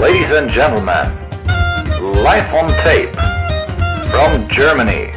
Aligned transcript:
Ladies 0.00 0.30
and 0.30 0.48
gentlemen, 0.48 1.10
live 2.22 2.54
on 2.54 2.68
tape 2.84 3.12
from 4.12 4.46
Germany, 4.48 5.10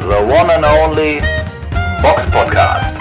the 0.00 0.20
one 0.28 0.50
and 0.50 0.66
only 0.66 1.20
Box 2.02 2.30
Podcast. 2.30 2.94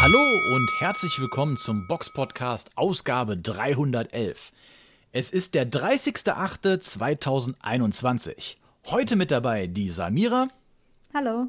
Hallo 0.00 0.24
und 0.54 0.70
herzlich 0.80 1.20
willkommen 1.20 1.58
zum 1.58 1.86
Box 1.86 2.10
Podcast 2.10 2.70
Ausgabe 2.76 3.36
311. 3.36 4.52
Es 5.12 5.32
ist 5.32 5.54
der 5.54 5.70
30.08.2021. 5.70 8.56
Heute 8.86 9.16
mit 9.16 9.30
dabei 9.30 9.66
die 9.66 9.90
Samira. 9.90 10.48
Hallo. 11.12 11.48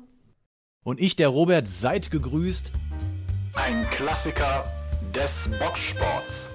Und 0.84 1.00
ich, 1.00 1.16
der 1.16 1.30
Robert, 1.30 1.68
seid 1.68 2.12
gegrüßt. 2.12 2.74
Ein 3.66 3.88
Klassiker 3.90 4.72
des 5.13 5.49
Boxsports. 5.59 6.49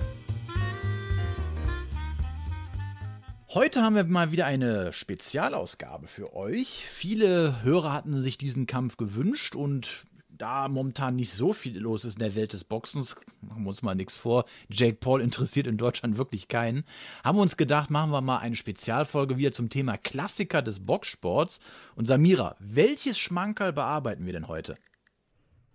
Heute 3.53 3.83
haben 3.83 3.95
wir 3.95 4.05
mal 4.05 4.33
wieder 4.33 4.47
eine 4.47 4.93
Spezialausgabe 4.93 6.07
für 6.07 6.35
euch. 6.35 6.87
Viele 6.89 7.63
Hörer 7.63 7.93
hatten 7.93 8.19
sich 8.19 8.39
diesen 8.39 8.67
Kampf 8.67 8.97
gewünscht 8.97 9.55
und 9.55 10.07
da 10.31 10.67
momentan 10.69 11.15
nicht 11.15 11.33
so 11.33 11.53
viel 11.53 11.79
los 11.79 12.05
ist 12.05 12.15
in 12.15 12.21
der 12.21 12.35
Welt 12.35 12.55
des 12.55 12.65
Boxens, 12.65 13.17
machen 13.43 13.65
wir 13.65 13.69
uns 13.69 13.83
mal 13.83 13.95
nichts 13.95 14.17
vor, 14.17 14.47
Jake 14.69 14.97
Paul 14.97 15.21
interessiert 15.21 15.67
in 15.67 15.77
Deutschland 15.77 16.17
wirklich 16.17 16.49
keinen, 16.49 16.85
haben 17.23 17.37
wir 17.39 17.43
uns 17.43 17.57
gedacht, 17.57 17.91
machen 17.91 18.11
wir 18.13 18.23
mal 18.23 18.39
eine 18.39 18.57
Spezialfolge 18.57 19.37
wieder 19.37 19.53
zum 19.53 19.69
Thema 19.69 19.99
Klassiker 19.99 20.63
des 20.63 20.81
Boxsports. 20.81 21.61
Und 21.97 22.07
Samira, 22.07 22.57
welches 22.59 23.19
Schmankerl 23.19 23.73
bearbeiten 23.73 24.25
wir 24.25 24.33
denn 24.33 24.49
heute? 24.49 24.77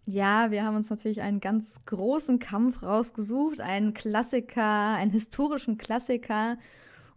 Ja, 0.06 0.52
wir 0.52 0.64
haben 0.64 0.76
uns 0.76 0.90
natürlich 0.90 1.22
einen 1.22 1.40
ganz 1.40 1.86
großen 1.86 2.40
Kampf 2.40 2.82
rausgesucht, 2.82 3.60
einen 3.60 3.94
Klassiker, 3.94 4.96
einen 4.96 5.12
historischen 5.12 5.78
Klassiker. 5.78 6.58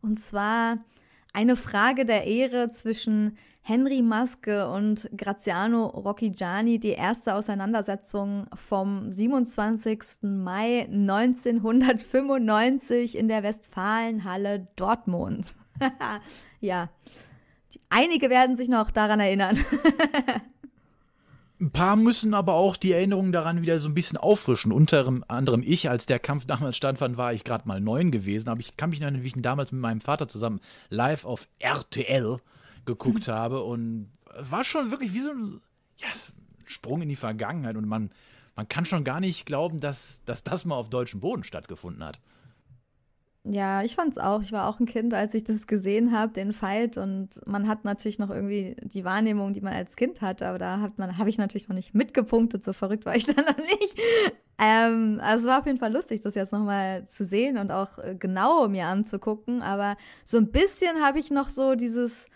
Und 0.03 0.21
zwar 0.21 0.79
eine 1.33 1.57
Frage 1.57 2.05
der 2.05 2.27
Ehre 2.27 2.69
zwischen 2.69 3.39
Henry 3.63 4.03
Maske 4.03 4.69
und 4.69 5.09
Graziano 5.17 5.87
Rocchigiani, 5.87 6.79
die 6.81 6.91
erste 6.91 7.35
Auseinandersetzung 7.35 8.47
vom 8.55 9.11
27. 9.11 10.01
Mai 10.23 10.89
1995 10.91 13.17
in 13.17 13.29
der 13.29 13.43
Westfalenhalle 13.45 14.67
Dortmund. 14.75 15.55
ja, 16.61 16.89
einige 17.89 18.29
werden 18.31 18.57
sich 18.57 18.69
noch 18.69 18.91
daran 18.91 19.21
erinnern. 19.21 19.57
Ein 21.63 21.71
paar 21.71 21.95
müssen 21.95 22.35
aber 22.35 22.55
auch 22.55 22.77
die 22.77 22.91
Erinnerungen 22.91 23.31
daran 23.31 23.63
wieder 23.63 23.79
so 23.79 23.89
ein 23.89 23.95
bisschen 23.95 24.19
auffrischen. 24.19 24.73
Unter 24.73 25.09
anderem 25.29 25.63
ich, 25.65 25.89
als 25.89 26.07
der 26.07 26.19
Kampf 26.19 26.45
damals 26.45 26.77
stattfand, 26.77 27.17
war 27.17 27.33
ich 27.33 27.45
gerade 27.45 27.69
mal 27.69 27.81
neun 27.81 28.11
gewesen. 28.11 28.49
Aber 28.49 28.59
ich 28.59 28.77
kann 28.77 28.91
mich 28.91 28.99
noch 28.99 29.05
erinnern, 29.05 29.23
wie 29.23 29.29
ich 29.29 29.35
damals 29.37 29.71
mit 29.71 29.81
meinem 29.81 30.01
Vater 30.01 30.27
zusammen 30.27 30.59
live 30.91 31.25
auf 31.25 31.49
RTL 31.61 32.39
geguckt 32.85 33.29
mhm. 33.29 33.33
habe. 33.33 33.63
Und 33.63 34.11
war 34.37 34.65
schon 34.65 34.91
wirklich 34.91 35.15
wie 35.15 35.21
so 35.21 35.31
ein, 35.31 35.61
ja, 35.99 36.09
ein 36.09 36.67
Sprung 36.67 37.01
in 37.01 37.09
die 37.09 37.15
Vergangenheit. 37.15 37.77
Und 37.77 37.87
man, 37.87 38.11
man 38.57 38.67
kann 38.67 38.85
schon 38.85 39.05
gar 39.05 39.21
nicht 39.21 39.47
glauben, 39.47 39.79
dass, 39.79 40.23
dass 40.25 40.43
das 40.43 40.65
mal 40.65 40.75
auf 40.75 40.91
deutschem 40.91 41.21
Boden 41.21 41.45
stattgefunden 41.45 42.05
hat. 42.05 42.19
Ja, 43.45 43.83
ich 43.83 43.97
fand's 43.97 44.19
auch. 44.19 44.41
Ich 44.41 44.53
war 44.53 44.69
auch 44.69 44.79
ein 44.79 44.87
Kind, 44.87 45.13
als 45.15 45.35
ich 45.35 45.43
das 45.43 45.67
gesehen 45.67 46.13
habe, 46.17 46.33
den 46.33 46.53
Fight. 46.53 46.97
Und 46.97 47.45
man 47.45 47.67
hat 47.67 47.85
natürlich 47.85 48.21
noch 48.21 48.31
irgendwie 48.31 48.77
die 48.83 49.05
Wahrnehmung, 49.05 49.53
die 49.53 49.61
man 49.61 49.73
als 49.73 49.97
Kind 49.97 50.21
hatte, 50.21 50.47
aber 50.47 50.59
da 50.59 50.79
hat 50.81 50.99
man, 50.99 51.19
habe 51.19 51.29
ich 51.29 51.39
natürlich 51.39 51.69
noch 51.69 51.75
nicht 51.75 51.93
mitgepunktet. 51.93 52.63
So 52.63 52.73
verrückt 52.73 53.05
war 53.05 53.17
ich 53.17 53.27
dann 53.35 53.45
noch 53.45 53.57
nicht. 53.57 53.99
Ähm, 54.59 55.21
also 55.21 55.45
es 55.45 55.51
war 55.51 55.59
auf 55.59 55.67
jeden 55.67 55.79
Fall 55.79 55.93
lustig, 55.93 56.21
das 56.21 56.37
jetzt 56.37 56.53
nochmal 56.53 57.05
zu 57.09 57.25
sehen 57.25 57.59
und 57.59 57.73
auch 57.73 57.99
äh, 57.99 58.15
genau 58.17 58.69
mir 58.69 58.87
anzugucken. 58.87 59.61
Aber 59.61 59.97
so 60.25 60.37
ein 60.37 60.53
bisschen 60.53 61.03
habe 61.03 61.19
ich 61.19 61.33
noch 61.33 61.49
so 61.49 61.75
dieses 61.75 62.29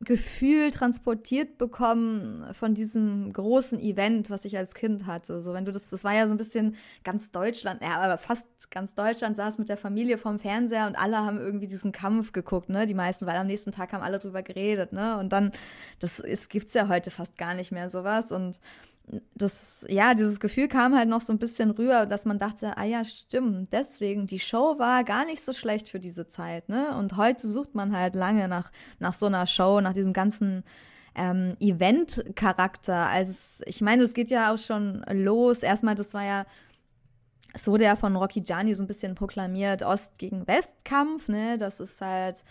Gefühl 0.00 0.70
transportiert 0.72 1.56
bekommen 1.56 2.46
von 2.52 2.74
diesem 2.74 3.32
großen 3.32 3.80
Event, 3.80 4.28
was 4.28 4.44
ich 4.44 4.58
als 4.58 4.74
Kind 4.74 5.06
hatte. 5.06 5.40
So, 5.40 5.54
wenn 5.54 5.64
du 5.64 5.72
das, 5.72 5.88
das 5.88 6.04
war 6.04 6.12
ja 6.12 6.28
so 6.28 6.34
ein 6.34 6.36
bisschen 6.38 6.76
ganz 7.02 7.30
Deutschland, 7.30 7.80
ja, 7.82 7.96
aber 7.98 8.18
fast 8.18 8.70
ganz 8.70 8.94
Deutschland 8.94 9.36
saß 9.36 9.58
mit 9.58 9.70
der 9.70 9.78
Familie 9.78 10.18
vorm 10.18 10.38
Fernseher 10.38 10.86
und 10.86 10.96
alle 10.96 11.16
haben 11.16 11.38
irgendwie 11.38 11.66
diesen 11.66 11.92
Kampf 11.92 12.32
geguckt, 12.32 12.68
ne? 12.68 12.84
Die 12.84 12.94
meisten, 12.94 13.26
weil 13.26 13.36
am 13.36 13.46
nächsten 13.46 13.72
Tag 13.72 13.94
haben 13.94 14.02
alle 14.02 14.18
drüber 14.18 14.42
geredet, 14.42 14.92
ne? 14.92 15.18
Und 15.18 15.30
dann, 15.32 15.52
das 15.98 16.18
ist, 16.18 16.50
gibt's 16.50 16.74
ja 16.74 16.88
heute 16.88 17.10
fast 17.10 17.38
gar 17.38 17.54
nicht 17.54 17.72
mehr 17.72 17.88
sowas 17.88 18.30
und 18.30 18.60
das, 19.34 19.86
ja, 19.88 20.14
dieses 20.14 20.40
Gefühl 20.40 20.68
kam 20.68 20.96
halt 20.96 21.08
noch 21.08 21.20
so 21.20 21.32
ein 21.32 21.38
bisschen 21.38 21.70
rüber, 21.70 22.06
dass 22.06 22.24
man 22.24 22.38
dachte, 22.38 22.76
ah 22.76 22.84
ja, 22.84 23.04
stimmt, 23.04 23.72
deswegen, 23.72 24.26
die 24.26 24.40
Show 24.40 24.78
war 24.78 25.04
gar 25.04 25.24
nicht 25.24 25.44
so 25.44 25.52
schlecht 25.52 25.88
für 25.88 26.00
diese 26.00 26.28
Zeit, 26.28 26.68
ne? 26.68 26.96
Und 26.96 27.16
heute 27.16 27.48
sucht 27.48 27.74
man 27.74 27.96
halt 27.96 28.14
lange 28.14 28.48
nach, 28.48 28.72
nach 28.98 29.14
so 29.14 29.26
einer 29.26 29.46
Show, 29.46 29.80
nach 29.80 29.92
diesem 29.92 30.12
ganzen 30.12 30.64
ähm, 31.14 31.56
Event-Charakter. 31.60 33.06
Also, 33.06 33.62
ich 33.66 33.80
meine, 33.80 34.02
es 34.02 34.14
geht 34.14 34.30
ja 34.30 34.52
auch 34.52 34.58
schon 34.58 35.04
los. 35.10 35.62
Erstmal, 35.62 35.94
das 35.94 36.12
war 36.12 36.24
ja 36.24 36.46
es 37.56 37.66
wurde 37.66 37.84
ja 37.84 37.96
von 37.96 38.14
Rocky 38.16 38.42
Gianni 38.42 38.74
so 38.74 38.82
ein 38.82 38.86
bisschen 38.86 39.14
proklamiert, 39.14 39.82
Ost 39.82 40.18
gegen 40.18 40.46
Westkampf, 40.46 41.28
ne? 41.28 41.56
Das 41.56 41.80
ist 41.80 42.02
halt 42.02 42.44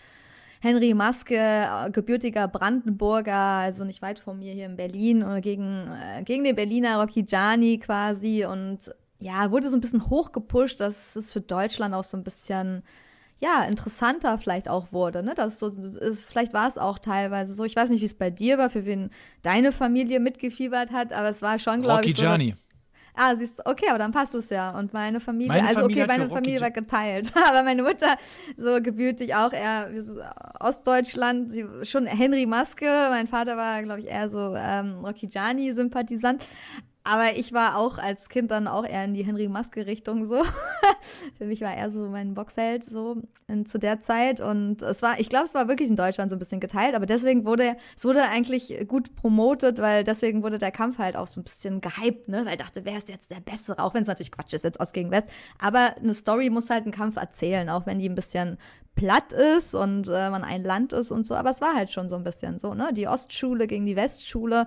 Henry 0.60 0.94
Maske, 0.94 1.36
äh, 1.36 1.90
gebürtiger 1.90 2.48
Brandenburger, 2.48 3.34
also 3.34 3.84
nicht 3.84 4.02
weit 4.02 4.18
von 4.18 4.38
mir 4.38 4.52
hier 4.52 4.66
in 4.66 4.76
Berlin, 4.76 5.22
äh, 5.22 5.40
gegen, 5.40 5.88
äh, 5.88 6.22
gegen 6.24 6.44
den 6.44 6.56
Berliner 6.56 7.00
Rocky 7.00 7.22
Gianni 7.22 7.78
quasi 7.78 8.44
und 8.44 8.78
ja, 9.18 9.50
wurde 9.50 9.68
so 9.68 9.76
ein 9.76 9.80
bisschen 9.80 10.10
hochgepusht, 10.10 10.80
dass 10.80 11.16
es 11.16 11.32
für 11.32 11.40
Deutschland 11.40 11.94
auch 11.94 12.04
so 12.04 12.16
ein 12.16 12.24
bisschen 12.24 12.82
ja, 13.38 13.64
interessanter 13.64 14.38
vielleicht 14.38 14.68
auch 14.68 14.92
wurde, 14.92 15.22
ne? 15.22 15.34
Das 15.34 15.58
so 15.58 15.68
ist, 15.68 16.24
vielleicht 16.24 16.54
war 16.54 16.68
es 16.68 16.78
auch 16.78 16.98
teilweise 16.98 17.52
so. 17.52 17.64
Ich 17.64 17.76
weiß 17.76 17.90
nicht, 17.90 18.00
wie 18.00 18.06
es 18.06 18.14
bei 18.14 18.30
dir 18.30 18.56
war, 18.56 18.70
für 18.70 18.86
wen 18.86 19.10
deine 19.42 19.72
Familie 19.72 20.20
mitgefiebert 20.20 20.90
hat, 20.90 21.12
aber 21.12 21.28
es 21.28 21.42
war 21.42 21.58
schon, 21.58 21.82
glaube 21.82 22.02
ich. 22.02 22.12
Rocky 22.12 22.22
Gianni. 22.22 22.54
Ah, 23.16 23.34
siehst 23.34 23.58
du, 23.58 23.62
okay, 23.64 23.86
aber 23.88 23.98
dann 23.98 24.12
passt 24.12 24.34
es 24.34 24.50
ja. 24.50 24.76
Und 24.76 24.92
meine 24.92 25.20
Familie, 25.20 25.48
meine 25.48 25.68
also 25.68 25.80
Familie 25.80 26.04
okay, 26.04 26.18
meine 26.18 26.28
Familie 26.28 26.60
war 26.60 26.70
geteilt. 26.70 27.32
aber 27.48 27.62
meine 27.62 27.82
Mutter, 27.82 28.16
so 28.58 28.80
gebürtig 28.82 29.34
auch 29.34 29.52
eher 29.52 29.90
Ostdeutschland, 30.60 31.50
sie, 31.50 31.64
schon 31.82 32.06
Henry 32.06 32.44
Maske. 32.44 32.84
Mein 33.10 33.26
Vater 33.26 33.56
war, 33.56 33.82
glaube 33.82 34.00
ich, 34.00 34.08
eher 34.08 34.28
so 34.28 34.54
ähm, 34.54 35.04
Rocky 35.04 35.28
Gianni-Sympathisant. 35.28 36.46
Aber 37.08 37.36
ich 37.36 37.52
war 37.52 37.76
auch 37.76 37.98
als 37.98 38.28
Kind 38.28 38.50
dann 38.50 38.66
auch 38.66 38.84
eher 38.84 39.04
in 39.04 39.14
die 39.14 39.24
Henry 39.24 39.46
Maske-Richtung 39.46 40.26
so. 40.26 40.42
Für 41.38 41.44
mich 41.44 41.60
war 41.60 41.72
er 41.72 41.88
so 41.88 42.08
mein 42.08 42.34
Boxheld 42.34 42.84
so 42.84 43.22
in, 43.46 43.64
zu 43.64 43.78
der 43.78 44.00
Zeit. 44.00 44.40
Und 44.40 44.82
es 44.82 45.02
war, 45.02 45.20
ich 45.20 45.28
glaube, 45.28 45.46
es 45.46 45.54
war 45.54 45.68
wirklich 45.68 45.88
in 45.88 45.94
Deutschland 45.94 46.30
so 46.30 46.36
ein 46.36 46.40
bisschen 46.40 46.58
geteilt, 46.58 46.96
aber 46.96 47.06
deswegen 47.06 47.44
wurde, 47.44 47.76
es 47.96 48.04
wurde 48.04 48.22
eigentlich 48.24 48.76
gut 48.88 49.14
promotet, 49.14 49.80
weil 49.80 50.02
deswegen 50.02 50.42
wurde 50.42 50.58
der 50.58 50.72
Kampf 50.72 50.98
halt 50.98 51.16
auch 51.16 51.28
so 51.28 51.40
ein 51.40 51.44
bisschen 51.44 51.80
gehypt, 51.80 52.26
ne? 52.26 52.44
Weil 52.44 52.54
ich 52.54 52.60
dachte, 52.60 52.84
wer 52.84 52.98
ist 52.98 53.08
jetzt 53.08 53.30
der 53.30 53.40
Bessere? 53.40 53.78
Auch 53.78 53.94
wenn 53.94 54.02
es 54.02 54.08
natürlich 54.08 54.32
Quatsch 54.32 54.54
ist, 54.54 54.64
jetzt 54.64 54.80
Ost 54.80 54.92
gegen 54.92 55.12
West. 55.12 55.28
Aber 55.60 55.94
eine 55.96 56.14
Story 56.14 56.50
muss 56.50 56.70
halt 56.70 56.82
einen 56.82 56.92
Kampf 56.92 57.16
erzählen, 57.16 57.68
auch 57.68 57.86
wenn 57.86 58.00
die 58.00 58.08
ein 58.08 58.16
bisschen 58.16 58.58
platt 58.96 59.32
ist 59.32 59.74
und 59.74 60.08
äh, 60.08 60.30
man 60.30 60.42
ein 60.42 60.64
Land 60.64 60.92
ist 60.92 61.12
und 61.12 61.24
so. 61.24 61.36
Aber 61.36 61.50
es 61.50 61.60
war 61.60 61.74
halt 61.74 61.92
schon 61.92 62.08
so 62.08 62.16
ein 62.16 62.24
bisschen 62.24 62.58
so, 62.58 62.74
ne? 62.74 62.92
Die 62.92 63.06
Ostschule 63.06 63.68
gegen 63.68 63.86
die 63.86 63.94
Westschule. 63.94 64.66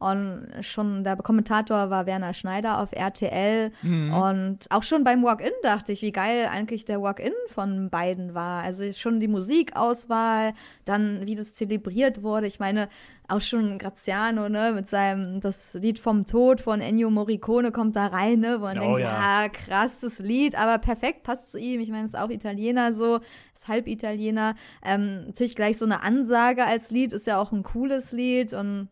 Und 0.00 0.48
schon 0.62 1.04
der 1.04 1.16
Kommentator 1.16 1.90
war 1.90 2.06
Werner 2.06 2.32
Schneider 2.32 2.80
auf 2.80 2.92
RTL. 2.92 3.70
Mhm. 3.82 4.14
Und 4.14 4.58
auch 4.70 4.82
schon 4.82 5.04
beim 5.04 5.22
Walk-In 5.22 5.52
dachte 5.62 5.92
ich, 5.92 6.00
wie 6.00 6.10
geil 6.10 6.48
eigentlich 6.50 6.86
der 6.86 7.02
Walk-In 7.02 7.34
von 7.48 7.90
beiden 7.90 8.32
war. 8.32 8.62
Also 8.62 8.90
schon 8.92 9.20
die 9.20 9.28
Musikauswahl, 9.28 10.54
dann 10.86 11.26
wie 11.26 11.34
das 11.34 11.54
zelebriert 11.54 12.22
wurde. 12.22 12.46
Ich 12.46 12.58
meine, 12.58 12.88
auch 13.28 13.42
schon 13.42 13.76
Graziano, 13.78 14.48
ne, 14.48 14.72
mit 14.74 14.88
seinem, 14.88 15.38
das 15.40 15.74
Lied 15.74 15.98
vom 15.98 16.24
Tod 16.24 16.62
von 16.62 16.80
Ennio 16.80 17.10
Morricone 17.10 17.70
kommt 17.70 17.94
da 17.94 18.06
rein, 18.06 18.40
ne, 18.40 18.56
wo 18.58 18.64
man 18.64 18.78
oh, 18.78 18.96
denkt, 18.96 19.00
ja. 19.00 19.42
ja, 19.42 19.48
krasses 19.50 20.18
Lied, 20.18 20.54
aber 20.54 20.78
perfekt, 20.78 21.24
passt 21.24 21.52
zu 21.52 21.58
ihm. 21.58 21.80
Ich 21.80 21.90
meine, 21.90 22.06
ist 22.06 22.18
auch 22.18 22.30
Italiener 22.30 22.94
so, 22.94 23.20
ist 23.54 23.68
halb 23.68 23.86
Italiener. 23.86 24.54
Ähm, 24.82 25.26
natürlich 25.26 25.56
gleich 25.56 25.76
so 25.76 25.84
eine 25.84 26.02
Ansage 26.02 26.64
als 26.64 26.90
Lied, 26.90 27.12
ist 27.12 27.26
ja 27.26 27.38
auch 27.38 27.52
ein 27.52 27.62
cooles 27.62 28.12
Lied 28.12 28.54
und 28.54 28.88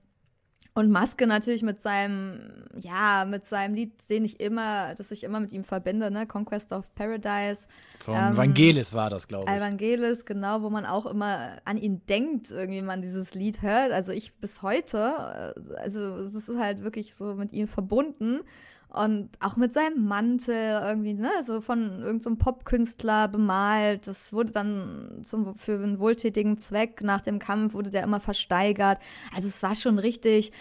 und 0.79 0.93
Maske 0.93 1.27
natürlich 1.27 1.63
mit 1.63 1.81
seinem, 1.81 2.41
ja, 2.79 3.25
mit 3.25 3.45
seinem 3.45 3.75
Lied, 3.75 3.93
den 4.09 4.25
ich 4.25 4.39
immer, 4.39 4.95
das 4.95 5.11
ich 5.11 5.25
immer 5.25 5.41
mit 5.41 5.53
ihm 5.53 5.65
verbinde, 5.65 6.09
ne? 6.09 6.25
Conquest 6.25 6.71
of 6.73 6.95
Paradise. 6.95 7.67
Von 7.99 8.15
ähm, 8.15 8.37
Vangelis 8.37 8.95
war 8.95 9.11
das, 9.11 9.27
glaube 9.27 9.51
ich. 9.51 9.57
Evangelis, 9.57 10.25
genau, 10.25 10.63
wo 10.63 10.71
man 10.71 10.87
auch 10.87 11.07
immer 11.07 11.57
an 11.65 11.79
ihn 11.79 12.03
denkt, 12.07 12.53
irgendwie, 12.53 12.83
man 12.83 13.03
dieses 13.03 13.35
Lied 13.35 13.61
hört. 13.61 13.91
Also 13.91 14.13
ich 14.13 14.35
bis 14.35 14.63
heute, 14.63 15.55
äh, 15.57 15.75
also 15.81 16.01
es 16.19 16.35
ist 16.35 16.57
halt 16.57 16.85
wirklich 16.85 17.13
so 17.17 17.35
mit 17.35 17.53
ihm 17.53 17.67
verbunden. 17.67 18.41
Und 18.91 19.29
auch 19.41 19.57
mit 19.57 19.75
seinem 19.75 20.07
Mantel 20.07 20.81
irgendwie, 20.83 21.13
ne, 21.13 21.31
so 21.45 21.61
von 21.61 22.01
irgendeinem 22.01 22.21
so 22.21 22.37
Popkünstler 22.37 23.29
bemalt. 23.29 24.07
Das 24.07 24.33
wurde 24.33 24.53
dann 24.53 25.21
zum, 25.23 25.55
für 25.57 25.75
einen 25.75 25.99
wohltätigen 25.99 26.59
Zweck 26.59 27.03
nach 27.03 27.21
dem 27.21 27.39
Kampf 27.39 27.75
wurde 27.75 27.91
der 27.91 28.03
immer 28.03 28.21
versteigert. 28.21 28.99
Also 29.35 29.49
es 29.49 29.63
war 29.63 29.75
schon 29.75 29.99
richtig, 29.99 30.53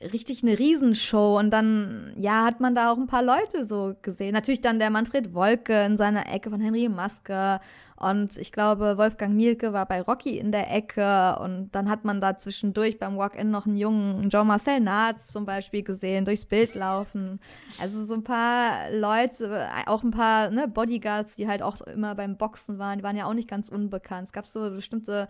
richtig 0.00 0.42
eine 0.42 0.58
Riesenshow 0.58 1.38
und 1.38 1.50
dann, 1.50 2.12
ja, 2.16 2.44
hat 2.44 2.60
man 2.60 2.74
da 2.74 2.92
auch 2.92 2.98
ein 2.98 3.06
paar 3.06 3.22
Leute 3.22 3.64
so 3.64 3.94
gesehen. 4.02 4.32
Natürlich 4.32 4.60
dann 4.60 4.78
der 4.78 4.90
Manfred 4.90 5.34
Wolke 5.34 5.84
in 5.84 5.96
seiner 5.96 6.32
Ecke 6.32 6.50
von 6.50 6.60
Henry 6.60 6.88
Maske 6.88 7.60
und 7.96 8.36
ich 8.36 8.52
glaube, 8.52 8.98
Wolfgang 8.98 9.34
Mielke 9.34 9.72
war 9.72 9.86
bei 9.86 10.02
Rocky 10.02 10.38
in 10.38 10.52
der 10.52 10.70
Ecke 10.70 11.38
und 11.40 11.70
dann 11.72 11.88
hat 11.88 12.04
man 12.04 12.20
da 12.20 12.36
zwischendurch 12.36 12.98
beim 12.98 13.16
Walk-In 13.16 13.50
noch 13.50 13.66
einen 13.66 13.78
jungen 13.78 14.28
Jean-Marcel 14.28 14.80
Naatz 14.80 15.28
zum 15.28 15.46
Beispiel 15.46 15.82
gesehen, 15.82 16.26
durchs 16.26 16.44
Bild 16.44 16.74
laufen. 16.74 17.40
Also 17.80 18.04
so 18.04 18.12
ein 18.12 18.22
paar 18.22 18.90
Leute, 18.90 19.68
auch 19.86 20.02
ein 20.02 20.10
paar 20.10 20.50
ne, 20.50 20.68
Bodyguards, 20.68 21.36
die 21.36 21.48
halt 21.48 21.62
auch 21.62 21.80
immer 21.80 22.14
beim 22.14 22.36
Boxen 22.36 22.78
waren, 22.78 22.98
die 22.98 23.04
waren 23.04 23.16
ja 23.16 23.24
auch 23.24 23.34
nicht 23.34 23.48
ganz 23.48 23.70
unbekannt. 23.70 24.26
Es 24.26 24.32
gab 24.32 24.46
so 24.46 24.70
bestimmte 24.70 25.28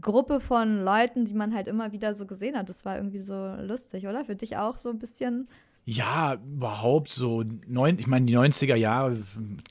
Gruppe 0.00 0.40
von 0.40 0.82
Leuten, 0.82 1.24
die 1.24 1.34
man 1.34 1.54
halt 1.54 1.68
immer 1.68 1.92
wieder 1.92 2.14
so 2.14 2.26
gesehen 2.26 2.56
hat. 2.56 2.68
Das 2.68 2.84
war 2.84 2.96
irgendwie 2.96 3.20
so 3.20 3.54
lustig, 3.60 4.06
oder? 4.06 4.24
Für 4.24 4.36
dich 4.36 4.56
auch 4.56 4.76
so 4.76 4.90
ein 4.90 4.98
bisschen? 4.98 5.48
Ja, 5.84 6.34
überhaupt 6.34 7.10
so. 7.10 7.44
Neun, 7.66 7.98
ich 7.98 8.06
meine, 8.06 8.26
die 8.26 8.36
90er 8.36 8.74
Jahre, 8.74 9.16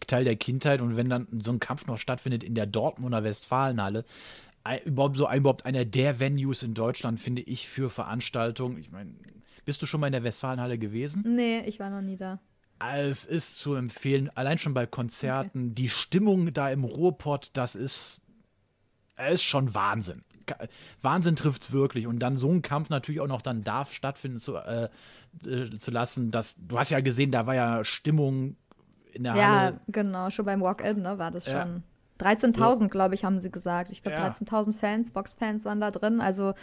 Teil 0.08 0.24
der 0.24 0.36
Kindheit 0.36 0.82
und 0.82 0.96
wenn 0.96 1.10
dann 1.10 1.28
so 1.32 1.52
ein 1.52 1.60
Kampf 1.60 1.88
noch 1.88 1.98
stattfindet 1.98 2.44
in 2.44 2.56
der 2.56 2.68
Dortmunder 2.68 3.24
Westfalenhalle, 3.24 4.06
überhaupt 4.86 5.18
so 5.18 5.30
überhaupt 5.30 5.66
einer 5.66 5.86
der 5.86 6.20
Venues 6.20 6.64
in 6.64 6.74
Deutschland, 6.74 7.20
finde 7.20 7.42
ich, 7.42 7.68
für 7.68 7.90
Veranstaltungen. 7.90 8.78
Ich 8.78 8.92
meine, 8.92 9.14
bist 9.66 9.82
du 9.82 9.86
schon 9.86 10.00
mal 10.00 10.08
in 10.08 10.14
der 10.14 10.24
Westfalenhalle 10.24 10.78
gewesen? 10.78 11.24
Nee, 11.36 11.62
ich 11.62 11.80
war 11.80 11.90
noch 11.90 12.02
nie 12.02 12.16
da. 12.16 12.40
Es 12.80 13.26
ist 13.26 13.58
zu 13.58 13.76
empfehlen, 13.76 14.30
allein 14.36 14.58
schon 14.58 14.74
bei 14.74 14.86
Konzerten, 14.86 15.66
okay. 15.66 15.74
die 15.76 15.90
Stimmung 15.90 16.54
da 16.54 16.70
im 16.70 16.84
Ruhrpott, 16.84 17.52
das 17.54 17.76
ist 17.76 18.23
ist 19.30 19.44
schon 19.44 19.74
Wahnsinn. 19.74 20.24
Wahnsinn 21.02 21.36
trifft 21.36 21.64
es 21.64 21.72
wirklich. 21.72 22.08
Und 22.08 22.20
dann 22.20 22.38
so 22.38 22.52
ein 22.52 22.62
Kampf 22.62 22.90
natürlich 22.90 23.22
auch 23.22 23.28
noch 23.28 23.42
dann 23.42 23.64
darf 23.64 23.94
stattfinden 23.94 24.40
zu, 24.40 24.58
äh, 24.58 24.90
äh, 25.46 25.70
zu 25.70 25.92
lassen. 25.92 26.32
Dass, 26.32 26.58
du 26.60 26.78
hast 26.78 26.92
ja 26.92 27.00
gesehen, 27.00 27.32
da 27.32 27.48
war 27.48 27.56
ja 27.56 27.84
Stimmung 27.84 28.56
in 29.14 29.24
der 29.24 29.36
ja, 29.36 29.42
Halle. 29.44 29.72
Ja, 29.72 29.80
genau, 29.88 30.30
schon 30.30 30.46
beim 30.46 30.62
Walk-In 30.62 31.02
ne, 31.02 31.18
war 31.18 31.32
das 31.32 31.46
ja. 31.46 31.62
schon. 31.62 31.84
13.000, 32.20 32.80
so. 32.80 32.88
glaube 32.88 33.16
ich, 33.16 33.26
haben 33.26 33.40
sie 33.40 33.52
gesagt. 33.52 33.92
Ich 33.92 34.02
glaube, 34.02 34.18
ja. 34.18 34.30
13.000 34.30 34.74
Fans, 34.74 35.10
Boxfans 35.10 35.66
waren 35.66 35.82
da 35.82 35.92
drin. 35.92 36.22
Also 36.22 36.54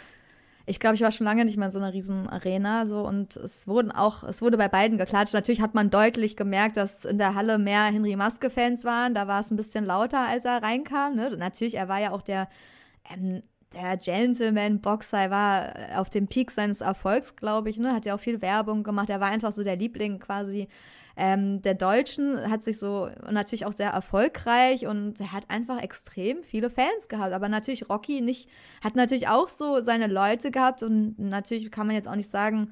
ich 0.65 0.79
glaube, 0.79 0.95
ich 0.95 1.01
war 1.01 1.11
schon 1.11 1.25
lange 1.25 1.45
nicht 1.45 1.57
mehr 1.57 1.67
in 1.67 1.71
so 1.71 1.79
einer 1.79 1.93
riesen 1.93 2.29
Arena 2.29 2.85
so 2.85 3.07
und 3.07 3.35
es 3.35 3.67
wurden 3.67 3.91
auch, 3.91 4.23
es 4.23 4.41
wurde 4.41 4.57
bei 4.57 4.67
beiden 4.67 4.97
geklatscht. 4.97 5.33
Natürlich 5.33 5.61
hat 5.61 5.73
man 5.73 5.89
deutlich 5.89 6.35
gemerkt, 6.35 6.77
dass 6.77 7.05
in 7.05 7.17
der 7.17 7.35
Halle 7.35 7.57
mehr 7.57 7.83
Henry 7.85 8.15
Maske-Fans 8.15 8.85
waren. 8.85 9.13
Da 9.13 9.27
war 9.27 9.39
es 9.39 9.51
ein 9.51 9.57
bisschen 9.57 9.85
lauter, 9.85 10.27
als 10.27 10.45
er 10.45 10.61
reinkam. 10.61 11.15
Ne? 11.15 11.35
Natürlich, 11.37 11.75
er 11.75 11.87
war 11.87 11.99
ja 11.99 12.11
auch 12.11 12.21
der, 12.21 12.47
ähm, 13.11 13.41
der 13.73 13.97
Gentleman-Boxer, 13.97 15.17
er 15.17 15.31
war 15.31 15.73
auf 15.99 16.09
dem 16.09 16.27
Peak 16.27 16.51
seines 16.51 16.81
Erfolgs, 16.81 17.35
glaube 17.35 17.69
ich, 17.69 17.77
ne? 17.77 17.93
Hat 17.93 18.05
ja 18.05 18.15
auch 18.15 18.19
viel 18.19 18.41
Werbung 18.41 18.83
gemacht. 18.83 19.09
Er 19.09 19.21
war 19.21 19.29
einfach 19.29 19.53
so 19.53 19.63
der 19.63 19.77
Liebling 19.77 20.19
quasi 20.19 20.67
ähm, 21.23 21.61
der 21.61 21.75
Deutschen 21.75 22.49
hat 22.49 22.63
sich 22.63 22.79
so 22.79 23.07
natürlich 23.29 23.67
auch 23.67 23.73
sehr 23.73 23.91
erfolgreich 23.91 24.87
und 24.87 25.19
er 25.19 25.33
hat 25.33 25.51
einfach 25.51 25.79
extrem 25.79 26.43
viele 26.43 26.71
Fans 26.71 27.09
gehabt. 27.09 27.31
Aber 27.31 27.47
natürlich 27.47 27.87
Rocky 27.89 28.21
nicht, 28.21 28.49
hat 28.83 28.95
natürlich 28.95 29.27
auch 29.27 29.47
so 29.47 29.81
seine 29.81 30.07
Leute 30.07 30.49
gehabt 30.49 30.81
und 30.81 31.19
natürlich 31.19 31.69
kann 31.69 31.85
man 31.85 31.95
jetzt 31.95 32.07
auch 32.07 32.15
nicht 32.15 32.31
sagen, 32.31 32.71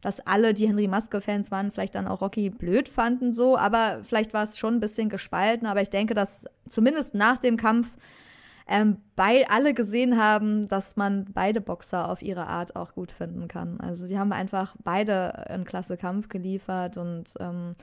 dass 0.00 0.20
alle, 0.20 0.54
die 0.54 0.68
Henry 0.68 0.86
Maske-Fans 0.86 1.50
waren, 1.50 1.72
vielleicht 1.72 1.96
dann 1.96 2.06
auch 2.06 2.20
Rocky 2.20 2.50
blöd 2.50 2.88
fanden, 2.88 3.32
so, 3.32 3.58
aber 3.58 4.04
vielleicht 4.04 4.32
war 4.32 4.44
es 4.44 4.58
schon 4.58 4.74
ein 4.74 4.80
bisschen 4.80 5.08
gespalten. 5.08 5.66
Aber 5.66 5.82
ich 5.82 5.90
denke, 5.90 6.14
dass 6.14 6.44
zumindest 6.68 7.16
nach 7.16 7.38
dem 7.38 7.56
Kampf 7.56 7.96
ähm, 8.68 8.98
bei, 9.16 9.48
alle 9.48 9.74
gesehen 9.74 10.22
haben, 10.22 10.68
dass 10.68 10.96
man 10.96 11.24
beide 11.32 11.60
Boxer 11.60 12.10
auf 12.10 12.22
ihre 12.22 12.46
Art 12.46 12.76
auch 12.76 12.94
gut 12.94 13.10
finden 13.10 13.48
kann. 13.48 13.80
Also 13.80 14.06
sie 14.06 14.18
haben 14.18 14.32
einfach 14.32 14.76
beide 14.84 15.48
einen 15.48 15.64
klasse 15.64 15.96
Kampf 15.96 16.28
geliefert 16.28 16.98
und 16.98 17.32
ähm, 17.40 17.74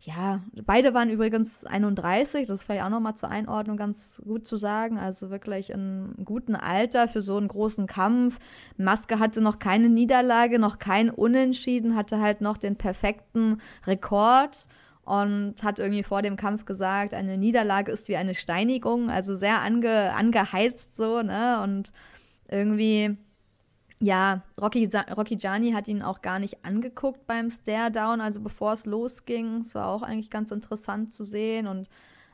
ja, 0.00 0.42
beide 0.64 0.94
waren 0.94 1.10
übrigens 1.10 1.64
31, 1.64 2.46
das 2.46 2.60
ist 2.60 2.66
vielleicht 2.66 2.84
auch 2.84 2.88
nochmal 2.88 3.16
zur 3.16 3.30
Einordnung 3.30 3.76
ganz 3.76 4.22
gut 4.24 4.46
zu 4.46 4.54
sagen. 4.54 4.96
Also 4.96 5.30
wirklich 5.30 5.70
in 5.70 6.14
gutem 6.24 6.54
Alter 6.54 7.08
für 7.08 7.20
so 7.20 7.36
einen 7.36 7.48
großen 7.48 7.88
Kampf. 7.88 8.38
Maske 8.76 9.18
hatte 9.18 9.40
noch 9.40 9.58
keine 9.58 9.88
Niederlage, 9.88 10.60
noch 10.60 10.78
kein 10.78 11.10
Unentschieden, 11.10 11.96
hatte 11.96 12.20
halt 12.20 12.40
noch 12.40 12.58
den 12.58 12.76
perfekten 12.76 13.60
Rekord 13.88 14.68
und 15.08 15.54
hat 15.62 15.78
irgendwie 15.78 16.02
vor 16.02 16.20
dem 16.20 16.36
Kampf 16.36 16.66
gesagt, 16.66 17.14
eine 17.14 17.38
Niederlage 17.38 17.90
ist 17.90 18.08
wie 18.08 18.16
eine 18.16 18.34
Steinigung, 18.34 19.08
also 19.08 19.34
sehr 19.34 19.62
ange, 19.62 20.12
angeheizt 20.12 20.98
so, 20.98 21.22
ne? 21.22 21.62
Und 21.62 21.92
irgendwie, 22.46 23.16
ja, 24.00 24.42
Rocky, 24.60 24.86
Rocky 25.16 25.36
Gianni 25.36 25.72
hat 25.72 25.88
ihn 25.88 26.02
auch 26.02 26.20
gar 26.20 26.38
nicht 26.38 26.62
angeguckt 26.62 27.26
beim 27.26 27.48
Stare-Down, 27.48 28.20
also 28.20 28.42
bevor 28.42 28.74
es 28.74 28.84
losging. 28.84 29.62
Es 29.62 29.74
war 29.74 29.88
auch 29.88 30.02
eigentlich 30.02 30.28
ganz 30.28 30.50
interessant 30.50 31.14
zu 31.14 31.24
sehen 31.24 31.68
und 31.68 31.88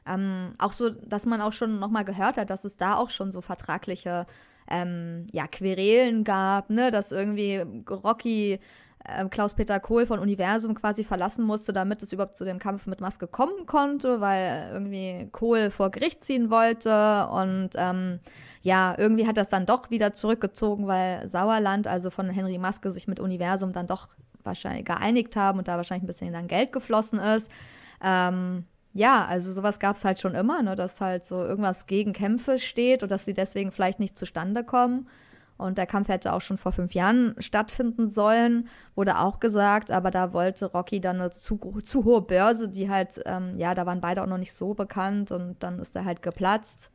ähm, 0.04 0.54
auch 0.58 0.72
so, 0.72 0.90
dass 0.90 1.26
man 1.26 1.40
auch 1.40 1.52
schon 1.52 1.78
nochmal 1.78 2.04
gehört 2.04 2.38
hat, 2.38 2.50
dass 2.50 2.64
es 2.64 2.76
da 2.76 2.96
auch 2.96 3.10
schon 3.10 3.30
so 3.30 3.40
vertragliche 3.40 4.26
ähm, 4.68 5.28
ja, 5.32 5.46
Querelen 5.46 6.24
gab, 6.24 6.70
ne, 6.70 6.90
dass 6.90 7.12
irgendwie 7.12 7.64
Rocky 7.88 8.58
äh, 9.04 9.24
Klaus-Peter 9.28 9.80
Kohl 9.80 10.06
von 10.06 10.18
Universum 10.18 10.74
quasi 10.74 11.04
verlassen 11.04 11.44
musste, 11.44 11.72
damit 11.72 12.02
es 12.02 12.12
überhaupt 12.12 12.36
zu 12.36 12.44
dem 12.44 12.58
Kampf 12.58 12.86
mit 12.86 13.00
Maske 13.00 13.26
kommen 13.26 13.66
konnte, 13.66 14.20
weil 14.20 14.70
irgendwie 14.72 15.28
Kohl 15.32 15.70
vor 15.70 15.90
Gericht 15.90 16.24
ziehen 16.24 16.50
wollte 16.50 17.28
und 17.28 17.70
ähm, 17.76 18.20
ja, 18.62 18.94
irgendwie 18.96 19.26
hat 19.26 19.36
das 19.36 19.50
dann 19.50 19.66
doch 19.66 19.90
wieder 19.90 20.14
zurückgezogen, 20.14 20.86
weil 20.86 21.26
Sauerland, 21.28 21.86
also 21.86 22.10
von 22.10 22.30
Henry 22.30 22.56
Maske, 22.56 22.90
sich 22.90 23.06
mit 23.06 23.20
Universum 23.20 23.72
dann 23.72 23.86
doch 23.86 24.08
wahrscheinlich 24.42 24.86
geeinigt 24.86 25.36
haben 25.36 25.58
und 25.58 25.68
da 25.68 25.76
wahrscheinlich 25.76 26.04
ein 26.04 26.06
bisschen 26.06 26.32
dann 26.32 26.48
Geld 26.48 26.72
geflossen 26.72 27.18
ist. 27.18 27.50
Ähm, 28.02 28.64
ja, 28.94 29.26
also 29.26 29.52
sowas 29.52 29.80
gab 29.80 29.96
es 29.96 30.04
halt 30.04 30.20
schon 30.20 30.34
immer, 30.34 30.62
ne, 30.62 30.76
dass 30.76 31.00
halt 31.00 31.26
so 31.26 31.42
irgendwas 31.42 31.86
gegen 31.86 32.12
Kämpfe 32.12 32.58
steht 32.58 33.02
und 33.02 33.10
dass 33.10 33.24
sie 33.24 33.34
deswegen 33.34 33.72
vielleicht 33.72 34.00
nicht 34.00 34.16
zustande 34.16 34.64
kommen. 34.64 35.08
Und 35.56 35.78
der 35.78 35.86
Kampf 35.86 36.08
hätte 36.08 36.32
auch 36.32 36.40
schon 36.40 36.58
vor 36.58 36.72
fünf 36.72 36.94
Jahren 36.94 37.36
stattfinden 37.38 38.08
sollen, 38.08 38.68
wurde 38.96 39.18
auch 39.20 39.38
gesagt, 39.38 39.90
aber 39.90 40.10
da 40.10 40.32
wollte 40.32 40.66
Rocky 40.66 41.00
dann 41.00 41.20
eine 41.20 41.30
zu, 41.30 41.56
zu 41.84 42.04
hohe 42.04 42.22
Börse, 42.22 42.68
die 42.68 42.90
halt, 42.90 43.20
ähm, 43.24 43.56
ja, 43.56 43.74
da 43.74 43.86
waren 43.86 44.00
beide 44.00 44.22
auch 44.22 44.26
noch 44.26 44.38
nicht 44.38 44.52
so 44.52 44.74
bekannt 44.74 45.30
und 45.30 45.62
dann 45.62 45.78
ist 45.78 45.94
er 45.94 46.04
halt 46.04 46.22
geplatzt. 46.22 46.90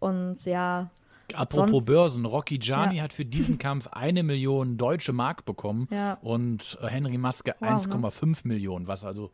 Und 0.00 0.44
ja. 0.44 0.90
Apropos 1.34 1.70
sonst, 1.70 1.86
Börsen, 1.86 2.24
Rocky 2.24 2.58
Gianni 2.58 2.96
ja. 2.96 3.04
hat 3.04 3.12
für 3.12 3.24
diesen 3.24 3.58
Kampf 3.58 3.86
eine 3.92 4.24
Million 4.24 4.76
deutsche 4.76 5.12
Mark 5.12 5.44
bekommen 5.44 5.86
ja. 5.90 6.18
und 6.20 6.76
äh, 6.82 6.88
Henry 6.88 7.16
Maske 7.16 7.54
wow, 7.60 7.68
1,5 7.70 8.26
ne? 8.26 8.54
Millionen, 8.54 8.88
was 8.88 9.04
also 9.04 9.30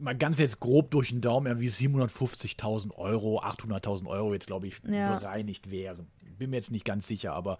mal 0.00 0.16
ganz 0.16 0.40
jetzt 0.40 0.58
grob 0.58 0.90
durch 0.90 1.10
den 1.10 1.20
Daumen 1.20 1.46
irgendwie 1.46 1.68
750.000 1.68 2.96
Euro, 2.96 3.40
800.000 3.40 4.06
Euro 4.06 4.32
jetzt, 4.32 4.46
glaube 4.46 4.66
ich, 4.66 4.80
ja. 4.90 5.18
bereinigt 5.18 5.70
wären 5.70 6.08
bin 6.38 6.50
mir 6.50 6.56
jetzt 6.56 6.70
nicht 6.70 6.84
ganz 6.84 7.06
sicher, 7.06 7.32
aber 7.32 7.58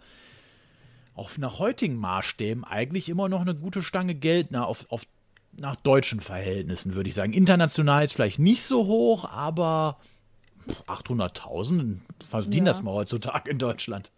auch 1.15 1.37
nach 1.39 1.59
heutigen 1.59 1.97
Maßstäben 1.97 2.65
eigentlich 2.65 3.09
immer 3.09 3.29
noch 3.29 3.41
eine 3.41 3.55
gute 3.55 3.83
Stange 3.83 4.15
Geld 4.15 4.49
na, 4.51 4.65
auf, 4.65 4.87
auf, 4.91 5.07
nach 5.57 5.77
deutschen 5.77 6.21
Verhältnissen, 6.21 6.95
würde 6.95 7.09
ich 7.09 7.15
sagen. 7.15 7.33
International 7.33 8.05
ist 8.05 8.13
vielleicht 8.13 8.39
nicht 8.39 8.63
so 8.63 8.87
hoch, 8.87 9.29
aber 9.31 9.99
800.000 10.87 11.99
verdienen 12.25 12.67
ja. 12.67 12.73
das 12.73 12.83
mal 12.83 12.93
heutzutage 12.93 13.51
in 13.51 13.59
Deutschland. 13.59 14.13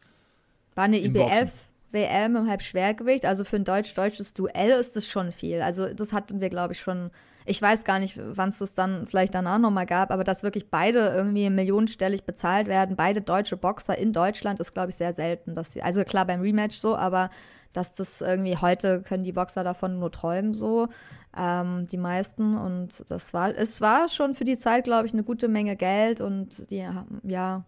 War 0.74 0.84
eine 0.84 1.00
IBF. 1.00 1.50
WM 1.92 2.36
im 2.36 2.48
Halbschwergewicht, 2.48 3.24
also 3.24 3.42
für 3.44 3.56
ein 3.56 3.64
deutsch-deutsches 3.64 4.32
Duell 4.32 4.70
ist 4.70 4.94
das 4.94 5.08
schon 5.08 5.32
viel. 5.32 5.60
Also 5.60 5.92
das 5.92 6.12
hatten 6.12 6.40
wir, 6.40 6.48
glaube 6.48 6.74
ich, 6.74 6.80
schon 6.80 7.10
ich 7.46 7.60
weiß 7.60 7.84
gar 7.84 7.98
nicht, 7.98 8.20
wann 8.22 8.50
es 8.50 8.58
das 8.58 8.74
dann 8.74 9.06
vielleicht 9.06 9.34
danach 9.34 9.58
nochmal 9.58 9.86
gab, 9.86 10.10
aber 10.10 10.24
dass 10.24 10.42
wirklich 10.42 10.70
beide 10.70 11.08
irgendwie 11.08 11.48
millionenstellig 11.50 12.24
bezahlt 12.24 12.68
werden, 12.68 12.96
beide 12.96 13.22
deutsche 13.22 13.56
Boxer 13.56 13.96
in 13.96 14.12
Deutschland, 14.12 14.60
ist, 14.60 14.74
glaube 14.74 14.90
ich, 14.90 14.96
sehr 14.96 15.12
selten. 15.12 15.54
Dass 15.54 15.72
sie, 15.72 15.82
also 15.82 16.04
klar 16.04 16.26
beim 16.26 16.40
Rematch 16.40 16.76
so, 16.76 16.96
aber 16.96 17.30
dass 17.72 17.94
das 17.94 18.20
irgendwie 18.20 18.56
heute 18.56 19.02
können 19.02 19.24
die 19.24 19.32
Boxer 19.32 19.64
davon 19.64 19.98
nur 20.00 20.10
träumen, 20.10 20.54
so 20.54 20.88
ähm, 21.36 21.86
die 21.90 21.96
meisten. 21.96 22.56
Und 22.56 23.04
das 23.08 23.32
war, 23.32 23.56
es 23.56 23.80
war 23.80 24.08
schon 24.08 24.34
für 24.34 24.44
die 24.44 24.56
Zeit, 24.56 24.84
glaube 24.84 25.06
ich, 25.06 25.12
eine 25.12 25.22
gute 25.22 25.48
Menge 25.48 25.76
Geld 25.76 26.20
und 26.20 26.70
die, 26.70 26.86
ja, 27.22 27.64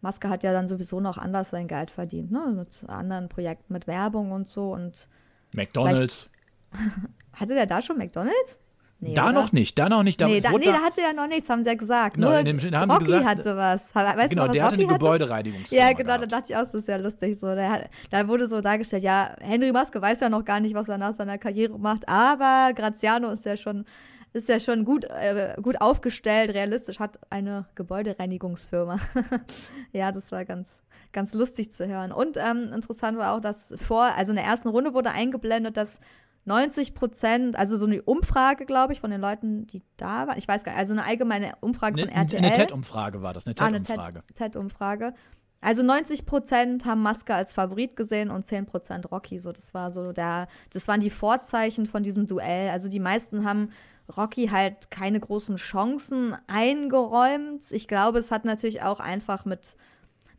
Maske 0.00 0.28
hat 0.28 0.44
ja 0.44 0.52
dann 0.52 0.68
sowieso 0.68 1.00
noch 1.00 1.18
anders 1.18 1.50
sein 1.50 1.66
Geld 1.66 1.90
verdient, 1.90 2.30
ne? 2.30 2.52
Mit 2.54 2.88
anderen 2.88 3.28
Projekten, 3.28 3.72
mit 3.72 3.86
Werbung 3.86 4.30
und 4.30 4.48
so 4.48 4.72
und 4.72 5.08
McDonalds. 5.54 6.30
Hatte 7.32 7.54
der 7.54 7.66
da 7.66 7.82
schon 7.82 7.98
McDonalds? 7.98 8.60
Nee, 9.00 9.14
da 9.14 9.24
oder? 9.24 9.32
noch 9.32 9.52
nicht, 9.52 9.78
da 9.78 9.88
noch 9.88 10.02
nicht. 10.02 10.20
Da, 10.20 10.26
nee, 10.26 10.40
da, 10.40 10.50
nee, 10.50 10.64
da 10.64 10.82
hatte 10.82 11.02
er 11.02 11.12
noch 11.12 11.28
nichts, 11.28 11.48
haben 11.48 11.62
sie 11.62 11.68
ja 11.68 11.76
gesagt. 11.76 12.16
Genau, 12.16 12.30
Nur 12.30 12.42
dem, 12.42 12.58
haben 12.58 12.90
Rocky 12.90 13.04
sie 13.04 13.12
gesagt, 13.12 13.26
hatte 13.26 13.56
was. 13.56 13.94
Weißt 13.94 14.30
genau, 14.30 14.42
du, 14.42 14.48
was 14.48 14.54
der 14.54 14.64
Rocky 14.64 14.74
hatte 14.74 14.74
eine 14.74 14.86
Gebäudereinigungsfirma 14.86 15.84
Ja, 15.84 15.92
genau, 15.92 16.18
da 16.18 16.26
dachte 16.26 16.52
ich 16.52 16.56
auch, 16.56 16.62
das 16.62 16.74
ist 16.74 16.88
ja 16.88 16.96
lustig. 16.96 17.38
So, 17.38 17.54
der, 17.54 17.88
da 18.10 18.26
wurde 18.26 18.48
so 18.48 18.60
dargestellt, 18.60 19.04
ja, 19.04 19.36
Henry 19.40 19.70
Maske 19.70 20.02
weiß 20.02 20.18
ja 20.18 20.28
noch 20.28 20.44
gar 20.44 20.58
nicht, 20.58 20.74
was 20.74 20.88
er 20.88 20.98
nach 20.98 21.12
seiner 21.12 21.38
Karriere 21.38 21.78
macht, 21.78 22.08
aber 22.08 22.72
Graziano 22.74 23.30
ist 23.30 23.44
ja 23.44 23.56
schon 23.56 23.84
ist 24.32 24.48
ja 24.48 24.60
schon 24.60 24.84
gut, 24.84 25.04
äh, 25.04 25.54
gut 25.62 25.80
aufgestellt, 25.80 26.50
realistisch, 26.50 26.98
hat 26.98 27.18
eine 27.30 27.66
Gebäudereinigungsfirma. 27.76 28.98
ja, 29.92 30.12
das 30.12 30.30
war 30.32 30.44
ganz, 30.44 30.80
ganz 31.12 31.32
lustig 31.32 31.72
zu 31.72 31.88
hören. 31.88 32.12
Und 32.12 32.36
ähm, 32.36 32.72
interessant 32.74 33.16
war 33.16 33.34
auch, 33.34 33.40
dass 33.40 33.74
vor, 33.78 34.02
also 34.16 34.32
in 34.32 34.36
der 34.36 34.44
ersten 34.44 34.68
Runde 34.68 34.92
wurde 34.92 35.12
eingeblendet, 35.12 35.76
dass 35.76 36.00
90 36.48 36.94
Prozent, 36.94 37.56
also 37.56 37.76
so 37.76 37.86
eine 37.86 38.02
Umfrage, 38.02 38.66
glaube 38.66 38.92
ich, 38.92 39.00
von 39.00 39.10
den 39.10 39.20
Leuten, 39.20 39.66
die 39.66 39.82
da 39.96 40.26
waren. 40.26 40.38
Ich 40.38 40.48
weiß 40.48 40.64
gar 40.64 40.72
nicht, 40.72 40.80
also 40.80 40.92
eine 40.92 41.04
allgemeine 41.04 41.52
Umfrage 41.60 42.00
von 42.00 42.08
RTL. 42.08 42.38
Eine 42.38 42.52
TED-Umfrage 42.52 43.22
war 43.22 43.32
das, 43.32 43.46
eine 43.46 43.54
TED-Umfrage. 43.54 44.20
Ah, 44.20 44.32
TED-Umfrage. 44.34 45.14
Also 45.60 45.82
90 45.82 46.24
Prozent 46.24 46.84
haben 46.84 47.02
Maske 47.02 47.34
als 47.34 47.52
Favorit 47.52 47.96
gesehen 47.96 48.30
und 48.30 48.46
10 48.46 48.66
Prozent 48.66 49.10
Rocky. 49.10 49.38
So, 49.38 49.52
das 49.52 49.74
war 49.74 49.90
so 49.90 50.12
der, 50.12 50.48
das 50.70 50.88
waren 50.88 51.00
die 51.00 51.10
Vorzeichen 51.10 51.86
von 51.86 52.02
diesem 52.02 52.26
Duell. 52.26 52.70
Also 52.70 52.88
die 52.88 53.00
meisten 53.00 53.44
haben 53.44 53.70
Rocky 54.16 54.48
halt 54.48 54.90
keine 54.90 55.20
großen 55.20 55.56
Chancen 55.56 56.36
eingeräumt. 56.46 57.70
Ich 57.72 57.88
glaube, 57.88 58.18
es 58.18 58.30
hat 58.30 58.44
natürlich 58.44 58.82
auch 58.82 59.00
einfach 59.00 59.44
mit 59.44 59.76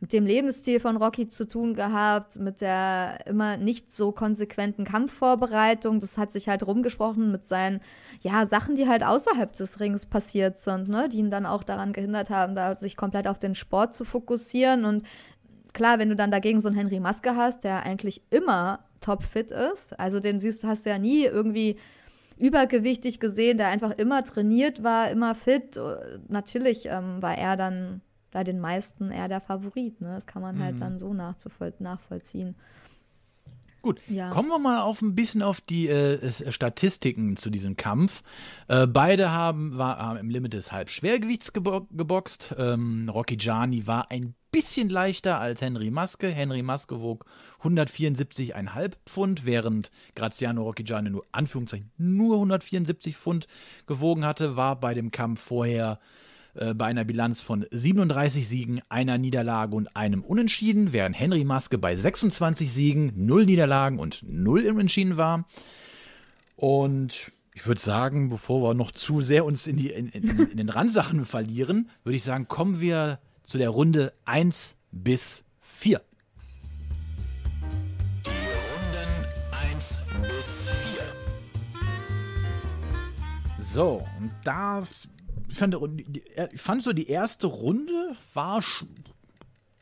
mit 0.00 0.14
dem 0.14 0.24
Lebensstil 0.24 0.80
von 0.80 0.96
Rocky 0.96 1.28
zu 1.28 1.46
tun 1.46 1.74
gehabt, 1.74 2.38
mit 2.38 2.62
der 2.62 3.18
immer 3.26 3.58
nicht 3.58 3.92
so 3.92 4.12
konsequenten 4.12 4.84
Kampfvorbereitung. 4.84 6.00
Das 6.00 6.16
hat 6.16 6.32
sich 6.32 6.48
halt 6.48 6.66
rumgesprochen 6.66 7.30
mit 7.30 7.46
seinen, 7.46 7.80
ja, 8.22 8.46
Sachen, 8.46 8.76
die 8.76 8.88
halt 8.88 9.04
außerhalb 9.04 9.52
des 9.52 9.78
Rings 9.78 10.06
passiert 10.06 10.56
sind, 10.56 10.88
ne, 10.88 11.08
die 11.10 11.18
ihn 11.18 11.30
dann 11.30 11.44
auch 11.44 11.62
daran 11.62 11.92
gehindert 11.92 12.30
haben, 12.30 12.54
da 12.54 12.74
sich 12.74 12.96
komplett 12.96 13.28
auf 13.28 13.38
den 13.38 13.54
Sport 13.54 13.94
zu 13.94 14.06
fokussieren. 14.06 14.86
Und 14.86 15.06
klar, 15.74 15.98
wenn 15.98 16.08
du 16.08 16.16
dann 16.16 16.30
dagegen 16.30 16.60
so 16.60 16.68
einen 16.68 16.78
Henry 16.78 16.98
Maske 16.98 17.36
hast, 17.36 17.64
der 17.64 17.82
eigentlich 17.82 18.22
immer 18.30 18.80
topfit 19.02 19.50
ist, 19.50 19.98
also 20.00 20.18
den 20.18 20.40
siehst, 20.40 20.64
hast 20.64 20.86
du 20.86 20.90
ja 20.90 20.98
nie 20.98 21.24
irgendwie 21.24 21.76
übergewichtig 22.38 23.20
gesehen, 23.20 23.58
der 23.58 23.68
einfach 23.68 23.90
immer 23.98 24.24
trainiert 24.24 24.82
war, 24.82 25.10
immer 25.10 25.34
fit. 25.34 25.78
Natürlich 26.28 26.86
ähm, 26.86 27.20
war 27.20 27.36
er 27.36 27.58
dann 27.58 28.00
bei 28.30 28.44
den 28.44 28.60
meisten 28.60 29.10
eher 29.10 29.28
der 29.28 29.40
Favorit. 29.40 30.00
Ne? 30.00 30.14
Das 30.14 30.26
kann 30.26 30.42
man 30.42 30.58
halt 30.58 30.76
mhm. 30.76 30.80
dann 30.80 30.98
so 30.98 31.12
nachvollziehen. 31.12 32.54
Gut, 33.82 33.98
ja. 34.08 34.28
kommen 34.28 34.48
wir 34.48 34.58
mal 34.58 34.82
auf 34.82 35.00
ein 35.00 35.14
bisschen 35.14 35.42
auf 35.42 35.62
die 35.62 35.88
äh, 35.88 36.52
Statistiken 36.52 37.36
zu 37.36 37.48
diesem 37.48 37.76
Kampf. 37.76 38.22
Äh, 38.68 38.86
beide 38.86 39.30
haben, 39.30 39.78
war, 39.78 39.98
haben 39.98 40.18
im 40.18 40.28
Limit 40.28 40.52
des 40.52 40.70
Halbschwergewichts 40.70 41.54
gebo 41.54 41.86
geboxt. 41.90 42.54
Ähm, 42.58 43.08
Rocky 43.08 43.38
Gianni 43.38 43.86
war 43.86 44.10
ein 44.10 44.34
bisschen 44.50 44.90
leichter 44.90 45.40
als 45.40 45.62
Henry 45.62 45.90
Maske. 45.90 46.28
Henry 46.28 46.62
Maske 46.62 47.00
wog 47.00 47.24
174,5 47.62 48.92
Pfund, 49.06 49.46
während 49.46 49.90
Graziano 50.14 50.62
Rocky 50.62 50.84
Gianni 50.84 51.08
nur 51.08 51.24
Anführungszeichen 51.32 51.90
nur 51.96 52.34
174 52.34 53.16
Pfund 53.16 53.46
gewogen 53.86 54.26
hatte, 54.26 54.56
war 54.56 54.78
bei 54.78 54.92
dem 54.92 55.10
Kampf 55.10 55.40
vorher 55.40 55.98
äh, 56.54 56.74
bei 56.74 56.86
einer 56.86 57.04
Bilanz 57.04 57.40
von 57.40 57.66
37 57.70 58.48
Siegen, 58.48 58.80
einer 58.88 59.18
Niederlage 59.18 59.76
und 59.76 59.96
einem 59.96 60.22
Unentschieden, 60.22 60.92
während 60.92 61.18
Henry 61.18 61.44
Maske 61.44 61.78
bei 61.78 61.94
26 61.94 62.72
Siegen, 62.72 63.12
0 63.14 63.46
Niederlagen 63.46 63.98
und 63.98 64.24
0 64.26 64.66
Unentschieden 64.66 65.16
war. 65.16 65.46
Und 66.56 67.32
ich 67.54 67.66
würde 67.66 67.80
sagen, 67.80 68.28
bevor 68.28 68.62
wir 68.62 68.74
noch 68.74 68.90
zu 68.90 69.20
sehr 69.20 69.44
uns 69.44 69.66
in, 69.66 69.76
die, 69.76 69.90
in, 69.90 70.08
in, 70.08 70.38
in 70.38 70.56
den 70.56 70.68
Randsachen 70.68 71.24
verlieren, 71.26 71.90
würde 72.04 72.16
ich 72.16 72.22
sagen, 72.22 72.48
kommen 72.48 72.80
wir 72.80 73.18
zu 73.42 73.58
der 73.58 73.70
Runde 73.70 74.12
1 74.24 74.76
bis 74.92 75.44
4. 75.60 76.00
Die 78.24 78.30
Runden 78.30 79.26
1 79.72 80.06
bis 80.22 80.68
4. 80.68 81.02
So, 83.58 84.06
und 84.18 84.32
da 84.44 84.82
ich 85.50 85.58
fand, 85.58 85.76
ich 86.52 86.60
fand 86.60 86.82
so 86.82 86.92
die 86.92 87.08
erste 87.08 87.46
Runde 87.46 88.16
war 88.34 88.62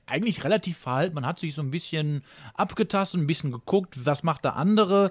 eigentlich 0.06 0.44
relativ 0.44 0.78
verhalten. 0.78 1.14
Man 1.14 1.26
hat 1.26 1.38
sich 1.38 1.54
so 1.54 1.62
ein 1.62 1.70
bisschen 1.70 2.22
abgetastet, 2.54 3.20
ein 3.20 3.26
bisschen 3.26 3.52
geguckt, 3.52 3.94
was 4.06 4.22
macht 4.22 4.44
der 4.44 4.56
andere. 4.56 5.10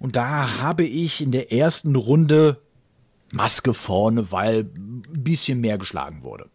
Und 0.00 0.16
da 0.16 0.60
habe 0.60 0.84
ich 0.84 1.20
in 1.20 1.32
der 1.32 1.52
ersten 1.52 1.96
Runde 1.96 2.62
Maske 3.32 3.74
vorne, 3.74 4.32
weil 4.32 4.60
ein 4.60 5.02
bisschen 5.02 5.60
mehr 5.60 5.76
geschlagen 5.76 6.22
wurde. 6.22 6.48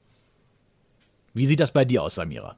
Wie 1.33 1.45
sieht 1.45 1.59
das 1.59 1.71
bei 1.71 1.85
dir 1.85 2.03
aus, 2.03 2.15
Samira? 2.15 2.57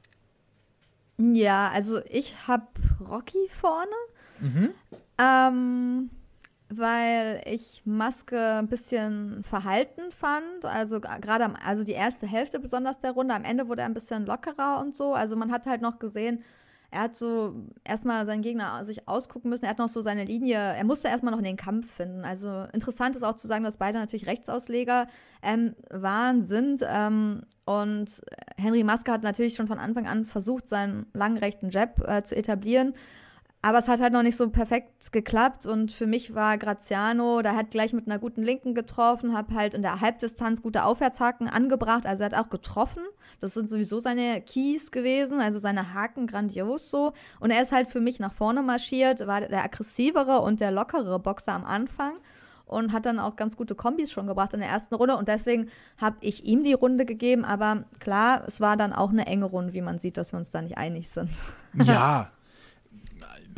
Ja, 1.18 1.70
also 1.70 2.00
ich 2.10 2.46
habe 2.46 2.66
Rocky 3.00 3.48
vorne. 3.60 3.90
Mhm. 4.40 4.70
Ähm, 5.18 6.10
weil 6.68 7.42
ich 7.46 7.82
Maske 7.84 8.56
ein 8.58 8.68
bisschen 8.68 9.42
verhalten 9.44 10.10
fand. 10.10 10.64
Also 10.64 11.00
gerade 11.00 11.54
also 11.64 11.84
die 11.84 11.92
erste 11.92 12.26
Hälfte 12.26 12.58
besonders 12.58 12.98
der 12.98 13.12
Runde. 13.12 13.34
Am 13.34 13.44
Ende 13.44 13.68
wurde 13.68 13.82
er 13.82 13.88
ein 13.88 13.94
bisschen 13.94 14.26
lockerer 14.26 14.80
und 14.80 14.96
so. 14.96 15.14
Also 15.14 15.36
man 15.36 15.52
hat 15.52 15.66
halt 15.66 15.80
noch 15.80 15.98
gesehen, 15.98 16.42
er 16.90 17.02
hat 17.02 17.16
so 17.16 17.54
erstmal 17.84 18.24
seinen 18.26 18.42
Gegner 18.42 18.84
sich 18.84 19.08
ausgucken 19.08 19.50
müssen. 19.50 19.64
Er 19.64 19.70
hat 19.70 19.78
noch 19.78 19.88
so 19.88 20.02
seine 20.02 20.24
Linie, 20.24 20.56
er 20.56 20.84
musste 20.84 21.08
erstmal 21.08 21.32
noch 21.32 21.38
in 21.38 21.44
den 21.44 21.56
Kampf 21.56 21.90
finden. 21.92 22.24
Also 22.24 22.64
interessant 22.72 23.16
ist 23.16 23.22
auch 23.22 23.34
zu 23.34 23.46
sagen, 23.46 23.64
dass 23.64 23.76
beide 23.76 23.98
natürlich 23.98 24.26
Rechtsausleger 24.26 25.08
ähm, 25.42 25.74
waren, 25.90 26.42
sind. 26.42 26.84
Ähm, 26.88 27.42
und 27.64 28.22
Henry 28.56 28.84
Maske 28.84 29.12
hat 29.12 29.22
natürlich 29.22 29.54
schon 29.54 29.66
von 29.66 29.78
Anfang 29.78 30.06
an 30.06 30.24
versucht, 30.24 30.68
seinen 30.68 31.06
langen 31.12 31.38
rechten 31.38 31.70
Jab 31.70 32.00
äh, 32.08 32.22
zu 32.22 32.36
etablieren. 32.36 32.94
Aber 33.66 33.78
es 33.78 33.88
hat 33.88 34.00
halt 34.00 34.12
noch 34.12 34.22
nicht 34.22 34.36
so 34.36 34.48
perfekt 34.48 35.10
geklappt 35.10 35.66
und 35.66 35.90
für 35.90 36.06
mich 36.06 36.36
war 36.36 36.56
Graziano, 36.56 37.42
da 37.42 37.56
hat 37.56 37.72
gleich 37.72 37.92
mit 37.92 38.06
einer 38.06 38.20
guten 38.20 38.44
Linken 38.44 38.76
getroffen, 38.76 39.36
habe 39.36 39.56
halt 39.56 39.74
in 39.74 39.82
der 39.82 40.00
Halbdistanz 40.00 40.62
gute 40.62 40.84
Aufwärtshaken 40.84 41.48
angebracht, 41.48 42.06
also 42.06 42.22
er 42.22 42.30
hat 42.30 42.38
auch 42.38 42.48
getroffen. 42.48 43.02
Das 43.40 43.54
sind 43.54 43.68
sowieso 43.68 43.98
seine 43.98 44.40
Keys 44.40 44.92
gewesen, 44.92 45.40
also 45.40 45.58
seine 45.58 45.94
Haken 45.94 46.28
grandios 46.28 46.92
so. 46.92 47.12
Und 47.40 47.50
er 47.50 47.60
ist 47.60 47.72
halt 47.72 47.90
für 47.90 47.98
mich 47.98 48.20
nach 48.20 48.32
vorne 48.32 48.62
marschiert, 48.62 49.26
war 49.26 49.40
der 49.40 49.64
aggressivere 49.64 50.42
und 50.42 50.60
der 50.60 50.70
lockere 50.70 51.18
Boxer 51.18 51.52
am 51.52 51.64
Anfang 51.64 52.12
und 52.66 52.92
hat 52.92 53.04
dann 53.04 53.18
auch 53.18 53.34
ganz 53.34 53.56
gute 53.56 53.74
Kombis 53.74 54.12
schon 54.12 54.28
gebracht 54.28 54.54
in 54.54 54.60
der 54.60 54.68
ersten 54.68 54.94
Runde 54.94 55.16
und 55.16 55.26
deswegen 55.26 55.70
habe 56.00 56.18
ich 56.20 56.44
ihm 56.44 56.62
die 56.62 56.74
Runde 56.74 57.04
gegeben, 57.04 57.44
aber 57.44 57.82
klar, 57.98 58.44
es 58.46 58.60
war 58.60 58.76
dann 58.76 58.92
auch 58.92 59.10
eine 59.10 59.26
enge 59.26 59.46
Runde, 59.46 59.72
wie 59.72 59.82
man 59.82 59.98
sieht, 59.98 60.18
dass 60.18 60.32
wir 60.32 60.38
uns 60.38 60.52
da 60.52 60.62
nicht 60.62 60.78
einig 60.78 61.08
sind. 61.08 61.30
Ja, 61.74 62.30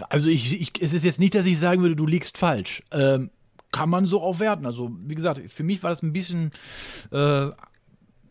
also 0.08 0.28
ich, 0.28 0.60
ich, 0.60 0.72
es 0.80 0.92
ist 0.92 1.04
jetzt 1.04 1.20
nicht, 1.20 1.34
dass 1.34 1.46
ich 1.46 1.58
sagen 1.58 1.82
würde, 1.82 1.96
du 1.96 2.06
liegst 2.06 2.38
falsch. 2.38 2.82
Ähm, 2.92 3.30
kann 3.72 3.90
man 3.90 4.06
so 4.06 4.22
aufwerten. 4.22 4.66
Also, 4.66 4.90
wie 5.06 5.14
gesagt, 5.14 5.40
für 5.50 5.62
mich 5.62 5.82
war 5.82 5.90
das 5.90 6.02
ein 6.02 6.12
bisschen, 6.12 6.52
äh, 7.12 7.48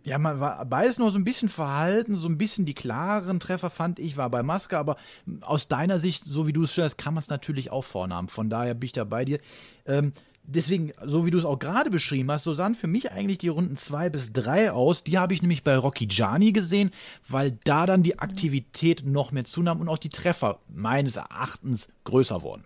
ja, 0.04 0.18
man 0.18 0.40
war 0.40 0.66
beides 0.66 0.98
noch 0.98 1.12
so 1.12 1.18
ein 1.18 1.26
bisschen 1.26 1.50
verhalten, 1.50 2.16
so 2.16 2.28
ein 2.28 2.38
bisschen 2.38 2.66
die 2.66 2.74
klareren 2.74 3.40
Treffer 3.40 3.70
fand 3.70 4.00
ich, 4.00 4.18
war 4.18 4.30
bei 4.30 4.42
Maske, 4.42 4.78
aber 4.78 4.96
aus 5.42 5.68
deiner 5.68 6.00
Sicht, 6.00 6.24
so 6.24 6.48
wie 6.48 6.54
du 6.54 6.64
es 6.64 6.72
stellst, 6.72 6.98
kann 6.98 7.14
man 7.14 7.22
es 7.22 7.30
natürlich 7.30 7.72
auch 7.72 7.84
vornahmen. 7.84 8.30
Von 8.30 8.50
daher 8.50 8.74
bin 8.74 8.86
ich 8.86 8.94
da 8.94 9.04
bei 9.04 9.26
dir. 9.26 9.40
Ähm, 9.86 10.14
deswegen, 10.48 10.92
so 11.06 11.26
wie 11.26 11.32
du 11.32 11.38
es 11.38 11.46
auch 11.46 11.60
gerade 11.60 11.92
beschrieben 11.92 12.32
hast, 12.32 12.44
so 12.44 12.54
sahen 12.54 12.74
für 12.74 12.88
mich 12.88 13.12
eigentlich 13.12 13.38
die 13.38 13.50
Runden 13.50 13.78
2 13.78 14.10
bis 14.10 14.34
3 14.34 14.72
aus. 14.72 15.04
Die 15.04 15.18
habe 15.18 15.34
ich 15.34 15.42
nämlich 15.42 15.64
bei 15.64 15.78
Rocky 15.78 16.08
Gianni 16.08 16.54
gesehen, 16.54 16.92
weil 17.28 17.58
da 17.64 17.86
dann 17.86 18.04
die 18.04 18.20
Aktivität 18.20 19.06
noch 19.06 19.32
mehr 19.32 19.46
zunahm 19.46 19.82
und 19.82 19.90
auch 19.90 19.98
die 19.98 20.10
Treffer 20.10 20.60
meines 20.68 21.18
Erachtens 21.18 21.90
größer 22.06 22.42
wurden. 22.42 22.64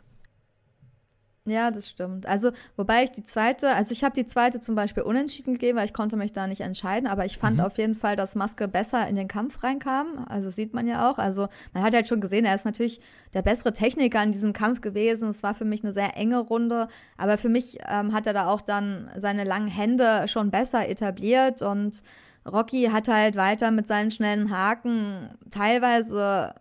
Ja, 1.48 1.72
das 1.72 1.90
stimmt. 1.90 2.28
Also, 2.28 2.52
wobei 2.76 3.04
ich 3.04 3.12
die 3.12 3.24
zweite, 3.24 3.74
also 3.74 3.94
ich 3.94 4.04
habe 4.04 4.14
die 4.14 4.28
zweite 4.28 4.60
zum 4.60 4.76
Beispiel 4.76 5.02
unentschieden 5.02 5.54
gegeben, 5.54 5.76
weil 5.76 5.86
ich 5.86 5.94
konnte 5.94 6.16
mich 6.16 6.34
da 6.34 6.46
nicht 6.46 6.62
entscheiden, 6.62 7.08
aber 7.08 7.26
ich 7.26 7.40
fand 7.40 7.58
mhm. 7.58 7.64
auf 7.64 7.80
jeden 7.80 7.96
Fall, 7.96 8.16
dass 8.16 8.36
Maske 8.36 8.68
besser 8.68 9.08
in 9.08 9.16
den 9.16 9.28
Kampf 9.28 9.64
reinkam. 9.64 10.24
Also 10.30 10.52
sieht 10.52 10.76
man 10.76 10.88
ja 10.88 11.10
auch. 11.10 11.18
Also 11.18 11.48
man 11.74 11.82
hat 11.82 11.96
halt 11.96 12.08
schon 12.08 12.22
gesehen, 12.22 12.46
er 12.46 12.54
ist 12.54 12.66
natürlich 12.66 13.02
der 13.34 13.42
bessere 13.42 13.74
Techniker 13.74 14.22
in 14.22 14.32
diesem 14.32 14.54
Kampf 14.54 14.82
gewesen. 14.82 15.30
Es 15.30 15.42
war 15.42 15.56
für 15.56 15.66
mich 15.66 15.84
eine 15.84 15.94
sehr 15.94 16.16
enge 16.16 16.38
Runde, 16.38 16.90
aber 17.18 17.40
für 17.40 17.50
mich 17.50 17.80
ähm, 17.90 18.14
hat 18.14 18.28
er 18.28 18.34
da 18.34 18.48
auch 18.48 18.62
dann 18.62 19.10
seine 19.16 19.44
langen 19.44 19.68
Hände 19.68 20.28
schon 20.28 20.52
besser 20.52 20.88
etabliert 20.88 21.64
und 21.64 22.04
Rocky 22.46 22.90
hat 22.92 23.08
halt 23.08 23.36
weiter 23.36 23.72
mit 23.72 23.88
seinen 23.88 24.12
schnellen 24.12 24.56
Haken 24.56 25.30
teilweise 25.50 26.54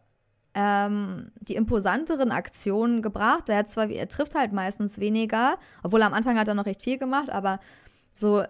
ähm, 0.55 1.31
die 1.41 1.55
imposanteren 1.55 2.33
Aktionen 2.33 3.03
gebracht. 3.03 3.49
Er, 3.49 3.67
zwar, 3.67 3.89
er 3.89 4.09
trifft 4.09 4.35
halt 4.35 4.53
meistens 4.53 4.99
weniger, 4.99 5.59
obwohl 5.83 6.03
am 6.03 6.15
Anfang 6.15 6.39
hat 6.39 6.49
er 6.49 6.55
noch 6.55 6.67
recht 6.67 6.83
viel 6.83 6.99
gemacht, 6.99 7.31
aber 7.31 7.61
so 8.13 8.41
äh, 8.41 8.47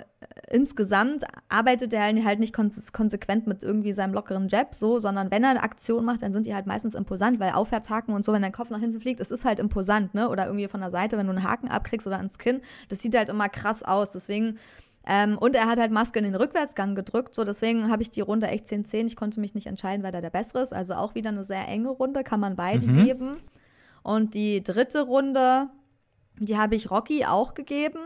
insgesamt 0.51 1.25
arbeitet 1.49 1.93
er 1.93 2.03
halt 2.25 2.41
nicht 2.41 2.55
konsequent 2.55 3.47
mit 3.47 3.63
irgendwie 3.63 3.93
seinem 3.93 4.15
lockeren 4.15 4.49
Jab 4.49 4.75
so, 4.75 4.99
sondern 4.99 5.31
wenn 5.31 5.45
er 5.45 5.51
eine 5.51 5.63
Aktion 5.63 6.05
macht, 6.05 6.23
dann 6.23 6.33
sind 6.33 6.47
die 6.47 6.55
halt 6.55 6.67
meistens 6.67 6.95
imposant, 6.95 7.39
weil 7.39 7.53
Aufwärtshaken 7.53 8.15
und 8.15 8.25
so, 8.25 8.33
wenn 8.33 8.43
dein 8.43 8.53
Kopf 8.53 8.71
nach 8.71 8.81
hinten 8.81 9.01
fliegt, 9.01 9.21
es 9.21 9.31
ist 9.31 9.45
halt 9.45 9.61
imposant, 9.61 10.15
ne? 10.15 10.29
Oder 10.29 10.47
irgendwie 10.47 10.69
von 10.69 10.81
der 10.81 10.91
Seite, 10.91 11.19
wenn 11.19 11.27
du 11.27 11.33
einen 11.33 11.45
Haken 11.45 11.69
abkriegst 11.69 12.07
oder 12.07 12.17
ans 12.17 12.39
Kinn, 12.39 12.63
das 12.89 13.01
sieht 13.01 13.17
halt 13.17 13.29
immer 13.29 13.49
krass 13.49 13.83
aus. 13.83 14.13
Deswegen 14.13 14.59
ähm, 15.07 15.39
und 15.39 15.57
er 15.57 15.67
hat 15.67 15.79
halt 15.79 15.91
Maske 15.91 16.19
in 16.19 16.25
den 16.25 16.35
Rückwärtsgang 16.35 16.95
gedrückt, 16.95 17.35
so 17.35 17.45
deswegen 17.45 17.91
habe 17.91 18.03
ich 18.03 18.11
die 18.11 18.21
Runde 18.21 18.49
echt 18.49 18.67
10-10. 18.67 19.07
Ich 19.07 19.17
konnte 19.17 19.41
mich 19.41 19.55
nicht 19.55 19.67
entscheiden, 19.67 20.03
wer 20.03 20.13
da 20.13 20.21
der 20.21 20.31
bessere 20.31 20.63
ist. 20.63 20.75
Also 20.75 20.95
auch 20.95 21.15
wieder 21.15 21.31
eine 21.31 21.45
sehr 21.45 21.67
enge 21.67 21.89
Runde, 21.89 22.23
kann 22.23 22.41
man 22.41 22.57
beiden 22.57 22.97
mhm. 22.97 23.05
geben. 23.05 23.37
Und 24.03 24.35
die 24.35 24.63
dritte 24.63 25.03
Runde, 25.03 25.69
die 26.39 26.59
habe 26.59 26.75
ich 26.75 26.91
Rocky 26.91 27.25
auch 27.25 27.55
gegeben, 27.55 28.01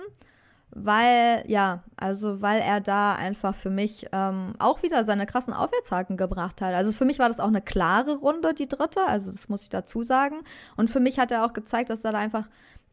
weil, 0.70 1.44
ja, 1.46 1.84
also 1.96 2.42
weil 2.42 2.60
er 2.60 2.80
da 2.80 3.14
einfach 3.14 3.54
für 3.54 3.70
mich 3.70 4.08
ähm, 4.12 4.54
auch 4.58 4.82
wieder 4.82 5.04
seine 5.04 5.26
krassen 5.26 5.54
Aufwärtshaken 5.54 6.16
gebracht 6.16 6.60
hat. 6.60 6.74
Also 6.74 6.92
für 6.92 7.04
mich 7.04 7.18
war 7.18 7.28
das 7.28 7.38
auch 7.38 7.48
eine 7.48 7.62
klare 7.62 8.16
Runde, 8.16 8.54
die 8.54 8.66
dritte, 8.66 9.04
also 9.06 9.30
das 9.30 9.48
muss 9.48 9.62
ich 9.62 9.68
dazu 9.68 10.02
sagen. 10.02 10.42
Und 10.76 10.90
für 10.90 11.00
mich 11.00 11.18
hat 11.18 11.30
er 11.30 11.44
auch 11.44 11.52
gezeigt, 11.52 11.90
dass 11.90 12.04
er 12.04 12.12
da 12.12 12.18
einfach 12.18 12.48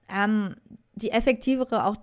ähm, 0.09 0.55
die 0.93 1.11
effektivere 1.11 1.85
auch 1.85 1.95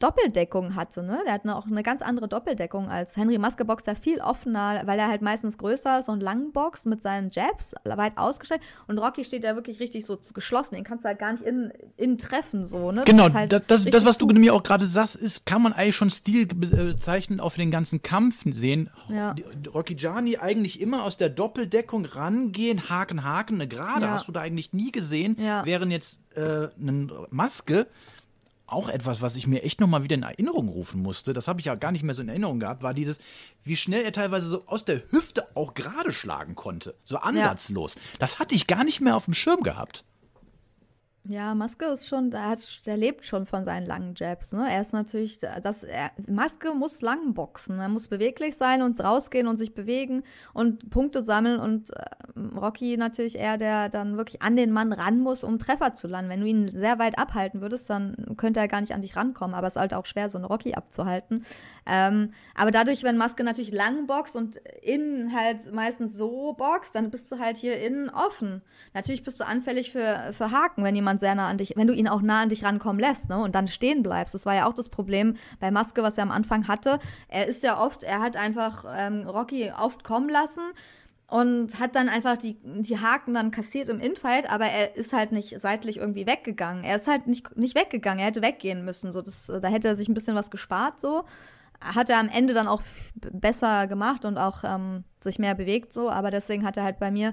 Doppeldeckung 0.00 0.74
hatte. 0.74 1.02
Ne? 1.02 1.20
Der 1.26 1.34
hat 1.34 1.44
eine, 1.44 1.56
auch 1.56 1.66
eine 1.66 1.82
ganz 1.82 2.02
andere 2.02 2.26
Doppeldeckung 2.26 2.88
als 2.88 3.16
Henry 3.16 3.38
Maske 3.38 3.64
boxt 3.64 3.86
da 3.86 3.94
viel 3.94 4.20
offener, 4.20 4.82
weil 4.86 4.98
er 4.98 5.08
halt 5.08 5.22
meistens 5.22 5.58
größer 5.58 6.00
ist 6.00 6.08
und 6.08 6.20
lang 6.20 6.52
boxt 6.52 6.86
mit 6.86 7.02
seinen 7.02 7.30
Jabs 7.30 7.74
weit 7.84 8.16
ausgestellt. 8.16 8.62
Und 8.88 8.98
Rocky 8.98 9.24
steht 9.24 9.44
da 9.44 9.54
wirklich 9.54 9.78
richtig 9.78 10.06
so 10.06 10.18
geschlossen. 10.34 10.74
Den 10.74 10.84
kannst 10.84 11.04
du 11.04 11.08
halt 11.08 11.18
gar 11.18 11.32
nicht 11.32 11.44
innen, 11.44 11.70
innen 11.96 12.18
treffen. 12.18 12.64
So, 12.64 12.92
ne? 12.92 13.04
Genau, 13.04 13.26
das, 13.26 13.34
halt 13.34 13.52
das, 13.52 13.66
das, 13.66 13.84
das, 13.84 14.04
was 14.06 14.18
du 14.18 14.26
mir 14.26 14.54
auch 14.54 14.62
gerade 14.62 14.86
sagst, 14.86 15.16
ist, 15.16 15.44
kann 15.44 15.62
man 15.62 15.74
eigentlich 15.74 15.96
schon 15.96 16.10
stilbezeichnend 16.10 17.40
auf 17.40 17.56
den 17.56 17.70
ganzen 17.70 18.00
Kampf 18.00 18.44
sehen. 18.46 18.88
Ja. 19.08 19.34
Rocky 19.74 19.94
Gianni 19.94 20.38
eigentlich 20.38 20.80
immer 20.80 21.04
aus 21.04 21.18
der 21.18 21.28
Doppeldeckung 21.28 22.06
rangehen, 22.06 22.88
Haken, 22.88 23.22
Haken, 23.22 23.56
eine 23.56 23.68
Gerade 23.68 24.06
ja. 24.06 24.12
hast 24.12 24.28
du 24.28 24.32
da 24.32 24.40
eigentlich 24.40 24.72
nie 24.72 24.92
gesehen, 24.92 25.36
ja. 25.38 25.64
während 25.64 25.92
jetzt 25.92 26.20
äh, 26.36 26.68
eine 26.80 27.08
Maske 27.30 27.86
auch 28.72 28.88
etwas, 28.88 29.22
was 29.22 29.36
ich 29.36 29.46
mir 29.46 29.62
echt 29.62 29.80
nochmal 29.80 30.02
wieder 30.02 30.14
in 30.14 30.22
Erinnerung 30.22 30.68
rufen 30.68 31.02
musste, 31.02 31.32
das 31.32 31.48
habe 31.48 31.60
ich 31.60 31.66
ja 31.66 31.74
gar 31.74 31.92
nicht 31.92 32.02
mehr 32.02 32.14
so 32.14 32.22
in 32.22 32.28
Erinnerung 32.28 32.60
gehabt, 32.60 32.82
war 32.82 32.94
dieses, 32.94 33.18
wie 33.62 33.76
schnell 33.76 34.04
er 34.04 34.12
teilweise 34.12 34.46
so 34.46 34.66
aus 34.66 34.84
der 34.84 35.02
Hüfte 35.10 35.46
auch 35.54 35.74
gerade 35.74 36.12
schlagen 36.12 36.54
konnte. 36.54 36.94
So 37.04 37.18
ansatzlos. 37.18 37.94
Ja. 37.94 38.00
Das 38.18 38.38
hatte 38.38 38.54
ich 38.54 38.66
gar 38.66 38.84
nicht 38.84 39.00
mehr 39.00 39.16
auf 39.16 39.26
dem 39.26 39.34
Schirm 39.34 39.62
gehabt. 39.62 40.04
Ja, 41.28 41.54
Maske 41.54 41.84
ist 41.84 42.08
schon, 42.08 42.30
der, 42.30 42.48
hat, 42.48 42.86
der 42.86 42.96
lebt 42.96 43.26
schon 43.26 43.44
von 43.44 43.62
seinen 43.62 43.86
langen 43.86 44.14
Jabs. 44.16 44.52
Ne? 44.52 44.66
Er 44.70 44.80
ist 44.80 44.94
natürlich, 44.94 45.38
das, 45.38 45.84
er, 45.84 46.12
Maske 46.26 46.72
muss 46.72 47.02
lang 47.02 47.34
boxen. 47.34 47.78
Er 47.78 47.90
muss 47.90 48.08
beweglich 48.08 48.56
sein 48.56 48.80
und 48.80 48.98
rausgehen 48.98 49.46
und 49.46 49.58
sich 49.58 49.74
bewegen 49.74 50.22
und 50.54 50.88
Punkte 50.88 51.20
sammeln. 51.20 51.60
Und 51.60 51.90
äh, 51.90 52.04
Rocky 52.56 52.96
natürlich 52.96 53.36
eher, 53.36 53.58
der 53.58 53.90
dann 53.90 54.16
wirklich 54.16 54.40
an 54.40 54.56
den 54.56 54.72
Mann 54.72 54.94
ran 54.94 55.20
muss, 55.20 55.44
um 55.44 55.58
Treffer 55.58 55.92
zu 55.92 56.08
landen. 56.08 56.30
Wenn 56.30 56.40
du 56.40 56.46
ihn 56.46 56.70
sehr 56.74 56.98
weit 56.98 57.18
abhalten 57.18 57.60
würdest, 57.60 57.90
dann 57.90 58.34
könnte 58.38 58.58
er 58.58 58.68
gar 58.68 58.80
nicht 58.80 58.94
an 58.94 59.02
dich 59.02 59.14
rankommen. 59.14 59.54
Aber 59.54 59.66
es 59.66 59.76
ist 59.76 59.80
halt 59.80 59.92
auch 59.92 60.06
schwer, 60.06 60.30
so 60.30 60.38
einen 60.38 60.46
Rocky 60.46 60.72
abzuhalten. 60.72 61.44
Ähm, 61.84 62.32
aber 62.54 62.70
dadurch, 62.70 63.02
wenn 63.02 63.18
Maske 63.18 63.44
natürlich 63.44 63.72
lang 63.72 64.06
boxt 64.06 64.36
und 64.36 64.56
innen 64.82 65.36
halt 65.36 65.70
meistens 65.74 66.16
so 66.16 66.54
boxt, 66.54 66.94
dann 66.94 67.10
bist 67.10 67.30
du 67.30 67.38
halt 67.38 67.58
hier 67.58 67.78
innen 67.78 68.08
offen. 68.08 68.62
Natürlich 68.94 69.22
bist 69.22 69.38
du 69.38 69.46
anfällig 69.46 69.92
für, 69.92 70.32
für 70.32 70.50
Haken, 70.50 70.82
wenn 70.82 70.94
jemand 70.94 71.09
jemand 71.10 71.20
sehr 71.20 71.34
nah 71.34 71.48
an 71.48 71.58
dich, 71.58 71.74
wenn 71.76 71.86
du 71.86 71.94
ihn 71.94 72.08
auch 72.08 72.22
nah 72.22 72.42
an 72.42 72.48
dich 72.48 72.64
rankommen 72.64 73.00
lässt, 73.00 73.28
ne, 73.28 73.38
und 73.38 73.54
dann 73.54 73.68
stehen 73.68 74.02
bleibst. 74.02 74.34
Das 74.34 74.46
war 74.46 74.54
ja 74.54 74.66
auch 74.66 74.74
das 74.74 74.88
Problem 74.88 75.36
bei 75.58 75.70
Maske, 75.70 76.02
was 76.02 76.16
er 76.16 76.22
am 76.22 76.30
Anfang 76.30 76.68
hatte. 76.68 76.98
Er 77.28 77.46
ist 77.46 77.62
ja 77.62 77.80
oft, 77.80 78.02
er 78.02 78.20
hat 78.20 78.36
einfach 78.36 78.84
ähm, 78.96 79.26
Rocky 79.26 79.72
oft 79.72 80.04
kommen 80.04 80.28
lassen 80.28 80.62
und 81.26 81.78
hat 81.80 81.94
dann 81.94 82.08
einfach 82.08 82.36
die, 82.36 82.56
die 82.62 82.98
Haken 82.98 83.34
dann 83.34 83.50
kassiert 83.50 83.88
im 83.88 84.00
Infight, 84.00 84.50
aber 84.50 84.66
er 84.66 84.96
ist 84.96 85.12
halt 85.12 85.32
nicht 85.32 85.60
seitlich 85.60 85.98
irgendwie 85.98 86.26
weggegangen. 86.26 86.84
Er 86.84 86.96
ist 86.96 87.08
halt 87.08 87.26
nicht, 87.26 87.56
nicht 87.56 87.76
weggegangen, 87.76 88.20
er 88.20 88.26
hätte 88.26 88.42
weggehen 88.42 88.84
müssen. 88.84 89.12
So, 89.12 89.22
das, 89.22 89.46
da 89.46 89.68
hätte 89.68 89.88
er 89.88 89.96
sich 89.96 90.08
ein 90.08 90.14
bisschen 90.14 90.36
was 90.36 90.50
gespart, 90.50 91.00
so. 91.00 91.24
Hat 91.82 92.10
er 92.10 92.18
am 92.18 92.28
Ende 92.28 92.52
dann 92.52 92.68
auch 92.68 92.82
besser 93.14 93.86
gemacht 93.86 94.26
und 94.26 94.36
auch 94.36 94.64
ähm, 94.64 95.04
sich 95.18 95.38
mehr 95.38 95.54
bewegt, 95.54 95.94
so, 95.94 96.10
aber 96.10 96.30
deswegen 96.30 96.66
hat 96.66 96.76
er 96.76 96.84
halt 96.84 96.98
bei 96.98 97.10
mir 97.10 97.32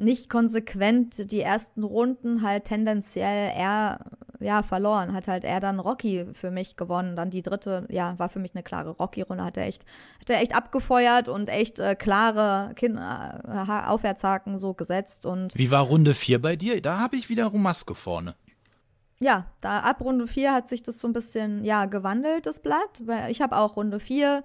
nicht 0.00 0.30
konsequent 0.30 1.30
die 1.30 1.40
ersten 1.40 1.84
Runden 1.84 2.42
halt 2.42 2.64
tendenziell 2.64 3.52
eher 3.56 3.98
ja, 4.40 4.62
verloren. 4.62 5.12
Hat 5.12 5.28
halt 5.28 5.44
er 5.44 5.60
dann 5.60 5.78
Rocky 5.78 6.26
für 6.32 6.50
mich 6.50 6.76
gewonnen. 6.76 7.14
Dann 7.14 7.30
die 7.30 7.42
dritte, 7.42 7.86
ja, 7.90 8.18
war 8.18 8.28
für 8.28 8.38
mich 8.38 8.54
eine 8.54 8.62
klare 8.62 8.90
Rocky-Runde. 8.90 9.44
Hat 9.44 9.56
er 9.56 9.66
echt, 9.66 9.84
hat 10.20 10.30
er 10.30 10.40
echt 10.40 10.54
abgefeuert 10.54 11.28
und 11.28 11.48
echt 11.48 11.78
äh, 11.78 11.94
klare 11.94 12.72
Kin 12.74 12.96
äh, 12.96 13.82
Aufwärtshaken 13.86 14.58
so 14.58 14.74
gesetzt. 14.74 15.26
Und 15.26 15.56
Wie 15.56 15.70
war 15.70 15.82
Runde 15.82 16.14
4 16.14 16.40
bei 16.40 16.56
dir? 16.56 16.80
Da 16.80 16.98
habe 16.98 17.16
ich 17.16 17.28
wiederum 17.28 17.62
Maske 17.62 17.94
vorne. 17.94 18.34
Ja, 19.22 19.46
da 19.60 19.80
ab 19.80 20.00
Runde 20.00 20.26
4 20.26 20.54
hat 20.54 20.68
sich 20.68 20.82
das 20.82 20.98
so 20.98 21.06
ein 21.06 21.12
bisschen, 21.12 21.62
ja, 21.62 21.84
gewandelt, 21.84 22.46
das 22.46 22.60
Blatt. 22.60 23.02
Ich 23.28 23.42
habe 23.42 23.58
auch 23.58 23.76
Runde 23.76 24.00
4, 24.00 24.42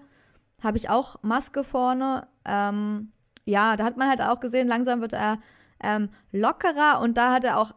habe 0.62 0.78
ich 0.78 0.90
auch 0.90 1.24
Maske 1.24 1.64
vorne. 1.64 2.28
Ähm, 2.44 3.14
ja, 3.46 3.76
da 3.76 3.84
hat 3.86 3.98
man 3.98 4.10
halt 4.10 4.22
auch 4.22 4.40
gesehen, 4.40 4.68
langsam 4.68 5.02
wird 5.02 5.14
er 5.14 5.40
ähm, 5.84 6.10
lockerer 6.32 7.00
und 7.02 7.16
da 7.16 7.34
hat 7.34 7.44
er 7.44 7.60
auch 7.60 7.74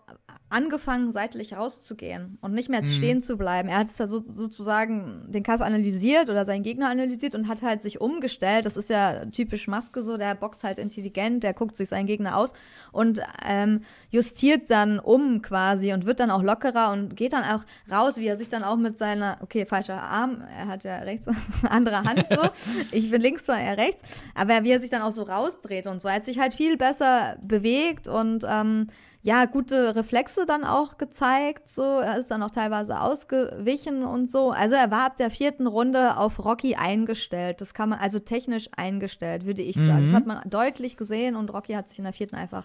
angefangen, 0.50 1.12
seitlich 1.12 1.54
rauszugehen 1.54 2.38
und 2.40 2.54
nicht 2.54 2.70
mehr 2.70 2.82
mhm. 2.82 2.86
stehen 2.86 3.22
zu 3.22 3.36
bleiben. 3.36 3.68
Er 3.68 3.78
hat 3.78 3.88
da 3.98 4.06
so, 4.06 4.24
sozusagen 4.28 5.26
den 5.28 5.42
Kampf 5.42 5.60
analysiert 5.60 6.30
oder 6.30 6.46
seinen 6.46 6.62
Gegner 6.62 6.88
analysiert 6.88 7.34
und 7.34 7.48
hat 7.48 7.60
halt 7.60 7.82
sich 7.82 8.00
umgestellt. 8.00 8.64
Das 8.64 8.76
ist 8.76 8.88
ja 8.88 9.26
typisch 9.26 9.68
Maske 9.68 10.02
so, 10.02 10.16
der 10.16 10.34
boxt 10.34 10.64
halt 10.64 10.78
intelligent, 10.78 11.42
der 11.42 11.52
guckt 11.52 11.76
sich 11.76 11.90
seinen 11.90 12.06
Gegner 12.06 12.36
aus 12.36 12.52
und 12.92 13.20
ähm, 13.46 13.82
justiert 14.10 14.70
dann 14.70 14.98
um 14.98 15.42
quasi 15.42 15.92
und 15.92 16.06
wird 16.06 16.20
dann 16.20 16.30
auch 16.30 16.42
lockerer 16.42 16.92
und 16.92 17.14
geht 17.14 17.34
dann 17.34 17.44
auch 17.44 17.64
raus, 17.90 18.16
wie 18.16 18.26
er 18.26 18.38
sich 18.38 18.48
dann 18.48 18.64
auch 18.64 18.76
mit 18.76 18.96
seiner, 18.96 19.38
okay, 19.42 19.66
falscher 19.66 20.00
Arm, 20.00 20.42
er 20.56 20.66
hat 20.66 20.84
ja 20.84 20.96
rechts, 20.98 21.26
andere 21.68 22.02
Hand 22.04 22.24
so, 22.30 22.48
ich 22.92 23.10
bin 23.10 23.20
links, 23.20 23.44
so 23.44 23.52
er 23.52 23.76
rechts, 23.76 24.24
aber 24.34 24.64
wie 24.64 24.70
er 24.70 24.80
sich 24.80 24.90
dann 24.90 25.02
auch 25.02 25.10
so 25.10 25.24
rausdreht 25.24 25.86
und 25.86 26.00
so. 26.00 26.08
Er 26.08 26.14
hat 26.14 26.24
sich 26.24 26.38
halt 26.38 26.54
viel 26.54 26.78
besser 26.78 27.36
bewegt 27.42 28.08
und 28.08 28.44
ähm, 28.48 28.88
ja, 29.22 29.44
gute 29.46 29.96
Reflexe 29.96 30.37
dann 30.46 30.64
auch 30.64 30.98
gezeigt. 30.98 31.68
So, 31.68 31.82
er 31.82 32.18
ist 32.18 32.30
dann 32.30 32.42
auch 32.42 32.50
teilweise 32.50 33.00
ausgewichen 33.00 34.04
und 34.04 34.30
so. 34.30 34.50
Also 34.50 34.74
er 34.74 34.90
war 34.90 35.06
ab 35.06 35.16
der 35.16 35.30
vierten 35.30 35.66
Runde 35.66 36.16
auf 36.16 36.44
Rocky 36.44 36.74
eingestellt. 36.76 37.60
Das 37.60 37.74
kann 37.74 37.88
man, 37.88 37.98
also 37.98 38.18
technisch 38.18 38.68
eingestellt, 38.76 39.44
würde 39.44 39.62
ich 39.62 39.76
sagen. 39.76 40.02
Mhm. 40.02 40.06
Das 40.06 40.14
hat 40.14 40.26
man 40.26 40.50
deutlich 40.50 40.96
gesehen 40.96 41.36
und 41.36 41.52
Rocky 41.52 41.74
hat 41.74 41.88
sich 41.88 41.98
in 41.98 42.04
der 42.04 42.12
vierten 42.12 42.36
einfach 42.36 42.64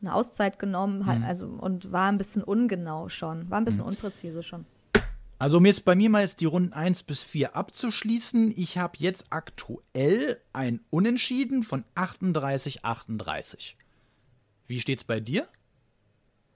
eine 0.00 0.14
Auszeit 0.14 0.58
genommen, 0.58 1.06
hat, 1.06 1.18
mhm. 1.18 1.24
also 1.24 1.46
und 1.46 1.90
war 1.92 2.06
ein 2.06 2.18
bisschen 2.18 2.42
ungenau 2.42 3.08
schon, 3.08 3.50
war 3.50 3.58
ein 3.58 3.64
bisschen 3.64 3.80
mhm. 3.80 3.90
unpräzise 3.90 4.42
schon. 4.42 4.66
Also 5.38 5.58
um 5.58 5.66
jetzt 5.66 5.84
bei 5.84 5.94
mir 5.94 6.08
mal 6.08 6.22
jetzt 6.22 6.40
die 6.40 6.46
Runden 6.46 6.72
1 6.72 7.02
bis 7.02 7.22
4 7.22 7.56
abzuschließen, 7.56 8.54
ich 8.56 8.78
habe 8.78 8.94
jetzt 8.98 9.26
aktuell 9.30 10.40
ein 10.54 10.80
Unentschieden 10.88 11.62
von 11.62 11.84
38-38. 11.94 13.74
Wie 14.66 14.80
steht's 14.80 15.04
bei 15.04 15.20
dir? 15.20 15.46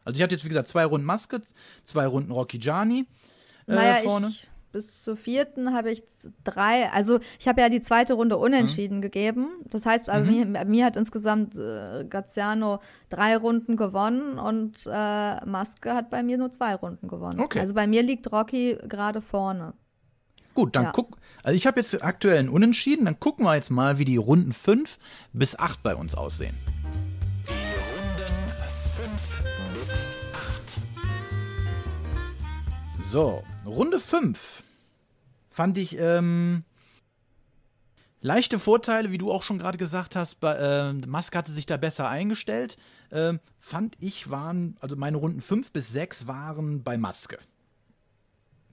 Also 0.04 0.16
ich 0.16 0.22
hatte 0.22 0.34
jetzt, 0.34 0.44
wie 0.44 0.48
gesagt, 0.48 0.68
zwei 0.68 0.84
Runden 0.84 1.06
Maske, 1.06 1.40
zwei 1.84 2.06
Runden 2.06 2.32
Rocky 2.32 2.58
Gianni 2.58 3.06
äh, 3.66 3.74
naja, 3.74 3.94
vorne. 3.96 4.28
Ich, 4.28 4.50
bis 4.72 5.02
zur 5.02 5.16
vierten 5.16 5.74
habe 5.74 5.90
ich 5.90 6.04
drei, 6.44 6.90
also 6.92 7.18
ich 7.38 7.48
habe 7.48 7.60
ja 7.60 7.68
die 7.68 7.80
zweite 7.80 8.14
Runde 8.14 8.36
unentschieden 8.36 8.98
mhm. 8.98 9.02
gegeben. 9.02 9.48
Das 9.68 9.84
heißt, 9.84 10.06
bei, 10.06 10.20
mhm. 10.20 10.52
mir, 10.52 10.64
mir, 10.64 10.86
hat 10.86 10.96
insgesamt 10.96 11.56
äh, 11.56 12.04
Graziano 12.08 12.80
drei 13.08 13.36
Runden 13.36 13.76
gewonnen 13.76 14.38
und 14.38 14.86
äh, 14.86 15.44
Maske 15.44 15.94
hat 15.94 16.10
bei 16.10 16.22
mir 16.22 16.38
nur 16.38 16.52
zwei 16.52 16.74
Runden 16.74 17.08
gewonnen. 17.08 17.40
Okay. 17.40 17.60
Also 17.60 17.74
bei 17.74 17.86
mir 17.86 18.02
liegt 18.02 18.30
Rocky 18.30 18.78
gerade 18.88 19.20
vorne. 19.20 19.74
Gut, 20.54 20.74
dann 20.76 20.84
ja. 20.84 20.92
guck. 20.92 21.16
Also 21.42 21.56
ich 21.56 21.66
habe 21.66 21.80
jetzt 21.80 22.02
aktuell 22.04 22.38
einen 22.38 22.48
Unentschieden. 22.48 23.04
Dann 23.04 23.18
gucken 23.20 23.46
wir 23.46 23.54
jetzt 23.54 23.70
mal, 23.70 23.98
wie 23.98 24.04
die 24.04 24.16
Runden 24.16 24.52
5 24.52 24.98
bis 25.32 25.58
8 25.58 25.82
bei 25.82 25.94
uns 25.94 26.14
aussehen. 26.14 26.56
So, 33.10 33.42
Runde 33.66 33.98
5 33.98 34.62
fand 35.50 35.78
ich 35.78 35.98
ähm, 35.98 36.62
leichte 38.20 38.60
Vorteile, 38.60 39.10
wie 39.10 39.18
du 39.18 39.32
auch 39.32 39.42
schon 39.42 39.58
gerade 39.58 39.78
gesagt 39.78 40.14
hast. 40.14 40.36
Bei, 40.36 40.54
äh, 40.54 40.92
Musk 40.92 41.34
hatte 41.34 41.50
sich 41.50 41.66
da 41.66 41.76
besser 41.76 42.08
eingestellt. 42.08 42.76
Äh, 43.10 43.32
fand 43.58 43.96
ich 43.98 44.30
waren, 44.30 44.76
also 44.78 44.94
meine 44.94 45.16
Runden 45.16 45.40
5 45.40 45.72
bis 45.72 45.92
6 45.92 46.28
waren 46.28 46.84
bei 46.84 46.96
Maske. 46.98 47.38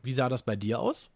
Wie 0.04 0.14
sah 0.14 0.30
das 0.30 0.44
bei 0.44 0.56
dir 0.56 0.82
aus? 0.82 1.10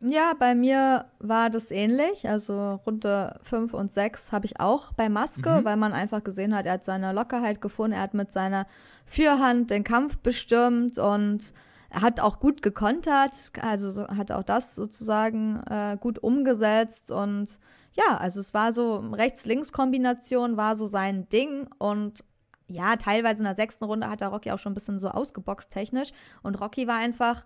Ja, 0.00 0.34
bei 0.38 0.54
mir 0.54 1.06
war 1.18 1.50
das 1.50 1.72
ähnlich. 1.72 2.28
Also 2.28 2.80
Runde 2.86 3.40
5 3.42 3.74
und 3.74 3.90
6 3.90 4.30
habe 4.30 4.46
ich 4.46 4.60
auch 4.60 4.92
bei 4.92 5.08
Maske, 5.08 5.58
mhm. 5.58 5.64
weil 5.64 5.76
man 5.76 5.92
einfach 5.92 6.22
gesehen 6.22 6.54
hat, 6.54 6.66
er 6.66 6.74
hat 6.74 6.84
seine 6.84 7.12
Lockerheit 7.12 7.60
gefunden, 7.60 7.94
er 7.94 8.02
hat 8.02 8.14
mit 8.14 8.30
seiner 8.30 8.68
Fürhand 9.06 9.72
den 9.72 9.82
Kampf 9.82 10.18
bestimmt 10.18 10.96
und 10.96 11.52
hat 11.92 12.20
auch 12.20 12.40
gut 12.40 12.62
gekontert, 12.62 13.32
also 13.60 13.90
so, 13.90 14.06
hat 14.08 14.30
auch 14.32 14.44
das 14.44 14.74
sozusagen 14.74 15.60
äh, 15.68 15.96
gut 16.00 16.18
umgesetzt 16.18 17.10
und 17.10 17.58
ja, 17.94 18.16
also 18.16 18.40
es 18.40 18.54
war 18.54 18.72
so 18.72 18.98
Rechts-Links-Kombination 18.98 20.56
war 20.56 20.76
so 20.76 20.86
sein 20.86 21.28
Ding 21.28 21.68
und 21.78 22.24
ja, 22.68 22.94
teilweise 22.96 23.40
in 23.40 23.44
der 23.44 23.56
sechsten 23.56 23.84
Runde 23.84 24.08
hat 24.08 24.20
der 24.20 24.28
Rocky 24.28 24.52
auch 24.52 24.58
schon 24.58 24.72
ein 24.72 24.76
bisschen 24.76 25.00
so 25.00 25.08
ausgeboxt 25.08 25.72
technisch 25.72 26.12
und 26.42 26.60
Rocky 26.60 26.86
war 26.86 26.96
einfach 26.96 27.44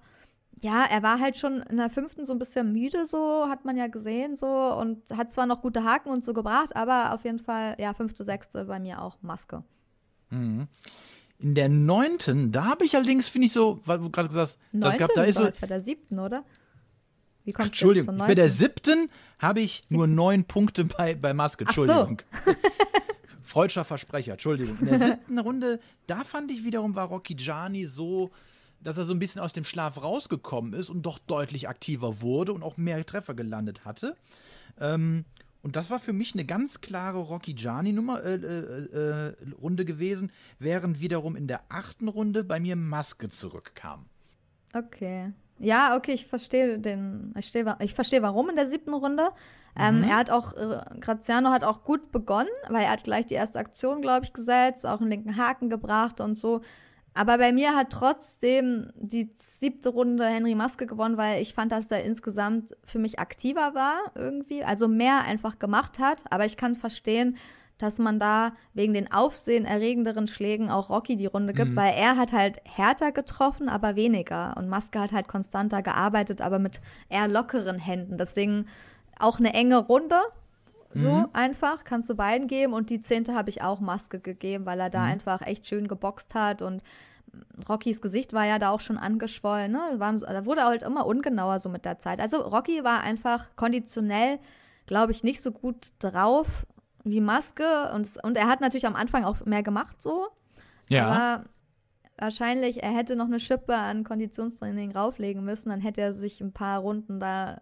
ja, 0.63 0.85
er 0.85 1.03
war 1.03 1.21
halt 1.21 1.37
schon 1.37 1.61
in 1.63 1.77
der 1.77 1.91
fünften 1.91 2.27
so 2.27 2.33
ein 2.33 2.39
bisschen 2.39 2.73
müde, 2.73 3.07
so 3.07 3.49
hat 3.49 3.65
man 3.65 3.77
ja 3.77 3.87
gesehen, 3.87 4.37
so 4.37 4.47
und 4.47 5.11
hat 5.11 5.33
zwar 5.33 5.47
noch 5.47 5.61
gute 5.61 5.85
Haken 5.85 6.11
und 6.11 6.25
so 6.25 6.33
gebracht, 6.33 6.75
aber 6.77 7.13
auf 7.13 7.25
jeden 7.25 7.39
Fall, 7.39 7.77
ja, 7.79 7.93
fünfte, 7.93 8.25
sechste 8.25 8.65
bei 8.65 8.79
mir 8.79 9.03
auch 9.03 9.19
Maske. 9.21 9.63
Mhm. 10.31 10.69
In 11.45 11.55
der 11.55 11.69
neunten, 11.69 12.53
da 12.53 12.65
habe 12.65 12.87
ich 12.87 12.97
allerdings, 12.97 13.29
finde 13.29 13.49
ich 13.49 13.53
so, 13.53 13.79
weil 13.85 13.99
du 13.99 14.09
gerade 14.09 14.29
gesagt 14.29 14.49
hast, 14.49 14.59
das 14.73 14.97
gab, 14.97 15.13
da 15.13 15.25
ist 15.25 15.37
so. 15.37 15.47
Bei 15.61 15.67
der 15.67 15.83
siebten, 15.83 16.19
oder? 16.19 16.43
Wie 17.45 17.53
kommst 17.53 17.73
Entschuldigung, 17.73 18.17
bei 18.17 18.35
der 18.35 18.49
siebten 18.49 19.11
habe 19.39 19.61
ich 19.61 19.85
nur 19.91 20.07
neun 20.07 20.45
Punkte 20.45 20.87
bei, 20.87 21.15
bei 21.15 21.35
Maske. 21.35 21.65
Entschuldigung. 21.65 22.23
So. 22.47 22.53
Freudscher 23.43 23.85
Versprecher, 23.85 24.33
Entschuldigung. 24.33 24.79
In 24.79 24.87
der 24.87 24.99
siebten 24.99 25.39
Runde, 25.39 25.81
da 26.07 26.25
fand 26.25 26.51
ich 26.51 26.65
wiederum, 26.65 26.95
war 26.95 27.09
Rocky 27.09 27.35
Gianni 27.35 27.85
so, 27.85 28.31
dass 28.81 28.97
er 28.97 29.05
so 29.05 29.13
ein 29.13 29.19
bisschen 29.19 29.43
aus 29.43 29.53
dem 29.53 29.65
Schlaf 29.65 30.03
rausgekommen 30.03 30.73
ist 30.73 30.89
und 30.89 31.03
doch 31.03 31.19
deutlich 31.19 31.69
aktiver 31.69 32.23
wurde 32.23 32.55
und 32.55 32.63
auch 32.63 32.79
mehr 32.79 33.05
Treffer 33.05 33.35
gelandet 33.35 33.85
hatte. 33.85 34.17
Ähm, 34.81 35.27
und 35.65 35.77
das 35.77 35.91
war 35.91 35.99
für 35.99 36.13
mich 36.13 36.35
eine 36.35 36.45
ganz 36.45 36.83
klare 36.83 37.19
Rocky 37.19 37.55
Gianni 37.55 37.93
Nummer 37.93 38.23
äh, 38.23 38.35
äh, 38.35 39.29
äh, 39.29 39.35
Runde 39.63 39.87
gewesen, 39.87 40.31
während 40.59 41.01
wiederum 41.01 41.37
in 41.37 41.49
der 41.49 41.63
achten 41.71 42.09
Runde 42.09 42.45
bei 42.45 42.61
mir 42.61 42.77
Maske 42.77 43.31
zurückkam. 43.31 44.05
Okay. 44.75 45.33
Ja, 45.59 45.97
okay, 45.97 46.13
ich 46.13 46.27
verstehe 46.27 46.79
den, 46.79 47.33
ich 47.39 47.51
verstehe, 47.51 47.77
ich 47.81 47.95
verstehe 47.95 48.23
warum 48.23 48.51
in 48.51 48.57
der 48.57 48.67
siebten 48.67 48.93
Runde. 48.93 49.31
Ähm, 49.79 49.99
mhm. 49.99 50.05
Er 50.05 50.17
hat 50.17 50.31
auch, 50.31 50.53
äh, 50.53 50.81
Graziano 51.01 51.49
hat 51.51 51.65
auch 51.65 51.83
gut 51.83 52.13
begonnen, 52.13 52.51
weil 52.69 52.85
er 52.85 52.91
hat 52.91 53.05
gleich 53.05 53.27
die 53.27 53.35
erste 53.35 53.59
Aktion, 53.59 54.03
glaube 54.03 54.27
ich, 54.27 54.35
gesetzt, 54.35 54.85
auch 54.85 55.01
einen 55.01 55.11
linken 55.11 55.37
Haken 55.39 55.71
gebracht 55.71 56.21
und 56.21 56.39
so. 56.39 56.61
Aber 57.15 57.39
bei 57.39 57.53
mir 57.53 57.77
hat 57.77 57.91
trotzdem 57.91 58.91
die 58.97 59.31
siebte 59.37 59.89
Runde 59.89 60.27
Henry 60.27 60.57
Maske 60.57 60.87
gewonnen, 60.87 61.17
weil 61.17 61.41
ich 61.41 61.55
fand, 61.55 61.71
dass 61.71 61.91
er 61.91 62.05
insgesamt 62.05 62.77
für 62.85 62.99
mich 62.99 63.21
aktiver 63.21 63.75
war 63.75 63.99
irgendwie, 64.17 64.65
also 64.65 64.89
mehr 64.89 65.23
einfach 65.23 65.61
gemacht 65.61 66.01
hat. 66.01 66.25
Aber 66.31 66.45
ich 66.45 66.57
kann 66.57 66.75
verstehen, 66.75 67.37
dass 67.79 67.99
man 67.99 68.19
da 68.19 68.53
wegen 68.73 68.95
den 68.95 69.11
aufsehenerregenderen 69.13 70.27
Schlägen 70.27 70.71
auch 70.71 70.91
Rocky 70.91 71.17
die 71.17 71.27
Runde 71.27 71.53
gibt, 71.53 71.71
mhm. 71.71 71.77
weil 71.77 71.95
er 71.95 72.17
hat 72.17 72.33
halt 72.33 72.61
härter 72.65 73.13
getroffen, 73.13 73.69
aber 73.69 73.97
weniger. 73.97 74.57
Und 74.57 74.69
Maske 74.69 75.01
hat 75.01 75.13
halt 75.13 75.29
konstanter 75.29 75.83
gearbeitet, 75.83 76.41
aber 76.41 76.59
mit 76.59 76.81
eher 77.09 77.29
lockeren 77.29 77.79
Händen. 77.79 78.19
Deswegen 78.19 78.67
auch 79.19 79.39
eine 79.39 79.55
enge 79.55 79.79
Runde. 79.79 80.21
So 80.95 81.11
mhm. 81.11 81.29
einfach, 81.33 81.85
kannst 81.85 82.09
du 82.09 82.15
beiden 82.15 82.47
geben. 82.47 82.73
Und 82.73 82.91
die 82.91 83.01
zehnte 83.01 83.35
habe 83.35 83.51
ich 83.51 83.63
auch 83.63 83.81
Maske 83.81 84.21
gegeben, 84.21 84.65
weil 84.67 84.81
er 84.81 84.91
da 84.91 85.01
mhm. 85.01 85.13
einfach 85.13 85.43
echt 85.43 85.67
schön 85.67 85.89
geboxt 85.89 86.35
hat 86.35 86.63
und 86.63 86.83
Rockys 87.69 88.01
Gesicht 88.01 88.33
war 88.33 88.45
ja 88.45 88.59
da 88.59 88.71
auch 88.71 88.81
schon 88.81 88.99
angeschwollen. 88.99 89.73
Ne? 89.73 89.99
Da 89.99 90.47
wurde 90.47 90.65
halt 90.65 90.83
immer 90.83 91.07
ungenauer 91.07 91.61
so 91.61 91.69
mit 91.69 91.85
der 91.85 91.99
Zeit. 91.99 92.21
Also 92.21 92.41
Rocky 92.41 92.85
war 92.85 93.01
einfach 93.01 93.57
konditionell, 93.57 94.39
glaube 94.87 95.13
ich, 95.13 95.25
nicht 95.25 95.43
so 95.43 95.53
gut 95.53 95.89
drauf 95.99 96.67
wie 97.05 97.21
Maske. 97.21 97.91
Und, 97.93 98.09
und 98.23 98.37
er 98.37 98.49
hat 98.49 98.61
natürlich 98.61 98.87
am 98.87 98.97
Anfang 98.97 99.25
auch 99.25 99.45
mehr 99.45 99.63
gemacht 99.63 100.03
so. 100.03 100.29
Ja. 100.89 101.07
Aber 101.07 101.45
wahrscheinlich, 102.19 102.83
er 102.83 102.93
hätte 102.93 103.17
noch 103.17 103.27
eine 103.27 103.41
Schippe 103.41 103.77
an 103.77 104.05
Konditionstraining 104.05 104.93
rauflegen 104.93 105.45
müssen. 105.45 105.71
Dann 105.71 105.81
hätte 105.81 106.01
er 106.01 106.13
sich 106.13 106.41
ein 106.41 106.53
paar 106.53 106.81
Runden 106.81 107.21
da, 107.21 107.61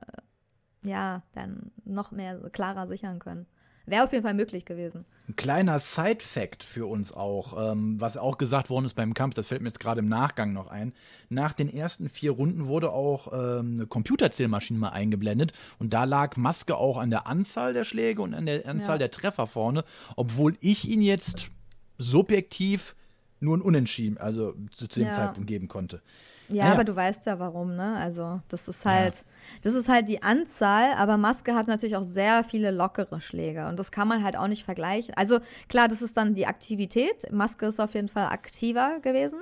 ja, 0.82 1.22
dann 1.34 1.70
noch 1.84 2.10
mehr 2.10 2.38
klarer 2.50 2.86
sichern 2.86 3.18
können. 3.18 3.46
Wäre 3.84 4.04
auf 4.04 4.12
jeden 4.12 4.22
Fall 4.22 4.34
möglich 4.34 4.64
gewesen. 4.64 5.04
Ein 5.28 5.34
kleiner 5.34 5.78
Side-Fact 5.80 6.62
für 6.62 6.86
uns 6.86 7.12
auch, 7.12 7.72
ähm, 7.72 8.00
was 8.00 8.16
auch 8.16 8.38
gesagt 8.38 8.70
worden 8.70 8.84
ist 8.84 8.94
beim 8.94 9.12
Kampf, 9.12 9.34
das 9.34 9.48
fällt 9.48 9.60
mir 9.60 9.68
jetzt 9.68 9.80
gerade 9.80 9.98
im 9.98 10.08
Nachgang 10.08 10.52
noch 10.52 10.68
ein. 10.68 10.92
Nach 11.28 11.52
den 11.52 11.68
ersten 11.68 12.08
vier 12.08 12.30
Runden 12.30 12.68
wurde 12.68 12.92
auch 12.92 13.32
ähm, 13.32 13.74
eine 13.76 13.86
Computerzählmaschine 13.86 14.78
mal 14.78 14.90
eingeblendet 14.90 15.52
und 15.80 15.92
da 15.92 16.04
lag 16.04 16.36
Maske 16.36 16.76
auch 16.76 16.96
an 16.96 17.10
der 17.10 17.26
Anzahl 17.26 17.72
der 17.72 17.84
Schläge 17.84 18.22
und 18.22 18.34
an 18.34 18.46
der 18.46 18.68
Anzahl 18.68 18.96
ja. 18.96 18.98
der 18.98 19.10
Treffer 19.10 19.48
vorne, 19.48 19.84
obwohl 20.16 20.56
ich 20.60 20.88
ihn 20.88 21.02
jetzt 21.02 21.50
subjektiv 21.98 22.94
nur 23.42 23.56
ein 23.56 23.60
Unentschieden, 23.60 24.18
also 24.18 24.54
zu, 24.70 24.88
zu 24.88 25.00
dem 25.00 25.08
ja. 25.08 25.12
Zeitpunkt 25.12 25.48
geben 25.48 25.68
konnte. 25.68 26.00
Ja, 26.48 26.66
ja, 26.66 26.72
aber 26.72 26.84
du 26.84 26.94
weißt 26.94 27.26
ja 27.26 27.38
warum, 27.38 27.76
ne? 27.76 27.96
Also, 27.96 28.40
das 28.48 28.68
ist 28.68 28.84
halt, 28.84 29.14
ja. 29.14 29.22
das 29.62 29.74
ist 29.74 29.88
halt 29.88 30.08
die 30.08 30.22
Anzahl, 30.22 30.92
aber 30.96 31.16
Maske 31.16 31.54
hat 31.54 31.66
natürlich 31.66 31.96
auch 31.96 32.02
sehr 32.02 32.44
viele 32.44 32.70
lockere 32.70 33.20
Schläge 33.20 33.66
und 33.66 33.78
das 33.78 33.90
kann 33.90 34.08
man 34.08 34.22
halt 34.22 34.36
auch 34.36 34.48
nicht 34.48 34.64
vergleichen. 34.64 35.14
Also, 35.16 35.40
klar, 35.68 35.88
das 35.88 36.02
ist 36.02 36.16
dann 36.16 36.34
die 36.34 36.46
Aktivität. 36.46 37.30
Maske 37.32 37.66
ist 37.66 37.80
auf 37.80 37.94
jeden 37.94 38.08
Fall 38.08 38.26
aktiver 38.26 39.00
gewesen, 39.00 39.40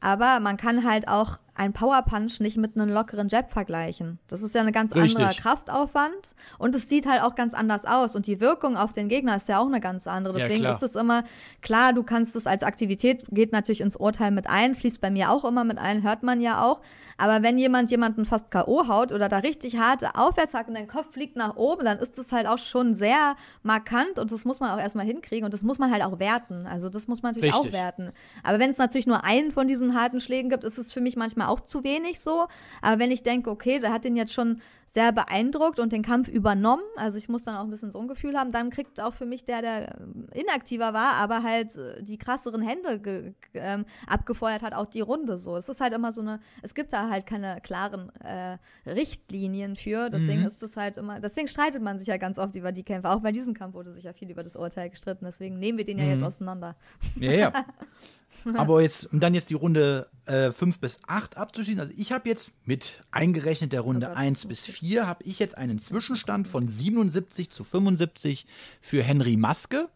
aber 0.00 0.40
man 0.40 0.56
kann 0.56 0.84
halt 0.84 1.08
auch 1.08 1.38
ein 1.56 1.72
Power 1.72 2.02
Punch 2.02 2.40
nicht 2.40 2.56
mit 2.56 2.76
einem 2.76 2.88
lockeren 2.92 3.28
Jab 3.28 3.52
vergleichen. 3.52 4.18
Das 4.26 4.42
ist 4.42 4.54
ja 4.54 4.60
eine 4.60 4.72
ganz 4.72 4.94
Richtig. 4.94 5.16
andere 5.16 5.40
Kraftaufwand 5.40 6.34
und 6.58 6.74
es 6.74 6.88
sieht 6.88 7.06
halt 7.06 7.22
auch 7.22 7.36
ganz 7.36 7.54
anders 7.54 7.84
aus 7.84 8.16
und 8.16 8.26
die 8.26 8.40
Wirkung 8.40 8.76
auf 8.76 8.92
den 8.92 9.08
Gegner 9.08 9.36
ist 9.36 9.48
ja 9.48 9.60
auch 9.60 9.66
eine 9.66 9.80
ganz 9.80 10.06
andere. 10.06 10.38
Deswegen 10.38 10.64
ja, 10.64 10.72
ist 10.72 10.82
es 10.82 10.96
immer 10.96 11.22
klar, 11.62 11.92
du 11.92 12.02
kannst 12.02 12.34
es 12.34 12.46
als 12.46 12.64
Aktivität 12.64 13.24
geht 13.30 13.52
natürlich 13.52 13.80
ins 13.80 13.96
Urteil 13.96 14.32
mit 14.32 14.48
ein, 14.48 14.74
fließt 14.74 15.00
bei 15.00 15.10
mir 15.10 15.30
auch 15.30 15.44
immer 15.44 15.62
mit 15.62 15.78
ein, 15.78 16.02
hört 16.02 16.24
man 16.24 16.40
ja 16.40 16.62
auch. 16.62 16.80
Aber 17.16 17.42
wenn 17.44 17.58
jemand 17.58 17.90
jemanden 17.90 18.24
fast 18.24 18.50
KO 18.50 18.88
haut 18.88 19.12
oder 19.12 19.28
da 19.28 19.38
richtig 19.38 19.78
harte 19.78 20.16
Aufwärtshack 20.16 20.66
und 20.66 20.74
dein 20.74 20.88
Kopf 20.88 21.12
fliegt 21.12 21.36
nach 21.36 21.54
oben, 21.54 21.84
dann 21.84 21.98
ist 21.98 22.18
das 22.18 22.32
halt 22.32 22.48
auch 22.48 22.58
schon 22.58 22.96
sehr 22.96 23.36
markant 23.62 24.18
und 24.18 24.32
das 24.32 24.44
muss 24.44 24.58
man 24.58 24.70
auch 24.70 24.80
erstmal 24.80 25.06
hinkriegen 25.06 25.44
und 25.44 25.54
das 25.54 25.62
muss 25.62 25.78
man 25.78 25.92
halt 25.92 26.02
auch 26.02 26.18
werten. 26.18 26.66
Also 26.66 26.88
das 26.88 27.06
muss 27.06 27.22
man 27.22 27.32
natürlich 27.32 27.54
richtig. 27.54 27.70
auch 27.70 27.72
werten. 27.72 28.10
Aber 28.42 28.58
wenn 28.58 28.70
es 28.70 28.78
natürlich 28.78 29.06
nur 29.06 29.24
einen 29.24 29.52
von 29.52 29.68
diesen 29.68 29.94
harten 29.94 30.20
Schlägen 30.20 30.50
gibt, 30.50 30.64
ist 30.64 30.78
es 30.78 30.92
für 30.92 31.00
mich 31.00 31.14
manchmal 31.14 31.43
auch 31.48 31.60
zu 31.60 31.84
wenig 31.84 32.20
so. 32.20 32.46
Aber 32.82 32.98
wenn 32.98 33.10
ich 33.10 33.22
denke, 33.22 33.50
okay, 33.50 33.78
der 33.78 33.92
hat 33.92 34.04
den 34.04 34.16
jetzt 34.16 34.32
schon 34.32 34.60
sehr 34.86 35.12
beeindruckt 35.12 35.80
und 35.80 35.92
den 35.92 36.02
Kampf 36.02 36.28
übernommen, 36.28 36.82
also 36.96 37.18
ich 37.18 37.28
muss 37.28 37.42
dann 37.44 37.56
auch 37.56 37.64
ein 37.64 37.70
bisschen 37.70 37.90
so 37.90 37.98
ein 37.98 38.08
Gefühl 38.08 38.38
haben, 38.38 38.52
dann 38.52 38.70
kriegt 38.70 39.00
auch 39.00 39.14
für 39.14 39.26
mich 39.26 39.44
der, 39.44 39.60
der 39.60 39.96
inaktiver 40.32 40.92
war, 40.92 41.14
aber 41.14 41.42
halt 41.42 41.74
äh, 41.76 42.02
die 42.02 42.18
krasseren 42.18 42.62
Hände 42.62 43.34
ähm, 43.54 43.86
abgefeuert 44.06 44.62
hat, 44.62 44.74
auch 44.74 44.86
die 44.86 45.00
Runde 45.00 45.38
so. 45.38 45.56
Es 45.56 45.68
ist 45.68 45.80
halt 45.80 45.94
immer 45.94 46.12
so 46.12 46.20
eine, 46.20 46.40
es 46.62 46.74
gibt 46.74 46.92
da 46.92 47.08
halt 47.08 47.26
keine 47.26 47.60
klaren 47.62 48.12
äh, 48.20 48.58
Richtlinien 48.88 49.74
für, 49.74 50.10
deswegen 50.10 50.42
mhm. 50.42 50.46
ist 50.46 50.62
es 50.62 50.76
halt 50.76 50.96
immer, 50.96 51.20
deswegen 51.20 51.48
streitet 51.48 51.82
man 51.82 51.98
sich 51.98 52.08
ja 52.08 52.16
ganz 52.16 52.38
oft 52.38 52.54
über 52.54 52.70
die 52.70 52.84
Kämpfe. 52.84 53.10
Auch 53.10 53.20
bei 53.20 53.32
diesem 53.32 53.54
Kampf 53.54 53.74
wurde 53.74 53.90
sich 53.90 54.04
ja 54.04 54.12
viel 54.12 54.30
über 54.30 54.42
das 54.42 54.54
Urteil 54.54 54.90
gestritten, 54.90 55.24
deswegen 55.24 55.58
nehmen 55.58 55.78
wir 55.78 55.84
den 55.84 55.98
ja 55.98 56.04
mhm. 56.04 56.10
jetzt 56.12 56.22
auseinander. 56.22 56.76
Ja, 57.18 57.32
ja. 57.32 57.52
Aber 58.54 58.80
jetzt, 58.80 59.12
um 59.12 59.20
dann 59.20 59.34
jetzt 59.34 59.50
die 59.50 59.54
Runde 59.54 60.08
5 60.26 60.62
äh, 60.62 60.78
bis 60.80 61.00
8 61.06 61.36
abzuschließen, 61.36 61.80
also 61.80 61.92
ich 61.96 62.12
habe 62.12 62.28
jetzt 62.28 62.50
mit 62.64 63.02
eingerechnet 63.10 63.72
der 63.72 63.82
Runde 63.82 64.08
oh 64.10 64.14
1 64.14 64.46
bis 64.46 64.66
4, 64.66 65.06
habe 65.06 65.22
ich 65.24 65.38
jetzt 65.38 65.56
einen 65.58 65.78
Zwischenstand 65.78 66.48
von 66.48 66.66
77 66.66 67.50
zu 67.50 67.64
75 67.64 68.46
für 68.80 69.02
Henry 69.02 69.36
Maske. 69.36 69.88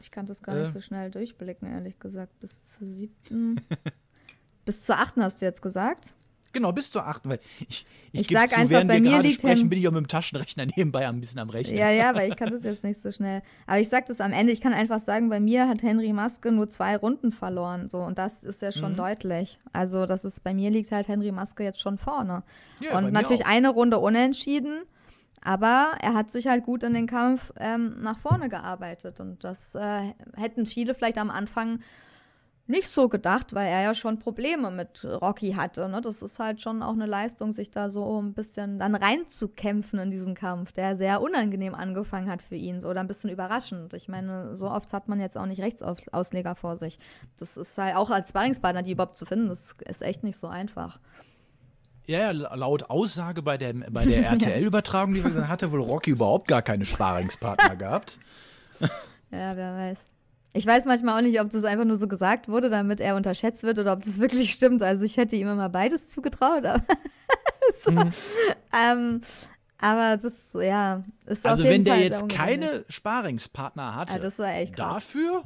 Ich 0.00 0.10
kann 0.10 0.26
das 0.26 0.42
gar 0.42 0.54
nicht 0.54 0.70
äh, 0.70 0.72
so 0.72 0.80
schnell 0.80 1.10
durchblicken, 1.10 1.68
ehrlich 1.68 1.98
gesagt. 1.98 2.38
Bis 2.40 2.52
zur 2.76 2.86
siebten. 2.86 3.60
bis 4.64 4.82
zur 4.82 4.98
achten 4.98 5.22
hast 5.22 5.40
du 5.40 5.44
jetzt 5.44 5.62
gesagt? 5.62 6.14
Genau, 6.56 6.72
bis 6.72 6.90
zur 6.90 7.06
8. 7.06 7.28
Weil 7.28 7.38
ich, 7.68 7.84
ich, 8.12 8.22
ich 8.22 8.28
sag 8.28 8.48
zu, 8.48 8.56
einfach, 8.56 8.86
bei 8.86 8.98
mir 8.98 9.20
liegt 9.20 9.40
sprechen, 9.40 9.68
bin 9.68 9.78
ich 9.78 9.86
auch 9.88 9.92
mit 9.92 10.00
dem 10.00 10.08
Taschenrechner 10.08 10.64
nebenbei 10.74 11.06
ein 11.06 11.20
bisschen 11.20 11.38
am 11.38 11.50
Rechnen. 11.50 11.76
Ja, 11.76 11.90
ja, 11.90 12.14
weil 12.14 12.30
ich 12.30 12.36
kann 12.38 12.50
das 12.50 12.64
jetzt 12.64 12.82
nicht 12.82 13.02
so 13.02 13.12
schnell. 13.12 13.42
Aber 13.66 13.78
ich 13.78 13.90
sag 13.90 14.06
das 14.06 14.22
am 14.22 14.32
Ende, 14.32 14.54
ich 14.54 14.62
kann 14.62 14.72
einfach 14.72 15.00
sagen, 15.00 15.28
bei 15.28 15.38
mir 15.38 15.68
hat 15.68 15.82
Henry 15.82 16.14
Maske 16.14 16.50
nur 16.50 16.70
zwei 16.70 16.96
Runden 16.96 17.30
verloren. 17.30 17.90
So, 17.90 17.98
und 17.98 18.16
das 18.16 18.42
ist 18.42 18.62
ja 18.62 18.72
schon 18.72 18.92
mhm. 18.92 18.96
deutlich. 18.96 19.58
Also, 19.74 20.06
das 20.06 20.24
ist, 20.24 20.42
bei 20.42 20.54
mir 20.54 20.70
liegt 20.70 20.92
halt 20.92 21.08
Henry 21.08 21.30
Maske 21.30 21.62
jetzt 21.62 21.80
schon 21.80 21.98
vorne. 21.98 22.42
Ja, 22.80 22.96
und 22.96 23.12
natürlich 23.12 23.44
auch. 23.44 23.50
eine 23.50 23.68
Runde 23.68 23.98
unentschieden. 23.98 24.84
Aber 25.42 25.92
er 26.00 26.14
hat 26.14 26.32
sich 26.32 26.46
halt 26.46 26.64
gut 26.64 26.84
in 26.84 26.94
den 26.94 27.06
Kampf 27.06 27.52
ähm, 27.60 28.00
nach 28.00 28.18
vorne 28.18 28.48
gearbeitet. 28.48 29.20
Und 29.20 29.44
das 29.44 29.74
äh, 29.74 30.14
hätten 30.34 30.64
viele 30.64 30.94
vielleicht 30.94 31.18
am 31.18 31.30
Anfang 31.30 31.80
nicht 32.68 32.88
so 32.88 33.08
gedacht, 33.08 33.54
weil 33.54 33.68
er 33.68 33.82
ja 33.82 33.94
schon 33.94 34.18
Probleme 34.18 34.70
mit 34.70 35.04
Rocky 35.04 35.52
hatte. 35.52 35.88
Ne? 35.88 36.00
Das 36.00 36.20
ist 36.22 36.38
halt 36.38 36.60
schon 36.60 36.82
auch 36.82 36.94
eine 36.94 37.06
Leistung, 37.06 37.52
sich 37.52 37.70
da 37.70 37.90
so 37.90 38.20
ein 38.20 38.34
bisschen 38.34 38.78
dann 38.78 38.94
reinzukämpfen 38.94 39.98
in 40.00 40.10
diesen 40.10 40.34
Kampf, 40.34 40.72
der 40.72 40.96
sehr 40.96 41.20
unangenehm 41.22 41.74
angefangen 41.74 42.28
hat 42.28 42.42
für 42.42 42.56
ihn 42.56 42.84
oder 42.84 43.00
ein 43.00 43.06
bisschen 43.06 43.30
überraschend. 43.30 43.94
Ich 43.94 44.08
meine, 44.08 44.56
so 44.56 44.68
oft 44.68 44.92
hat 44.92 45.08
man 45.08 45.20
jetzt 45.20 45.38
auch 45.38 45.46
nicht 45.46 45.60
Rechtsausleger 45.60 46.56
vor 46.56 46.76
sich. 46.76 46.98
Das 47.38 47.56
ist 47.56 47.78
halt 47.78 47.94
auch 47.94 48.10
als 48.10 48.30
Sparringspartner, 48.30 48.82
die 48.82 48.92
überhaupt 48.92 49.16
zu 49.16 49.26
finden, 49.26 49.48
das 49.48 49.74
ist 49.86 50.02
echt 50.02 50.24
nicht 50.24 50.38
so 50.38 50.48
einfach. 50.48 50.98
Ja, 52.06 52.30
laut 52.30 52.88
Aussage 52.88 53.42
bei 53.42 53.58
der, 53.58 53.74
bei 53.74 54.06
der 54.06 54.26
RTL-Übertragung, 54.30 55.14
die 55.14 55.22
wir 55.22 55.30
gesagt 55.30 55.48
hatte 55.48 55.72
wohl 55.72 55.80
Rocky 55.80 56.10
überhaupt 56.10 56.48
gar 56.48 56.62
keine 56.62 56.84
Sparingspartner 56.84 57.76
gehabt. 57.76 58.18
Ja, 59.30 59.56
wer 59.56 59.74
weiß. 59.74 60.06
Ich 60.56 60.66
weiß 60.66 60.86
manchmal 60.86 61.18
auch 61.18 61.22
nicht, 61.22 61.40
ob 61.40 61.50
das 61.50 61.64
einfach 61.64 61.84
nur 61.84 61.96
so 61.96 62.08
gesagt 62.08 62.48
wurde, 62.48 62.70
damit 62.70 63.00
er 63.00 63.16
unterschätzt 63.16 63.62
wird 63.62 63.78
oder 63.78 63.92
ob 63.92 64.04
das 64.04 64.18
wirklich 64.18 64.52
stimmt. 64.52 64.82
Also 64.82 65.04
ich 65.04 65.16
hätte 65.16 65.36
ihm 65.36 65.48
immer 65.48 65.68
beides 65.68 66.08
zugetraut. 66.08 66.64
Aber, 66.64 66.82
so. 67.84 67.90
mhm. 67.90 68.12
ähm, 68.72 69.20
aber 69.78 70.16
das, 70.16 70.50
ja, 70.54 71.02
ist 71.26 71.44
Also 71.46 71.64
wenn 71.64 71.84
der 71.84 71.94
Fall 71.94 72.02
jetzt 72.02 72.28
keine 72.28 72.84
Sparingspartner 72.88 73.94
hatte, 73.94 74.14
ja, 74.14 74.18
das 74.18 74.38
war 74.38 74.54
echt 74.54 74.76
krass. 74.76 74.94
dafür 74.94 75.44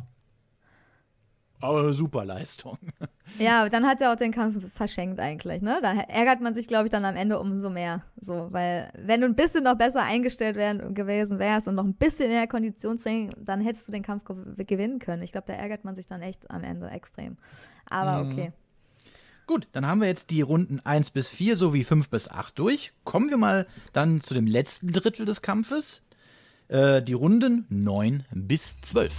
aber 1.61 1.92
super 1.92 2.25
Leistung. 2.25 2.79
Ja, 3.38 3.68
dann 3.68 3.87
hat 3.87 4.01
er 4.01 4.12
auch 4.12 4.16
den 4.16 4.33
Kampf 4.33 4.57
verschenkt 4.75 5.20
eigentlich, 5.20 5.62
ne? 5.62 5.79
Da 5.81 5.92
ärgert 5.92 6.40
man 6.40 6.53
sich, 6.53 6.66
glaube 6.66 6.87
ich, 6.87 6.90
dann 6.90 7.05
am 7.05 7.14
Ende 7.14 7.38
umso 7.38 7.70
mehr. 7.70 8.03
So, 8.20 8.49
weil 8.51 8.90
wenn 8.99 9.20
du 9.20 9.29
ein 9.29 9.37
bisschen 9.37 9.62
noch 9.62 9.79
besser 9.79 10.03
eingestellt 10.03 10.57
wär, 10.57 10.75
gewesen 10.75 11.38
wärst 11.38 11.68
und 11.68 11.77
noch 11.77 11.85
ein 11.85 11.94
bisschen 11.94 12.29
mehr 12.29 12.49
Konditionstraining, 12.49 13.31
dann 13.38 13.61
hättest 13.61 13.87
du 13.87 13.92
den 13.92 14.03
Kampf 14.03 14.25
gewinnen 14.57 14.99
können. 14.99 15.23
Ich 15.23 15.31
glaube, 15.31 15.46
da 15.46 15.53
ärgert 15.53 15.85
man 15.85 15.94
sich 15.94 16.09
dann 16.09 16.23
echt 16.23 16.51
am 16.51 16.64
Ende 16.64 16.90
extrem. 16.90 17.37
Aber 17.88 18.25
mhm. 18.25 18.33
okay. 18.33 18.53
Gut, 19.46 19.68
dann 19.73 19.87
haben 19.87 20.01
wir 20.01 20.09
jetzt 20.09 20.31
die 20.31 20.42
Runden 20.42 20.81
1 20.81 21.12
bis 21.12 21.29
4 21.29 21.57
sowie 21.57 21.85
5 21.85 22.09
bis 22.09 22.29
8 22.29 22.59
durch. 22.59 22.92
Kommen 23.05 23.31
wir 23.31 23.37
mal 23.37 23.66
dann 23.92 24.20
zu 24.20 24.35
dem 24.35 24.46
letzten 24.46 24.92
Drittel 24.92 25.25
des 25.25 25.40
Kampfes. 25.40 26.03
Äh, 26.68 27.03
die 27.03 27.14
Runden 27.14 27.66
9 27.68 28.25
bis 28.33 28.81
12. 28.81 29.12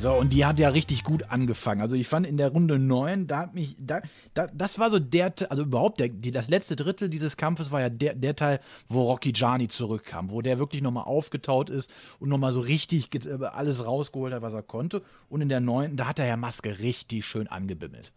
So, 0.00 0.14
und 0.14 0.32
die 0.32 0.46
hat 0.46 0.58
ja 0.58 0.70
richtig 0.70 1.04
gut 1.04 1.24
angefangen. 1.24 1.82
Also 1.82 1.94
ich 1.94 2.08
fand 2.08 2.26
in 2.26 2.38
der 2.38 2.52
Runde 2.52 2.78
9, 2.78 3.26
da 3.26 3.40
hat 3.40 3.54
mich, 3.54 3.76
da, 3.78 4.00
da, 4.32 4.46
das 4.46 4.78
war 4.78 4.88
so 4.88 4.98
der, 4.98 5.34
also 5.50 5.64
überhaupt 5.64 6.00
der, 6.00 6.08
die, 6.08 6.30
das 6.30 6.48
letzte 6.48 6.74
Drittel 6.74 7.10
dieses 7.10 7.36
Kampfes 7.36 7.70
war 7.70 7.82
ja 7.82 7.90
der, 7.90 8.14
der 8.14 8.34
Teil, 8.34 8.60
wo 8.88 9.02
Rocky 9.02 9.32
Gianni 9.32 9.68
zurückkam, 9.68 10.30
wo 10.30 10.40
der 10.40 10.58
wirklich 10.58 10.80
nochmal 10.80 11.04
aufgetaut 11.04 11.68
ist 11.68 11.90
und 12.18 12.30
nochmal 12.30 12.54
so 12.54 12.60
richtig 12.60 13.14
äh, 13.26 13.44
alles 13.44 13.86
rausgeholt 13.86 14.32
hat, 14.32 14.40
was 14.40 14.54
er 14.54 14.62
konnte. 14.62 15.02
Und 15.28 15.42
in 15.42 15.50
der 15.50 15.60
9, 15.60 15.98
da 15.98 16.06
hat 16.06 16.18
er 16.18 16.26
ja 16.26 16.38
Maske 16.38 16.78
richtig 16.78 17.26
schön 17.26 17.46
angebimmelt. 17.46 18.10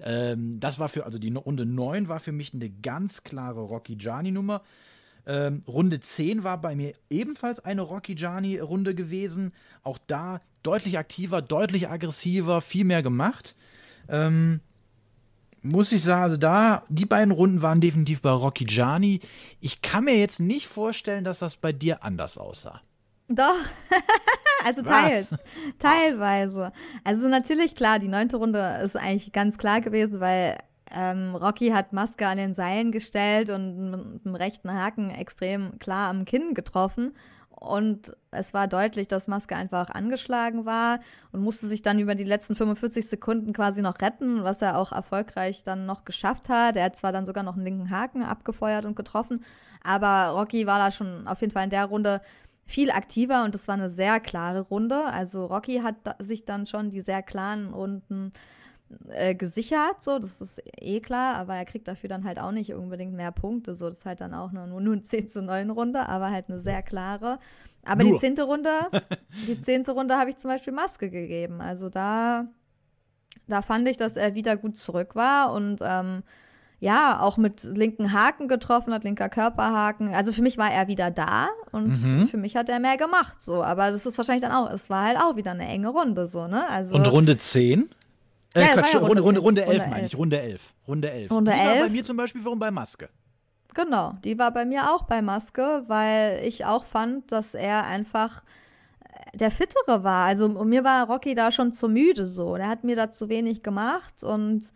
Ähm, 0.00 0.58
das 0.58 0.78
war 0.78 0.88
für, 0.88 1.04
also 1.04 1.18
die 1.18 1.34
Runde 1.34 1.66
9 1.66 2.08
war 2.08 2.18
für 2.18 2.32
mich 2.32 2.54
eine 2.54 2.70
ganz 2.70 3.24
klare 3.24 3.60
Rocky 3.60 3.96
Gianni 3.96 4.30
Nummer. 4.30 4.62
Ähm, 5.26 5.62
Runde 5.66 6.00
10 6.00 6.44
war 6.44 6.60
bei 6.60 6.76
mir 6.76 6.92
ebenfalls 7.10 7.60
eine 7.64 7.82
Rocky 7.82 8.14
Gianni 8.14 8.58
Runde 8.58 8.94
gewesen. 8.94 9.52
Auch 9.82 9.98
da 10.06 10.40
deutlich 10.62 10.98
aktiver, 10.98 11.42
deutlich 11.42 11.88
aggressiver, 11.88 12.60
viel 12.60 12.84
mehr 12.84 13.02
gemacht. 13.02 13.56
Ähm, 14.08 14.60
muss 15.62 15.92
ich 15.92 16.02
sagen, 16.02 16.22
also 16.22 16.36
da, 16.36 16.84
die 16.88 17.06
beiden 17.06 17.32
Runden 17.32 17.62
waren 17.62 17.80
definitiv 17.80 18.22
bei 18.22 18.30
Rocky 18.30 18.64
Gianni. 18.64 19.20
Ich 19.60 19.82
kann 19.82 20.04
mir 20.04 20.16
jetzt 20.16 20.38
nicht 20.38 20.68
vorstellen, 20.68 21.24
dass 21.24 21.40
das 21.40 21.56
bei 21.56 21.72
dir 21.72 22.04
anders 22.04 22.38
aussah. 22.38 22.80
Doch, 23.28 23.56
also 24.64 24.82
teils, 24.82 25.34
teilweise. 25.80 26.72
Also 27.02 27.26
natürlich, 27.26 27.74
klar, 27.74 27.98
die 27.98 28.06
neunte 28.06 28.36
Runde 28.36 28.80
ist 28.84 28.96
eigentlich 28.96 29.32
ganz 29.32 29.58
klar 29.58 29.80
gewesen, 29.80 30.20
weil 30.20 30.58
ähm, 30.96 31.34
Rocky 31.36 31.68
hat 31.68 31.92
Maske 31.92 32.26
an 32.26 32.38
den 32.38 32.54
Seilen 32.54 32.90
gestellt 32.90 33.50
und 33.50 33.90
mit 33.90 34.24
dem 34.24 34.34
rechten 34.34 34.72
Haken 34.72 35.10
extrem 35.10 35.78
klar 35.78 36.08
am 36.08 36.24
Kinn 36.24 36.54
getroffen. 36.54 37.12
Und 37.50 38.16
es 38.30 38.54
war 38.54 38.66
deutlich, 38.66 39.08
dass 39.08 39.28
Maske 39.28 39.56
einfach 39.56 39.90
angeschlagen 39.90 40.64
war 40.64 41.00
und 41.32 41.40
musste 41.40 41.66
sich 41.68 41.82
dann 41.82 41.98
über 41.98 42.14
die 42.14 42.24
letzten 42.24 42.54
45 42.54 43.08
Sekunden 43.08 43.52
quasi 43.52 43.82
noch 43.82 44.00
retten, 44.00 44.44
was 44.44 44.62
er 44.62 44.78
auch 44.78 44.92
erfolgreich 44.92 45.64
dann 45.64 45.84
noch 45.86 46.04
geschafft 46.04 46.48
hat. 46.48 46.76
Er 46.76 46.84
hat 46.84 46.96
zwar 46.96 47.12
dann 47.12 47.26
sogar 47.26 47.44
noch 47.44 47.54
einen 47.54 47.64
linken 47.64 47.90
Haken 47.90 48.22
abgefeuert 48.22 48.84
und 48.84 48.94
getroffen, 48.94 49.44
aber 49.82 50.38
Rocky 50.38 50.66
war 50.66 50.78
da 50.78 50.90
schon 50.90 51.26
auf 51.26 51.40
jeden 51.40 51.52
Fall 51.52 51.64
in 51.64 51.70
der 51.70 51.86
Runde 51.86 52.20
viel 52.64 52.90
aktiver 52.90 53.44
und 53.44 53.54
es 53.54 53.68
war 53.68 53.74
eine 53.74 53.90
sehr 53.90 54.20
klare 54.20 54.60
Runde. 54.60 55.04
Also 55.06 55.46
Rocky 55.46 55.78
hat 55.78 55.96
sich 56.18 56.44
dann 56.44 56.66
schon 56.66 56.90
die 56.90 57.00
sehr 57.00 57.22
klaren 57.22 57.72
Runden 57.72 58.32
äh, 58.34 58.55
gesichert, 59.34 60.02
so, 60.02 60.18
das 60.18 60.40
ist 60.40 60.62
eh 60.80 61.00
klar, 61.00 61.34
aber 61.36 61.54
er 61.54 61.64
kriegt 61.64 61.88
dafür 61.88 62.08
dann 62.08 62.24
halt 62.24 62.38
auch 62.38 62.52
nicht 62.52 62.72
unbedingt 62.72 63.14
mehr 63.14 63.32
Punkte, 63.32 63.74
so, 63.74 63.88
das 63.88 63.98
ist 63.98 64.06
halt 64.06 64.20
dann 64.20 64.32
auch 64.32 64.52
nur, 64.52 64.66
nur 64.66 64.80
eine 64.92 65.02
10 65.02 65.28
zu 65.28 65.42
9 65.42 65.70
Runde, 65.70 66.08
aber 66.08 66.30
halt 66.30 66.48
eine 66.48 66.60
sehr 66.60 66.82
klare. 66.82 67.38
Aber 67.84 68.02
nur. 68.02 68.14
die 68.14 68.18
zehnte 68.18 68.44
Runde, 68.44 68.70
die 69.48 69.60
zehnte 69.60 69.92
Runde 69.92 70.16
habe 70.16 70.30
ich 70.30 70.36
zum 70.36 70.50
Beispiel 70.50 70.72
Maske 70.72 71.10
gegeben, 71.10 71.60
also 71.60 71.88
da, 71.88 72.46
da 73.48 73.62
fand 73.62 73.88
ich, 73.88 73.96
dass 73.96 74.16
er 74.16 74.34
wieder 74.34 74.56
gut 74.56 74.78
zurück 74.78 75.14
war 75.14 75.52
und 75.52 75.80
ähm, 75.82 76.22
ja, 76.78 77.20
auch 77.20 77.38
mit 77.38 77.64
linken 77.64 78.12
Haken 78.12 78.48
getroffen 78.48 78.92
hat, 78.92 79.02
linker 79.02 79.30
Körperhaken. 79.30 80.14
Also 80.14 80.30
für 80.32 80.42
mich 80.42 80.58
war 80.58 80.70
er 80.70 80.88
wieder 80.88 81.10
da 81.10 81.48
und 81.72 81.88
mhm. 81.88 82.26
für 82.28 82.36
mich 82.36 82.54
hat 82.54 82.68
er 82.68 82.80
mehr 82.80 82.98
gemacht, 82.98 83.40
so. 83.40 83.62
Aber 83.62 83.90
das 83.90 84.04
ist 84.04 84.18
wahrscheinlich 84.18 84.42
dann 84.42 84.52
auch, 84.52 84.70
es 84.70 84.90
war 84.90 85.04
halt 85.04 85.18
auch 85.18 85.36
wieder 85.36 85.52
eine 85.52 85.66
enge 85.66 85.88
Runde, 85.88 86.26
so, 86.26 86.46
ne? 86.46 86.68
Also, 86.68 86.94
und 86.94 87.10
Runde 87.10 87.38
10? 87.38 87.88
Äh, 88.56 88.60
ja, 88.60 88.72
Quatsch, 88.72 88.94
ja 88.94 89.00
Runde, 89.00 89.22
Runde, 89.22 89.40
Runde 89.40 89.64
11 89.64 89.82
Runde 89.82 89.90
meine 89.90 90.06
ich, 90.06 90.16
Runde 90.16 90.40
11. 90.40 90.74
Runde 90.88 91.10
11. 91.10 91.30
Runde 91.30 91.52
die 91.52 91.58
11. 91.58 91.68
war 91.68 91.86
bei 91.86 91.90
mir 91.90 92.04
zum 92.04 92.16
Beispiel 92.16 92.44
warum 92.44 92.58
bei 92.58 92.70
Maske. 92.70 93.08
Genau, 93.74 94.14
die 94.24 94.38
war 94.38 94.52
bei 94.52 94.64
mir 94.64 94.94
auch 94.94 95.02
bei 95.02 95.20
Maske, 95.20 95.84
weil 95.86 96.40
ich 96.44 96.64
auch 96.64 96.84
fand, 96.84 97.30
dass 97.30 97.54
er 97.54 97.84
einfach 97.84 98.42
äh, 99.04 99.36
der 99.36 99.50
Fittere 99.50 100.02
war. 100.02 100.26
Also 100.26 100.48
mir 100.48 100.82
war 100.82 101.06
Rocky 101.06 101.34
da 101.34 101.52
schon 101.52 101.72
zu 101.72 101.88
müde 101.88 102.24
so. 102.24 102.56
Der 102.56 102.68
hat 102.68 102.84
mir 102.84 102.96
da 102.96 103.10
zu 103.10 103.28
wenig 103.28 103.62
gemacht 103.62 104.24
und 104.24 104.72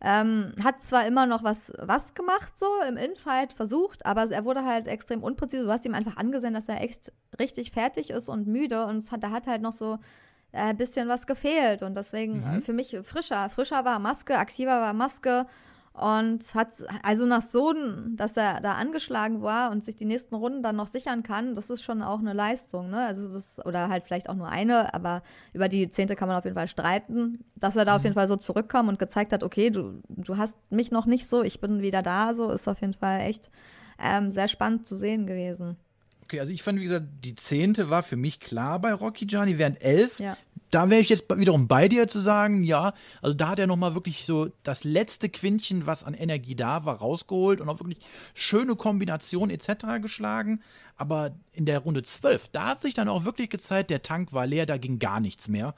ähm, 0.00 0.52
hat 0.62 0.82
zwar 0.82 1.06
immer 1.06 1.26
noch 1.26 1.42
was, 1.42 1.72
was 1.78 2.14
gemacht, 2.14 2.56
so 2.56 2.66
im 2.86 2.96
Infight 2.96 3.52
versucht, 3.52 4.04
aber 4.04 4.30
er 4.30 4.44
wurde 4.44 4.64
halt 4.64 4.86
extrem 4.86 5.22
unpräzise. 5.24 5.64
Du 5.64 5.72
hast 5.72 5.84
ihm 5.84 5.94
einfach 5.94 6.16
angesehen, 6.16 6.54
dass 6.54 6.68
er 6.68 6.82
echt 6.82 7.12
richtig 7.40 7.72
fertig 7.72 8.10
ist 8.10 8.28
und 8.28 8.46
müde 8.46 8.86
und 8.86 9.10
hat, 9.10 9.22
er 9.24 9.30
hat 9.32 9.46
halt 9.46 9.62
noch 9.62 9.72
so 9.72 9.98
äh, 10.56 10.74
bisschen 10.74 11.08
was 11.08 11.26
gefehlt. 11.26 11.82
Und 11.82 11.94
deswegen 11.96 12.38
mhm. 12.38 12.62
für 12.62 12.72
mich 12.72 12.96
frischer. 13.02 13.48
Frischer 13.50 13.84
war 13.84 13.98
Maske, 13.98 14.38
aktiver 14.38 14.80
war 14.80 14.92
Maske. 14.92 15.46
Und 15.92 16.54
hat 16.54 16.68
also 17.02 17.24
nach 17.24 17.40
so, 17.40 17.72
dass 18.08 18.36
er 18.36 18.60
da 18.60 18.72
angeschlagen 18.72 19.40
war 19.40 19.70
und 19.70 19.82
sich 19.82 19.96
die 19.96 20.04
nächsten 20.04 20.34
Runden 20.34 20.62
dann 20.62 20.76
noch 20.76 20.88
sichern 20.88 21.22
kann, 21.22 21.54
das 21.54 21.70
ist 21.70 21.82
schon 21.82 22.02
auch 22.02 22.18
eine 22.18 22.34
Leistung, 22.34 22.90
ne? 22.90 23.06
Also 23.06 23.32
das, 23.32 23.64
oder 23.64 23.88
halt 23.88 24.04
vielleicht 24.04 24.28
auch 24.28 24.34
nur 24.34 24.50
eine, 24.50 24.92
aber 24.92 25.22
über 25.54 25.70
die 25.70 25.90
zehnte 25.90 26.14
kann 26.14 26.28
man 26.28 26.36
auf 26.36 26.44
jeden 26.44 26.54
Fall 26.54 26.68
streiten, 26.68 27.42
dass 27.54 27.76
er 27.76 27.86
da 27.86 27.92
mhm. 27.92 27.96
auf 27.96 28.04
jeden 28.04 28.14
Fall 28.14 28.28
so 28.28 28.36
zurückkam 28.36 28.88
und 28.88 28.98
gezeigt 28.98 29.32
hat, 29.32 29.42
okay, 29.42 29.70
du, 29.70 30.02
du 30.08 30.36
hast 30.36 30.58
mich 30.70 30.90
noch 30.90 31.06
nicht 31.06 31.26
so, 31.26 31.42
ich 31.42 31.62
bin 31.62 31.80
wieder 31.80 32.02
da, 32.02 32.34
so 32.34 32.50
ist 32.50 32.68
auf 32.68 32.82
jeden 32.82 32.92
Fall 32.92 33.20
echt 33.20 33.50
ähm, 33.98 34.30
sehr 34.30 34.48
spannend 34.48 34.86
zu 34.86 34.96
sehen 34.96 35.26
gewesen. 35.26 35.78
Okay, 36.26 36.40
also 36.40 36.52
ich 36.52 36.64
fand, 36.64 36.80
wie 36.80 36.84
gesagt, 36.84 37.06
die 37.24 37.36
zehnte 37.36 37.88
war 37.88 38.02
für 38.02 38.16
mich 38.16 38.40
klar 38.40 38.80
bei 38.80 38.92
Rocky 38.92 39.26
Gianni, 39.26 39.58
während 39.58 39.80
elf, 39.80 40.18
ja. 40.18 40.36
da 40.72 40.90
wäre 40.90 41.00
ich 41.00 41.08
jetzt 41.08 41.26
wiederum 41.32 41.68
bei 41.68 41.86
dir 41.86 42.08
zu 42.08 42.18
sagen, 42.18 42.64
ja, 42.64 42.94
also 43.22 43.32
da 43.32 43.50
hat 43.50 43.60
er 43.60 43.68
nochmal 43.68 43.94
wirklich 43.94 44.24
so 44.24 44.48
das 44.64 44.82
letzte 44.82 45.28
Quintchen, 45.28 45.86
was 45.86 46.02
an 46.02 46.14
Energie 46.14 46.56
da 46.56 46.84
war, 46.84 46.96
rausgeholt 46.96 47.60
und 47.60 47.68
auch 47.68 47.78
wirklich 47.78 48.00
schöne 48.34 48.74
Kombinationen 48.74 49.54
etc. 49.54 50.02
geschlagen. 50.02 50.60
Aber 50.96 51.30
in 51.52 51.64
der 51.64 51.78
Runde 51.78 52.02
zwölf, 52.02 52.48
da 52.48 52.70
hat 52.70 52.80
sich 52.80 52.94
dann 52.94 53.08
auch 53.08 53.24
wirklich 53.24 53.48
gezeigt, 53.48 53.90
der 53.90 54.02
Tank 54.02 54.32
war 54.32 54.48
leer, 54.48 54.66
da 54.66 54.78
ging 54.78 54.98
gar 54.98 55.20
nichts 55.20 55.46
mehr. 55.46 55.76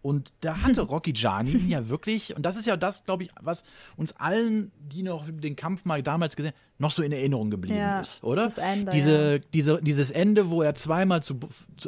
Und 0.00 0.32
da 0.40 0.62
hatte 0.62 0.82
Rocky 0.82 1.12
Gianni 1.12 1.50
ihn 1.52 1.68
ja 1.68 1.88
wirklich, 1.88 2.34
und 2.36 2.42
das 2.42 2.56
ist 2.56 2.66
ja 2.66 2.76
das, 2.76 3.04
glaube 3.04 3.24
ich, 3.24 3.30
was 3.42 3.64
uns 3.96 4.14
allen, 4.16 4.70
die 4.78 5.02
noch 5.02 5.26
den 5.28 5.56
Kampf 5.56 5.84
mal 5.84 6.02
damals 6.02 6.36
gesehen 6.36 6.52
haben, 6.52 6.58
noch 6.78 6.92
so 6.92 7.02
in 7.02 7.10
Erinnerung 7.10 7.50
geblieben 7.50 7.78
ja, 7.78 7.98
ist, 7.98 8.22
oder? 8.22 8.44
Das 8.46 8.58
Ende, 8.58 8.92
Diese, 8.92 9.32
ja. 9.32 9.38
diese, 9.52 9.82
dieses 9.82 10.10
Ende, 10.12 10.50
wo 10.50 10.62
er 10.62 10.76
zweimal 10.76 11.22
zu, 11.22 11.40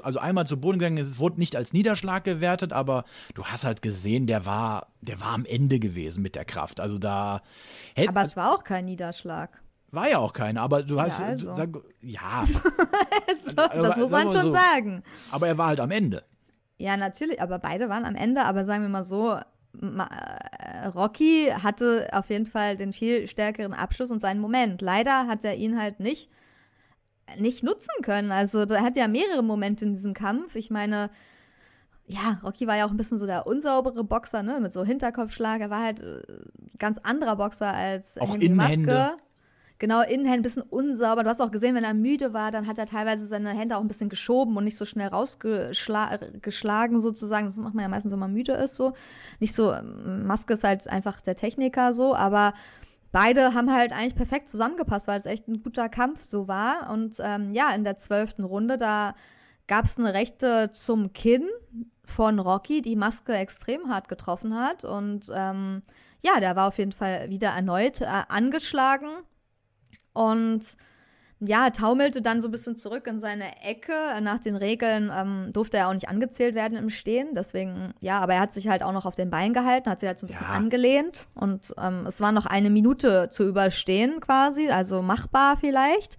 also 0.02 0.18
einmal 0.18 0.46
zu 0.46 0.58
Boden 0.58 0.80
gegangen 0.80 0.96
ist, 0.96 1.20
wurde 1.20 1.38
nicht 1.38 1.54
als 1.54 1.72
Niederschlag 1.72 2.24
gewertet, 2.24 2.72
aber 2.72 3.04
du 3.34 3.44
hast 3.44 3.64
halt 3.64 3.82
gesehen, 3.82 4.26
der 4.26 4.46
war, 4.46 4.88
der 5.00 5.20
war 5.20 5.28
am 5.28 5.44
Ende 5.44 5.78
gewesen 5.78 6.22
mit 6.22 6.34
der 6.34 6.44
Kraft. 6.44 6.80
Also 6.80 6.98
da 6.98 7.42
hätte. 7.94 8.08
Aber 8.08 8.22
es 8.22 8.36
war 8.36 8.52
auch 8.52 8.64
kein 8.64 8.86
Niederschlag. 8.86 9.62
War 9.92 10.08
ja 10.08 10.18
auch 10.18 10.32
keiner, 10.32 10.62
aber 10.62 10.82
du 10.82 11.00
hast. 11.00 11.20
Ja, 11.20 11.26
also. 11.26 11.52
sag, 11.52 11.70
ja. 12.00 12.44
so, 13.46 13.54
das 13.54 13.96
muss 13.96 14.10
man 14.10 14.30
schon 14.30 14.42
so. 14.42 14.52
sagen. 14.52 15.02
Aber 15.30 15.48
er 15.48 15.58
war 15.58 15.68
halt 15.68 15.80
am 15.80 15.90
Ende. 15.90 16.22
Ja, 16.80 16.96
natürlich, 16.96 17.42
aber 17.42 17.58
beide 17.58 17.90
waren 17.90 18.06
am 18.06 18.14
Ende, 18.14 18.42
aber 18.44 18.64
sagen 18.64 18.80
wir 18.80 18.88
mal 18.88 19.04
so, 19.04 19.34
äh, 19.34 20.86
Rocky 20.94 21.52
hatte 21.62 22.08
auf 22.12 22.30
jeden 22.30 22.46
Fall 22.46 22.78
den 22.78 22.94
viel 22.94 23.28
stärkeren 23.28 23.74
Abschluss 23.74 24.10
und 24.10 24.20
seinen 24.20 24.40
Moment. 24.40 24.80
Leider 24.80 25.26
hat 25.26 25.44
er 25.44 25.56
ihn 25.56 25.78
halt 25.78 26.00
nicht, 26.00 26.30
nicht 27.38 27.62
nutzen 27.62 27.92
können. 28.00 28.32
Also, 28.32 28.60
er 28.60 28.82
hat 28.82 28.96
ja 28.96 29.08
mehrere 29.08 29.42
Momente 29.42 29.84
in 29.84 29.92
diesem 29.92 30.14
Kampf. 30.14 30.56
Ich 30.56 30.70
meine, 30.70 31.10
ja, 32.06 32.40
Rocky 32.42 32.66
war 32.66 32.78
ja 32.78 32.86
auch 32.86 32.90
ein 32.90 32.96
bisschen 32.96 33.18
so 33.18 33.26
der 33.26 33.46
unsaubere 33.46 34.02
Boxer, 34.02 34.42
ne, 34.42 34.58
mit 34.58 34.72
so 34.72 34.82
Hinterkopfschlag. 34.82 35.60
Er 35.60 35.68
war 35.68 35.82
halt 35.82 36.00
äh, 36.00 36.22
ganz 36.78 36.96
anderer 37.02 37.36
Boxer 37.36 37.74
als 37.74 38.16
auch 38.16 38.36
Innenhände. 38.36 38.94
Maske. 38.94 39.16
Genau, 39.80 40.02
Innenhand 40.02 40.40
ein 40.40 40.42
bisschen 40.42 40.62
unsauber. 40.62 41.24
Du 41.24 41.30
hast 41.30 41.40
auch 41.40 41.50
gesehen, 41.50 41.74
wenn 41.74 41.84
er 41.84 41.94
müde 41.94 42.34
war, 42.34 42.50
dann 42.50 42.66
hat 42.66 42.76
er 42.76 42.84
teilweise 42.84 43.26
seine 43.26 43.48
Hände 43.48 43.78
auch 43.78 43.80
ein 43.80 43.88
bisschen 43.88 44.10
geschoben 44.10 44.54
und 44.58 44.64
nicht 44.64 44.76
so 44.76 44.84
schnell 44.84 45.08
rausgeschlagen 45.08 47.00
sozusagen. 47.00 47.46
Das 47.46 47.56
macht 47.56 47.74
man 47.74 47.84
ja 47.84 47.88
meistens, 47.88 48.12
wenn 48.12 48.18
man 48.18 48.34
müde 48.34 48.52
ist 48.52 48.76
so. 48.76 48.92
Nicht 49.38 49.54
so, 49.54 49.74
Maske 49.82 50.52
ist 50.52 50.64
halt 50.64 50.86
einfach 50.86 51.22
der 51.22 51.34
Techniker 51.34 51.94
so, 51.94 52.14
aber 52.14 52.52
beide 53.10 53.54
haben 53.54 53.72
halt 53.72 53.92
eigentlich 53.92 54.14
perfekt 54.14 54.50
zusammengepasst, 54.50 55.08
weil 55.08 55.18
es 55.18 55.24
echt 55.24 55.48
ein 55.48 55.62
guter 55.62 55.88
Kampf 55.88 56.24
so 56.24 56.46
war. 56.46 56.90
Und 56.92 57.14
ähm, 57.18 57.50
ja, 57.50 57.74
in 57.74 57.82
der 57.82 57.96
zwölften 57.96 58.44
Runde, 58.44 58.76
da 58.76 59.14
gab 59.66 59.86
es 59.86 59.98
eine 59.98 60.12
Rechte 60.12 60.72
zum 60.74 61.14
Kinn 61.14 61.48
von 62.04 62.38
Rocky, 62.38 62.82
die 62.82 62.96
Maske 62.96 63.32
extrem 63.32 63.88
hart 63.88 64.10
getroffen 64.10 64.54
hat. 64.54 64.84
Und 64.84 65.32
ähm, 65.34 65.80
ja, 66.22 66.38
der 66.38 66.54
war 66.54 66.68
auf 66.68 66.76
jeden 66.76 66.92
Fall 66.92 67.30
wieder 67.30 67.48
erneut 67.48 68.02
äh, 68.02 68.24
angeschlagen 68.28 69.08
und 70.12 70.62
ja, 71.42 71.70
taumelte 71.70 72.20
dann 72.20 72.42
so 72.42 72.48
ein 72.48 72.50
bisschen 72.50 72.76
zurück 72.76 73.06
in 73.06 73.18
seine 73.18 73.62
Ecke. 73.62 73.92
Nach 74.20 74.40
den 74.40 74.56
Regeln 74.56 75.10
ähm, 75.14 75.52
durfte 75.54 75.78
er 75.78 75.88
auch 75.88 75.94
nicht 75.94 76.08
angezählt 76.08 76.54
werden 76.54 76.76
im 76.76 76.90
Stehen. 76.90 77.34
Deswegen, 77.34 77.94
ja, 78.00 78.20
aber 78.20 78.34
er 78.34 78.40
hat 78.40 78.52
sich 78.52 78.68
halt 78.68 78.82
auch 78.82 78.92
noch 78.92 79.06
auf 79.06 79.14
den 79.14 79.30
Beinen 79.30 79.54
gehalten, 79.54 79.88
hat 79.88 80.00
sich 80.00 80.06
halt 80.06 80.18
so 80.18 80.26
ein 80.26 80.28
bisschen 80.28 80.46
ja. 80.46 80.54
angelehnt. 80.54 81.28
Und 81.34 81.74
ähm, 81.78 82.04
es 82.06 82.20
war 82.20 82.32
noch 82.32 82.44
eine 82.44 82.68
Minute 82.68 83.30
zu 83.30 83.48
überstehen 83.48 84.20
quasi, 84.20 84.68
also 84.68 85.00
machbar 85.00 85.56
vielleicht. 85.56 86.18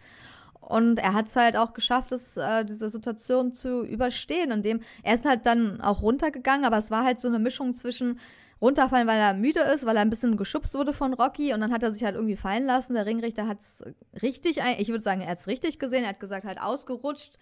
Und 0.60 0.98
er 0.98 1.14
hat 1.14 1.28
es 1.28 1.36
halt 1.36 1.56
auch 1.56 1.74
geschafft, 1.74 2.12
das, 2.12 2.38
äh, 2.38 2.66
diese 2.66 2.90
Situation 2.90 3.54
zu 3.54 3.84
überstehen, 3.84 4.50
indem 4.52 4.80
er 5.04 5.16
ist 5.16 5.26
halt 5.26 5.46
dann 5.46 5.82
auch 5.82 6.02
runtergegangen, 6.02 6.66
aber 6.66 6.78
es 6.78 6.90
war 6.90 7.04
halt 7.04 7.20
so 7.20 7.28
eine 7.28 7.40
Mischung 7.40 7.76
zwischen 7.76 8.20
runterfallen, 8.62 9.08
weil 9.08 9.18
er 9.18 9.34
müde 9.34 9.62
ist, 9.62 9.86
weil 9.86 9.96
er 9.96 10.04
ein 10.04 10.10
bisschen 10.10 10.38
geschubst 10.38 10.74
wurde 10.76 10.94
von 10.94 11.14
Rocky 11.14 11.54
und 11.54 11.62
dann 11.62 11.74
hat 11.74 11.84
er 11.84 11.92
sich 11.92 12.04
halt 12.04 12.16
irgendwie 12.16 12.36
fallen 12.36 12.66
lassen. 12.66 12.94
Der 12.94 13.06
Ringrichter 13.06 13.48
hat 13.48 13.60
es 13.60 13.84
richtig, 14.22 14.60
ich 14.78 14.90
würde 14.90 15.04
sagen, 15.04 15.22
er 15.22 15.32
hat 15.32 15.40
es 15.40 15.48
richtig 15.48 15.80
gesehen. 15.80 16.04
Er 16.04 16.10
hat 16.10 16.20
gesagt, 16.20 16.46
halt 16.46 16.62
ausgerutscht. 16.62 17.38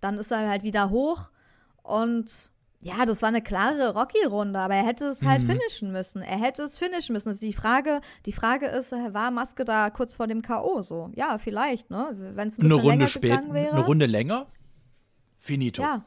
Dann 0.00 0.18
ist 0.18 0.32
er 0.32 0.48
halt 0.48 0.64
wieder 0.64 0.90
hoch 0.90 1.30
und 1.82 2.50
ja, 2.84 3.06
das 3.06 3.22
war 3.22 3.30
eine 3.30 3.40
klare 3.40 3.94
Rocky-Runde, 3.94 4.58
aber 4.58 4.74
er 4.74 4.84
hätte 4.84 5.06
es 5.06 5.24
halt 5.24 5.42
mhm. 5.42 5.52
finishen 5.52 5.90
müssen. 5.90 6.20
Er 6.20 6.38
hätte 6.38 6.64
es 6.64 6.78
finishen 6.78 7.14
müssen. 7.14 7.34
die 7.38 7.54
Frage, 7.54 8.02
die 8.26 8.32
Frage 8.32 8.66
ist, 8.66 8.92
war 8.92 9.30
Maske 9.30 9.64
da 9.64 9.88
kurz 9.88 10.14
vor 10.14 10.26
dem 10.26 10.42
K.O. 10.42 10.82
so? 10.82 11.10
Ja, 11.14 11.38
vielleicht, 11.38 11.88
ne? 11.88 12.14
Wenn 12.34 12.48
es 12.48 12.58
ein 12.58 12.64
eine 12.64 12.74
Runde 12.74 13.06
spät, 13.06 13.40
wäre. 13.48 13.72
Eine 13.72 13.86
Runde 13.86 14.04
länger? 14.04 14.48
Finito. 15.38 15.80
Ja, 15.80 16.04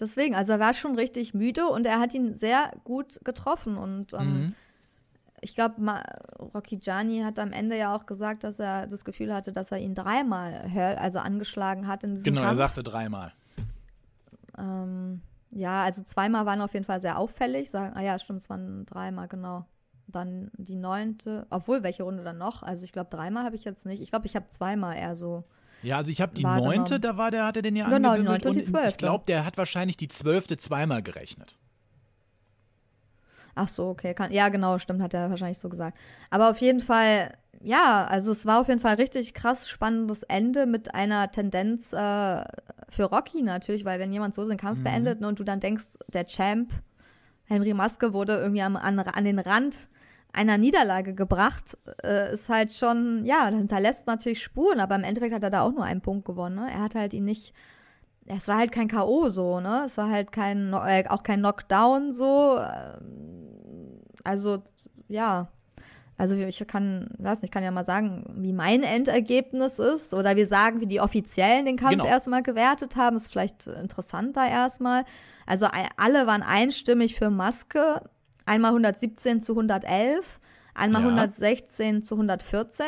deswegen, 0.00 0.34
also 0.34 0.52
er 0.52 0.60
war 0.60 0.74
schon 0.74 0.94
richtig 0.96 1.34
müde 1.34 1.66
und 1.66 1.86
er 1.86 2.00
hat 2.00 2.14
ihn 2.14 2.34
sehr 2.34 2.72
gut 2.84 3.20
getroffen 3.24 3.76
und 3.76 4.12
ähm, 4.14 4.40
mhm. 4.40 4.54
ich 5.40 5.54
glaube, 5.54 5.74
Rocky 6.54 6.78
Gianni 6.78 7.20
hat 7.20 7.38
am 7.38 7.52
Ende 7.52 7.76
ja 7.76 7.94
auch 7.94 8.06
gesagt, 8.06 8.44
dass 8.44 8.58
er 8.58 8.86
das 8.86 9.04
Gefühl 9.04 9.32
hatte, 9.32 9.52
dass 9.52 9.72
er 9.72 9.78
ihn 9.78 9.94
dreimal 9.94 10.70
also 10.98 11.18
angeschlagen 11.18 11.86
hat 11.86 12.04
in 12.04 12.14
diesem 12.14 12.24
Genau, 12.24 12.40
Kampf. 12.42 12.52
er 12.52 12.56
sagte 12.56 12.82
dreimal. 12.82 13.32
Ähm, 14.58 15.20
ja, 15.50 15.84
also 15.84 16.02
zweimal 16.02 16.46
waren 16.46 16.60
auf 16.60 16.74
jeden 16.74 16.84
Fall 16.84 17.00
sehr 17.00 17.18
auffällig. 17.18 17.70
Sagen, 17.70 17.96
ah 17.96 18.02
ja, 18.02 18.18
stimmt, 18.18 18.40
es 18.40 18.50
waren 18.50 18.84
dreimal, 18.86 19.28
genau. 19.28 19.66
Dann 20.06 20.50
die 20.56 20.74
neunte, 20.76 21.46
obwohl, 21.50 21.82
welche 21.82 22.02
Runde 22.02 22.24
dann 22.24 22.38
noch? 22.38 22.62
Also 22.62 22.84
ich 22.84 22.92
glaube, 22.92 23.08
dreimal 23.10 23.44
habe 23.44 23.56
ich 23.56 23.64
jetzt 23.64 23.86
nicht. 23.86 24.02
Ich 24.02 24.10
glaube, 24.10 24.26
ich 24.26 24.36
habe 24.36 24.48
zweimal 24.50 24.96
eher 24.96 25.16
so. 25.16 25.44
Ja, 25.82 25.98
also 25.98 26.10
ich 26.10 26.20
habe 26.20 26.34
die 26.34 26.44
neunte, 26.44 26.98
da 26.98 27.16
war 27.16 27.30
der, 27.30 27.46
hat 27.46 27.56
er 27.56 27.62
den 27.62 27.76
ja 27.76 27.88
Genau, 27.88 28.16
die 28.16 28.22
neunte 28.22 28.48
und 28.48 28.56
die 28.56 28.64
zwölfte. 28.64 28.90
Ich 28.90 28.96
glaube, 28.98 29.24
der 29.26 29.44
hat 29.44 29.58
wahrscheinlich 29.58 29.96
die 29.96 30.08
zwölfte 30.08 30.56
zweimal 30.56 31.02
gerechnet. 31.02 31.58
Ach 33.54 33.68
so, 33.68 33.88
okay. 33.88 34.14
Kann, 34.14 34.32
ja, 34.32 34.48
genau, 34.48 34.78
stimmt, 34.78 35.02
hat 35.02 35.14
er 35.14 35.30
wahrscheinlich 35.30 35.58
so 35.58 35.68
gesagt. 35.68 35.96
Aber 36.30 36.50
auf 36.50 36.60
jeden 36.60 36.80
Fall 36.80 37.36
ja, 37.64 38.04
also 38.04 38.30
es 38.32 38.44
war 38.44 38.60
auf 38.60 38.68
jeden 38.68 38.80
Fall 38.80 38.96
richtig 38.96 39.32
krass 39.32 39.68
spannendes 39.68 40.22
Ende 40.22 40.66
mit 40.66 40.94
einer 40.94 41.30
Tendenz 41.30 41.92
äh, 41.94 42.44
für 42.90 43.04
Rocky 43.04 43.42
natürlich, 43.42 43.86
weil 43.86 43.98
wenn 43.98 44.12
jemand 44.12 44.34
so 44.34 44.46
seinen 44.46 44.58
Kampf 44.58 44.80
mhm. 44.80 44.84
beendet 44.84 45.20
ne, 45.20 45.28
und 45.28 45.38
du 45.38 45.44
dann 45.44 45.60
denkst, 45.60 45.84
der 46.12 46.26
Champ 46.26 46.70
Henry 47.46 47.72
Maske 47.72 48.12
wurde 48.12 48.36
irgendwie 48.36 48.62
am, 48.62 48.76
an, 48.76 48.98
an 48.98 49.24
den 49.24 49.38
Rand 49.38 49.88
einer 50.34 50.58
Niederlage 50.58 51.14
gebracht, 51.14 51.76
äh, 52.02 52.32
ist 52.32 52.48
halt 52.48 52.72
schon, 52.72 53.24
ja, 53.24 53.50
das 53.50 53.58
hinterlässt 53.58 54.06
natürlich 54.06 54.42
Spuren, 54.42 54.80
aber 54.80 54.94
im 54.96 55.04
Endeffekt 55.04 55.34
hat 55.34 55.42
er 55.42 55.50
da 55.50 55.62
auch 55.62 55.72
nur 55.72 55.84
einen 55.84 56.00
Punkt 56.00 56.24
gewonnen. 56.24 56.56
Ne? 56.56 56.70
Er 56.70 56.82
hat 56.82 56.94
halt 56.94 57.14
ihn 57.14 57.24
nicht, 57.24 57.54
es 58.26 58.48
war 58.48 58.58
halt 58.58 58.72
kein 58.72 58.88
K.O. 58.88 59.28
so, 59.28 59.60
ne? 59.60 59.82
Es 59.86 59.96
war 59.96 60.10
halt 60.10 60.32
kein, 60.32 60.72
äh, 60.72 61.04
auch 61.08 61.22
kein 61.22 61.40
Knockdown 61.40 62.12
so. 62.12 62.58
Ähm, 62.58 64.00
also, 64.24 64.62
ja, 65.08 65.48
also 66.16 66.36
ich 66.36 66.64
kann, 66.66 67.08
weiß 67.18 67.42
nicht, 67.42 67.48
ich 67.48 67.50
kann 67.50 67.64
ja 67.64 67.72
mal 67.72 67.84
sagen, 67.84 68.24
wie 68.36 68.52
mein 68.52 68.82
Endergebnis 68.82 69.78
ist. 69.78 70.14
Oder 70.14 70.36
wir 70.36 70.46
sagen, 70.46 70.80
wie 70.80 70.86
die 70.86 71.00
Offiziellen 71.00 71.66
den 71.66 71.76
Kampf 71.76 71.92
genau. 71.92 72.06
erstmal 72.06 72.42
gewertet 72.42 72.96
haben. 72.96 73.16
Ist 73.16 73.32
vielleicht 73.32 73.66
interessanter 73.66 74.46
erstmal. 74.46 75.04
Also 75.44 75.66
alle 75.96 76.26
waren 76.26 76.42
einstimmig 76.42 77.16
für 77.16 77.30
Maske. 77.30 78.00
Einmal 78.46 78.70
117 78.72 79.40
zu 79.40 79.52
111, 79.52 80.40
einmal 80.74 81.02
ja. 81.02 81.08
116 81.08 82.02
zu 82.02 82.14
114 82.14 82.86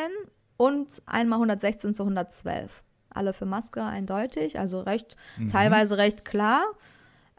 und 0.57 1.01
einmal 1.05 1.37
116 1.37 1.93
zu 1.93 2.03
112. 2.03 2.83
Alle 3.09 3.33
für 3.33 3.45
Maske 3.45 3.83
eindeutig, 3.83 4.59
also 4.59 4.81
recht, 4.81 5.15
mhm. 5.37 5.49
teilweise 5.51 5.97
recht 5.97 6.25
klar. 6.25 6.63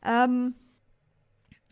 Ähm, 0.05 0.55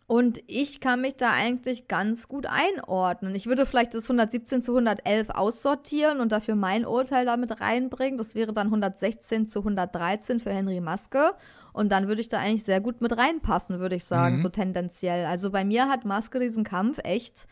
und 0.08 0.40
ich 0.46 0.80
kann 0.80 1.00
mich 1.00 1.16
da 1.16 1.32
eigentlich 1.32 1.88
ganz 1.88 2.28
gut 2.28 2.46
einordnen. 2.46 3.34
Ich 3.34 3.46
würde 3.48 3.66
vielleicht 3.66 3.92
das 3.92 4.04
117 4.04 4.62
zu 4.62 4.72
111 4.72 5.30
aussortieren 5.30 6.20
und 6.20 6.30
dafür 6.30 6.54
mein 6.54 6.86
Urteil 6.86 7.24
damit 7.24 7.60
reinbringen. 7.60 8.16
Das 8.16 8.36
wäre 8.36 8.52
dann 8.52 8.68
116 8.68 9.48
zu 9.48 9.60
113 9.60 10.38
für 10.38 10.52
Henry 10.52 10.80
Maske. 10.80 11.32
Und 11.76 11.90
dann 11.90 12.08
würde 12.08 12.22
ich 12.22 12.30
da 12.30 12.38
eigentlich 12.38 12.64
sehr 12.64 12.80
gut 12.80 13.02
mit 13.02 13.14
reinpassen, 13.14 13.80
würde 13.80 13.96
ich 13.96 14.04
sagen, 14.06 14.36
mhm. 14.36 14.40
so 14.40 14.48
tendenziell. 14.48 15.26
Also 15.26 15.50
bei 15.50 15.62
mir 15.62 15.90
hat 15.90 16.06
Maske 16.06 16.40
diesen 16.40 16.64
Kampf 16.64 17.00
echt 17.04 17.46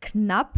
knapp 0.00 0.52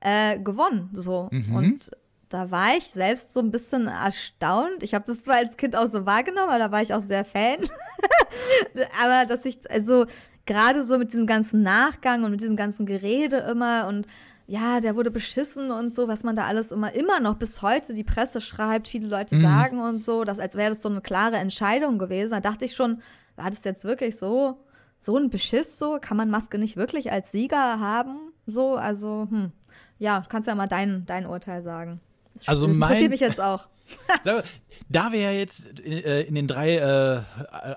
äh, 0.00 0.38
gewonnen. 0.38 0.88
So. 0.94 1.28
Mhm. 1.30 1.54
Und 1.54 1.90
da 2.30 2.50
war 2.50 2.74
ich 2.78 2.84
selbst 2.84 3.34
so 3.34 3.40
ein 3.40 3.50
bisschen 3.50 3.86
erstaunt. 3.86 4.82
Ich 4.82 4.94
habe 4.94 5.04
das 5.06 5.24
zwar 5.24 5.36
als 5.36 5.58
Kind 5.58 5.76
auch 5.76 5.88
so 5.88 6.06
wahrgenommen, 6.06 6.48
aber 6.48 6.58
da 6.58 6.72
war 6.72 6.80
ich 6.80 6.94
auch 6.94 7.02
sehr 7.02 7.26
Fan. 7.26 7.58
aber 9.04 9.26
dass 9.26 9.44
ich, 9.44 9.70
also 9.70 10.06
gerade 10.46 10.86
so 10.86 10.96
mit 10.96 11.12
diesem 11.12 11.26
ganzen 11.26 11.62
Nachgang 11.62 12.24
und 12.24 12.30
mit 12.30 12.40
diesem 12.40 12.56
ganzen 12.56 12.86
Gerede 12.86 13.36
immer 13.50 13.88
und 13.88 14.06
ja, 14.48 14.80
der 14.80 14.96
wurde 14.96 15.10
beschissen 15.10 15.70
und 15.70 15.94
so, 15.94 16.08
was 16.08 16.24
man 16.24 16.34
da 16.34 16.46
alles 16.46 16.72
immer, 16.72 16.94
immer 16.94 17.20
noch 17.20 17.36
bis 17.36 17.60
heute 17.60 17.92
die 17.92 18.02
Presse 18.02 18.40
schreibt, 18.40 18.88
viele 18.88 19.06
Leute 19.06 19.34
mhm. 19.34 19.42
sagen 19.42 19.78
und 19.78 20.02
so, 20.02 20.24
dass, 20.24 20.38
als 20.38 20.54
wäre 20.56 20.70
das 20.70 20.80
so 20.80 20.88
eine 20.88 21.02
klare 21.02 21.36
Entscheidung 21.36 21.98
gewesen. 21.98 22.30
Da 22.30 22.40
dachte 22.40 22.64
ich 22.64 22.74
schon, 22.74 23.02
war 23.36 23.50
das 23.50 23.62
jetzt 23.64 23.84
wirklich 23.84 24.16
so, 24.16 24.56
so 24.98 25.18
ein 25.18 25.28
Beschiss 25.28 25.78
so? 25.78 25.98
Kann 26.00 26.16
man 26.16 26.30
Maske 26.30 26.58
nicht 26.58 26.78
wirklich 26.78 27.12
als 27.12 27.30
Sieger 27.30 27.78
haben? 27.78 28.32
So, 28.46 28.76
also, 28.76 29.28
hm. 29.30 29.52
Ja, 29.98 30.22
kannst 30.26 30.48
ja 30.48 30.54
mal 30.54 30.66
dein, 30.68 31.04
dein 31.04 31.26
Urteil 31.26 31.60
sagen. 31.60 32.00
Das 32.32 32.48
also 32.48 32.68
mein, 32.68 32.76
interessiert 32.88 33.10
mich 33.10 33.20
jetzt 33.20 33.40
auch. 33.40 33.68
da 34.88 35.12
wir 35.12 35.20
ja 35.20 35.30
jetzt 35.32 35.80
in, 35.80 35.92
äh, 35.92 36.22
in 36.22 36.34
den 36.34 36.46
drei 36.46 36.76
äh, 36.76 37.22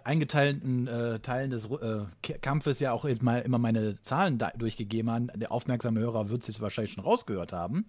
eingeteilten 0.03 0.87
äh, 0.87 1.19
Teilen 1.19 1.51
des 1.51 1.69
äh, 1.69 2.05
Kampfes 2.41 2.79
ja 2.79 2.91
auch 2.91 3.05
jetzt 3.05 3.21
mal 3.21 3.41
immer 3.41 3.57
meine 3.57 3.99
Zahlen 4.01 4.39
durchgegeben 4.57 5.11
haben, 5.11 5.27
der 5.35 5.51
aufmerksame 5.51 5.99
Hörer 5.99 6.29
wird 6.29 6.41
es 6.41 6.47
jetzt 6.47 6.61
wahrscheinlich 6.61 6.93
schon 6.93 7.03
rausgehört 7.03 7.53
haben. 7.53 7.85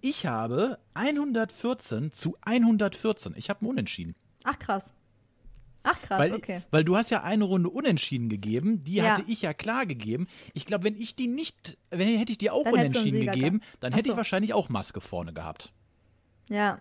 Ich 0.00 0.26
habe 0.26 0.78
114 0.94 2.12
zu 2.12 2.36
114. 2.42 3.34
Ich 3.36 3.50
habe 3.50 3.60
einen 3.60 3.70
Unentschieden. 3.70 4.14
Ach 4.44 4.58
krass. 4.58 4.92
Ach 5.82 6.00
krass, 6.02 6.18
weil, 6.18 6.34
okay. 6.34 6.62
Weil 6.70 6.84
du 6.84 6.96
hast 6.96 7.10
ja 7.10 7.22
eine 7.22 7.44
Runde 7.44 7.70
unentschieden 7.70 8.28
gegeben, 8.28 8.82
die 8.82 8.94
ja. 8.94 9.04
hatte 9.04 9.22
ich 9.28 9.42
ja 9.42 9.54
klar 9.54 9.86
gegeben. 9.86 10.26
Ich 10.52 10.66
glaube, 10.66 10.84
wenn 10.84 10.96
ich 10.96 11.14
die 11.14 11.28
nicht, 11.28 11.78
wenn 11.90 12.08
hätte 12.18 12.32
ich 12.32 12.38
die 12.38 12.50
auch 12.50 12.64
dann 12.64 12.74
unentschieden 12.74 13.20
gegeben, 13.20 13.60
dann 13.78 13.92
hätte 13.92 14.08
so. 14.08 14.12
ich 14.12 14.16
wahrscheinlich 14.16 14.52
auch 14.52 14.68
Maske 14.68 15.00
vorne 15.00 15.32
gehabt. 15.32 15.72
Ja. 16.48 16.80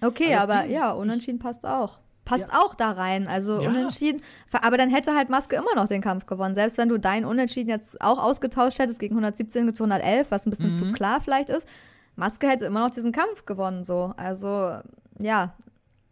Okay, 0.00 0.34
also 0.34 0.52
aber 0.52 0.66
ja, 0.66 0.92
unentschieden 0.92 1.38
passt 1.38 1.64
auch. 1.64 2.00
Passt 2.24 2.48
ja. 2.52 2.60
auch 2.60 2.74
da 2.74 2.90
rein. 2.90 3.28
Also 3.28 3.60
ja. 3.60 3.68
unentschieden. 3.68 4.20
Aber 4.50 4.76
dann 4.76 4.90
hätte 4.90 5.14
halt 5.14 5.30
Maske 5.30 5.56
immer 5.56 5.74
noch 5.76 5.86
den 5.86 6.02
Kampf 6.02 6.26
gewonnen. 6.26 6.54
Selbst 6.54 6.76
wenn 6.76 6.88
du 6.88 6.98
dein 6.98 7.24
Unentschieden 7.24 7.70
jetzt 7.70 8.00
auch 8.00 8.18
ausgetauscht 8.18 8.78
hättest 8.78 8.98
gegen 8.98 9.14
117 9.14 9.72
zu 9.72 9.84
111, 9.84 10.30
was 10.30 10.44
ein 10.44 10.50
bisschen 10.50 10.70
mhm. 10.70 10.74
zu 10.74 10.92
klar 10.92 11.20
vielleicht 11.20 11.48
ist. 11.48 11.68
Maske 12.16 12.48
hätte 12.48 12.64
immer 12.64 12.80
noch 12.80 12.94
diesen 12.94 13.12
Kampf 13.12 13.44
gewonnen, 13.44 13.84
so. 13.84 14.12
Also, 14.16 14.78
ja, 15.18 15.54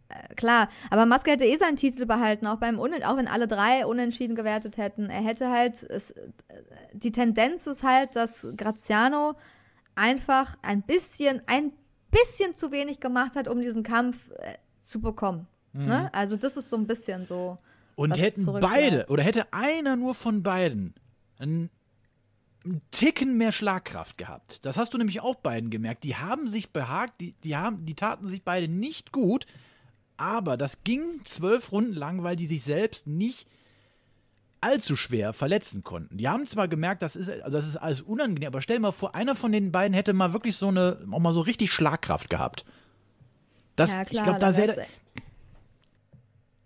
äh, 0.07 0.35
klar. 0.35 0.69
Aber 0.89 1.05
Maske 1.05 1.31
hätte 1.31 1.45
eh 1.45 1.57
seinen 1.57 1.75
Titel 1.75 2.05
behalten, 2.05 2.47
auch 2.47 2.59
beim 2.59 2.79
Unen 2.79 3.03
auch 3.03 3.17
wenn 3.17 3.27
alle 3.27 3.47
drei 3.47 3.85
unentschieden 3.85 4.35
gewertet 4.35 4.77
hätten. 4.77 5.09
Er 5.09 5.21
hätte 5.21 5.49
halt, 5.49 5.83
es, 5.83 6.13
die 6.93 7.11
Tendenz 7.11 7.67
ist 7.67 7.83
halt, 7.83 8.15
dass 8.15 8.47
Graziano 8.55 9.33
einfach 9.95 10.57
ein 10.61 10.81
bisschen, 10.81 11.41
ein 11.47 11.73
bisschen 12.23 12.55
zu 12.55 12.71
wenig 12.71 12.99
gemacht 12.99 13.35
hat, 13.35 13.47
um 13.47 13.61
diesen 13.61 13.83
Kampf 13.83 14.17
äh, 14.37 14.55
zu 14.81 15.01
bekommen. 15.01 15.47
Mhm. 15.73 15.85
Ne? 15.85 16.13
Also 16.13 16.37
das 16.37 16.57
ist 16.57 16.69
so 16.69 16.77
ein 16.77 16.87
bisschen 16.87 17.25
so. 17.25 17.57
Und 17.95 18.17
hätten 18.17 18.45
beide, 18.59 19.05
oder 19.07 19.23
hätte 19.23 19.53
einer 19.53 19.95
nur 19.95 20.15
von 20.15 20.43
beiden 20.43 20.93
einen, 21.37 21.69
einen 22.65 22.81
Ticken 22.91 23.37
mehr 23.37 23.51
Schlagkraft 23.51 24.17
gehabt. 24.17 24.65
Das 24.65 24.77
hast 24.77 24.93
du 24.93 24.97
nämlich 24.97 25.21
auch 25.21 25.35
beiden 25.35 25.69
gemerkt. 25.69 26.03
Die 26.03 26.15
haben 26.15 26.47
sich 26.47 26.71
behagt, 26.71 27.21
die, 27.21 27.33
die, 27.43 27.55
haben, 27.55 27.85
die 27.85 27.95
taten 27.95 28.27
sich 28.27 28.43
beide 28.43 28.67
nicht 28.67 29.11
gut, 29.11 29.45
aber 30.17 30.57
das 30.57 30.83
ging 30.83 31.21
zwölf 31.25 31.71
Runden 31.71 31.93
lang, 31.93 32.23
weil 32.23 32.35
die 32.35 32.47
sich 32.47 32.63
selbst 32.63 33.07
nicht 33.07 33.47
allzu 34.65 34.95
schwer 34.95 35.31
verletzen 35.31 35.83
konnten. 35.83 36.17
Die 36.17 36.27
haben 36.27 36.47
zwar 36.47 36.67
gemerkt, 36.67 37.03
das 37.03 37.15
ist, 37.15 37.29
also 37.29 37.57
das 37.57 37.67
ist 37.67 37.77
alles 37.77 38.01
unangenehm, 38.01 38.47
aber 38.47 38.61
stell 38.61 38.77
dir 38.77 38.81
mal 38.81 38.91
vor, 38.91 39.13
einer 39.13 39.35
von 39.35 39.51
den 39.51 39.71
beiden 39.71 39.93
hätte 39.93 40.13
mal 40.13 40.33
wirklich 40.33 40.57
so 40.57 40.69
eine, 40.69 40.97
auch 41.11 41.19
mal 41.19 41.33
so 41.33 41.41
richtig 41.41 41.71
Schlagkraft 41.71 42.29
gehabt. 42.29 42.65
Das, 43.75 43.93
ja, 43.93 44.03
klar, 44.03 44.11
ich 44.11 44.23
glaube, 44.23 44.39
da 44.39 44.51
sehr. 44.51 44.75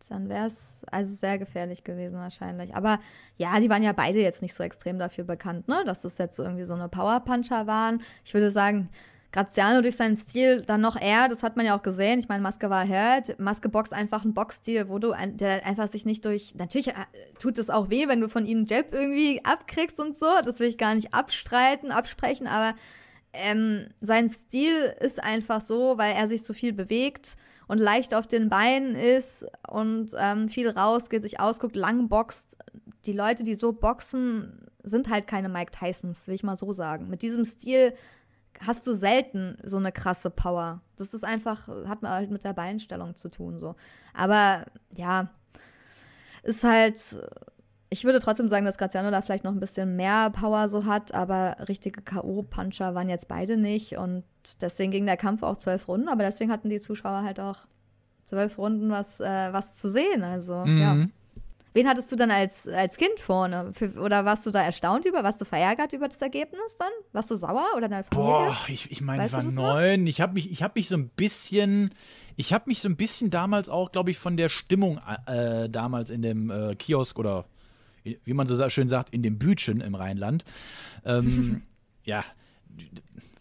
Dann 0.07 0.27
wäre 0.27 0.47
es 0.47 0.81
also 0.89 1.13
sehr 1.13 1.37
gefährlich 1.37 1.83
gewesen 1.83 2.17
wahrscheinlich. 2.17 2.73
Aber 2.73 2.99
ja, 3.37 3.59
die 3.59 3.69
waren 3.69 3.83
ja 3.83 3.91
beide 3.91 4.19
jetzt 4.19 4.41
nicht 4.41 4.55
so 4.55 4.63
extrem 4.63 4.97
dafür 4.97 5.23
bekannt, 5.23 5.67
ne? 5.67 5.83
Dass 5.85 6.01
das 6.01 6.17
jetzt 6.17 6.35
so 6.35 6.43
irgendwie 6.43 6.63
so 6.63 6.73
eine 6.73 6.89
Powerpuncher 6.89 7.67
waren. 7.67 8.01
Ich 8.23 8.33
würde 8.33 8.49
sagen, 8.49 8.89
Graziano 9.31 9.81
durch 9.81 9.95
seinen 9.95 10.15
Stil 10.15 10.63
dann 10.63 10.81
noch 10.81 10.99
eher, 10.99 11.27
das 11.27 11.43
hat 11.43 11.55
man 11.55 11.65
ja 11.65 11.77
auch 11.77 11.83
gesehen. 11.83 12.19
Ich 12.19 12.27
meine, 12.27 12.41
Maske 12.41 12.69
war 12.69 12.87
hört. 12.87 13.37
Maske 13.39 13.69
boxt 13.69 13.93
einfach 13.93 14.25
ein 14.25 14.33
Boxstil, 14.33 14.89
wo 14.89 14.97
du 14.97 15.11
ein, 15.11 15.37
der 15.37 15.65
einfach 15.67 15.87
sich 15.87 16.05
nicht 16.05 16.25
durch. 16.25 16.55
Natürlich 16.55 16.87
äh, 16.89 16.93
tut 17.39 17.59
es 17.59 17.69
auch 17.69 17.91
weh, 17.91 18.07
wenn 18.07 18.21
du 18.21 18.29
von 18.29 18.45
ihnen 18.45 18.65
Jab 18.65 18.93
irgendwie 18.93 19.43
abkriegst 19.45 19.99
und 19.99 20.15
so. 20.15 20.27
Das 20.43 20.59
will 20.59 20.67
ich 20.67 20.79
gar 20.79 20.95
nicht 20.95 21.13
abstreiten, 21.13 21.91
absprechen, 21.91 22.47
aber 22.47 22.75
ähm, 23.33 23.87
sein 24.01 24.29
Stil 24.29 24.93
ist 24.99 25.23
einfach 25.23 25.61
so, 25.61 25.97
weil 25.99 26.15
er 26.15 26.27
sich 26.27 26.43
so 26.43 26.53
viel 26.53 26.73
bewegt 26.73 27.37
und 27.67 27.77
leicht 27.77 28.15
auf 28.15 28.25
den 28.25 28.49
Beinen 28.49 28.95
ist 28.95 29.45
und 29.67 30.09
ähm, 30.17 30.49
viel 30.49 30.69
rausgeht, 30.69 31.21
sich 31.21 31.39
ausguckt, 31.39 31.75
lang 31.75 32.09
boxt. 32.09 32.57
Die 33.05 33.13
Leute, 33.13 33.43
die 33.43 33.53
so 33.53 33.73
boxen, 33.73 34.65
sind 34.83 35.09
halt 35.09 35.27
keine 35.27 35.49
Mike 35.49 35.71
Tysons, 35.71 36.27
will 36.27 36.33
ich 36.33 36.43
mal 36.43 36.55
so 36.55 36.71
sagen. 36.71 37.09
Mit 37.09 37.21
diesem 37.21 37.45
Stil 37.45 37.93
hast 38.59 38.85
du 38.87 38.93
selten 38.93 39.57
so 39.63 39.77
eine 39.77 39.91
krasse 39.91 40.29
Power. 40.29 40.81
Das 40.97 41.13
ist 41.13 41.23
einfach, 41.23 41.67
hat 41.87 42.01
man 42.01 42.11
halt 42.11 42.31
mit 42.31 42.43
der 42.43 42.53
Beinstellung 42.53 43.15
zu 43.15 43.29
tun, 43.29 43.59
so. 43.59 43.75
Aber 44.13 44.65
ja, 44.95 45.29
ist 46.43 46.63
halt, 46.63 46.97
ich 47.89 48.03
würde 48.03 48.19
trotzdem 48.19 48.49
sagen, 48.49 48.65
dass 48.65 48.77
Graziano 48.77 49.11
da 49.11 49.21
vielleicht 49.21 49.43
noch 49.43 49.51
ein 49.51 49.59
bisschen 49.59 49.95
mehr 49.95 50.29
Power 50.29 50.69
so 50.69 50.85
hat, 50.85 51.13
aber 51.13 51.57
richtige 51.67 52.01
K.O.-Puncher 52.01 52.95
waren 52.95 53.09
jetzt 53.09 53.27
beide 53.27 53.57
nicht 53.57 53.97
und 53.97 54.23
deswegen 54.61 54.91
ging 54.91 55.05
der 55.05 55.17
Kampf 55.17 55.43
auch 55.43 55.57
zwölf 55.57 55.87
Runden, 55.87 56.09
aber 56.09 56.23
deswegen 56.23 56.51
hatten 56.51 56.69
die 56.69 56.81
Zuschauer 56.81 57.23
halt 57.23 57.39
auch 57.39 57.67
zwölf 58.25 58.57
Runden 58.57 58.89
was, 58.89 59.19
äh, 59.19 59.51
was 59.51 59.73
zu 59.75 59.89
sehen, 59.89 60.23
also 60.23 60.65
mhm. 60.65 60.77
ja. 60.77 61.05
Wen 61.73 61.87
hattest 61.87 62.11
du 62.11 62.15
dann 62.15 62.31
als, 62.31 62.67
als 62.67 62.97
Kind 62.97 63.19
vorne? 63.19 63.71
Für, 63.73 63.91
oder 63.99 64.25
warst 64.25 64.45
du 64.45 64.51
da 64.51 64.61
erstaunt 64.61 65.05
über? 65.05 65.23
Warst 65.23 65.39
du 65.39 65.45
verärgert 65.45 65.93
über 65.93 66.07
das 66.07 66.21
Ergebnis 66.21 66.77
dann? 66.77 66.89
Warst 67.11 67.29
du 67.29 67.35
sauer 67.35 67.65
oder 67.77 67.87
deine 67.87 68.03
Familie? 68.03 68.33
Boah, 68.33 68.57
ich, 68.67 68.91
ich 68.91 69.01
meine, 69.01 69.25
ich 69.25 69.33
war 69.33 69.43
neun. 69.43 70.07
Ich 70.07 70.19
habe 70.21 70.33
mich, 70.33 70.63
hab 70.63 70.75
mich 70.75 70.87
so 70.87 70.95
ein 70.95 71.09
bisschen, 71.09 71.91
ich 72.35 72.53
habe 72.53 72.65
mich 72.67 72.81
so 72.81 72.89
ein 72.89 72.95
bisschen 72.95 73.29
damals 73.29 73.69
auch, 73.69 73.91
glaube 73.91 74.09
ich, 74.11 74.17
von 74.17 74.35
der 74.35 74.49
Stimmung 74.49 74.99
äh, 75.27 75.69
damals 75.69 76.09
in 76.09 76.21
dem 76.23 76.49
äh, 76.49 76.75
Kiosk 76.75 77.19
oder 77.19 77.45
wie 78.03 78.33
man 78.33 78.47
so 78.47 78.69
schön 78.69 78.87
sagt, 78.87 79.13
in 79.13 79.21
dem 79.21 79.37
Bütchen 79.37 79.81
im 79.81 79.93
Rheinland. 79.93 80.43
Ähm, 81.05 81.61
ja, 82.03 82.23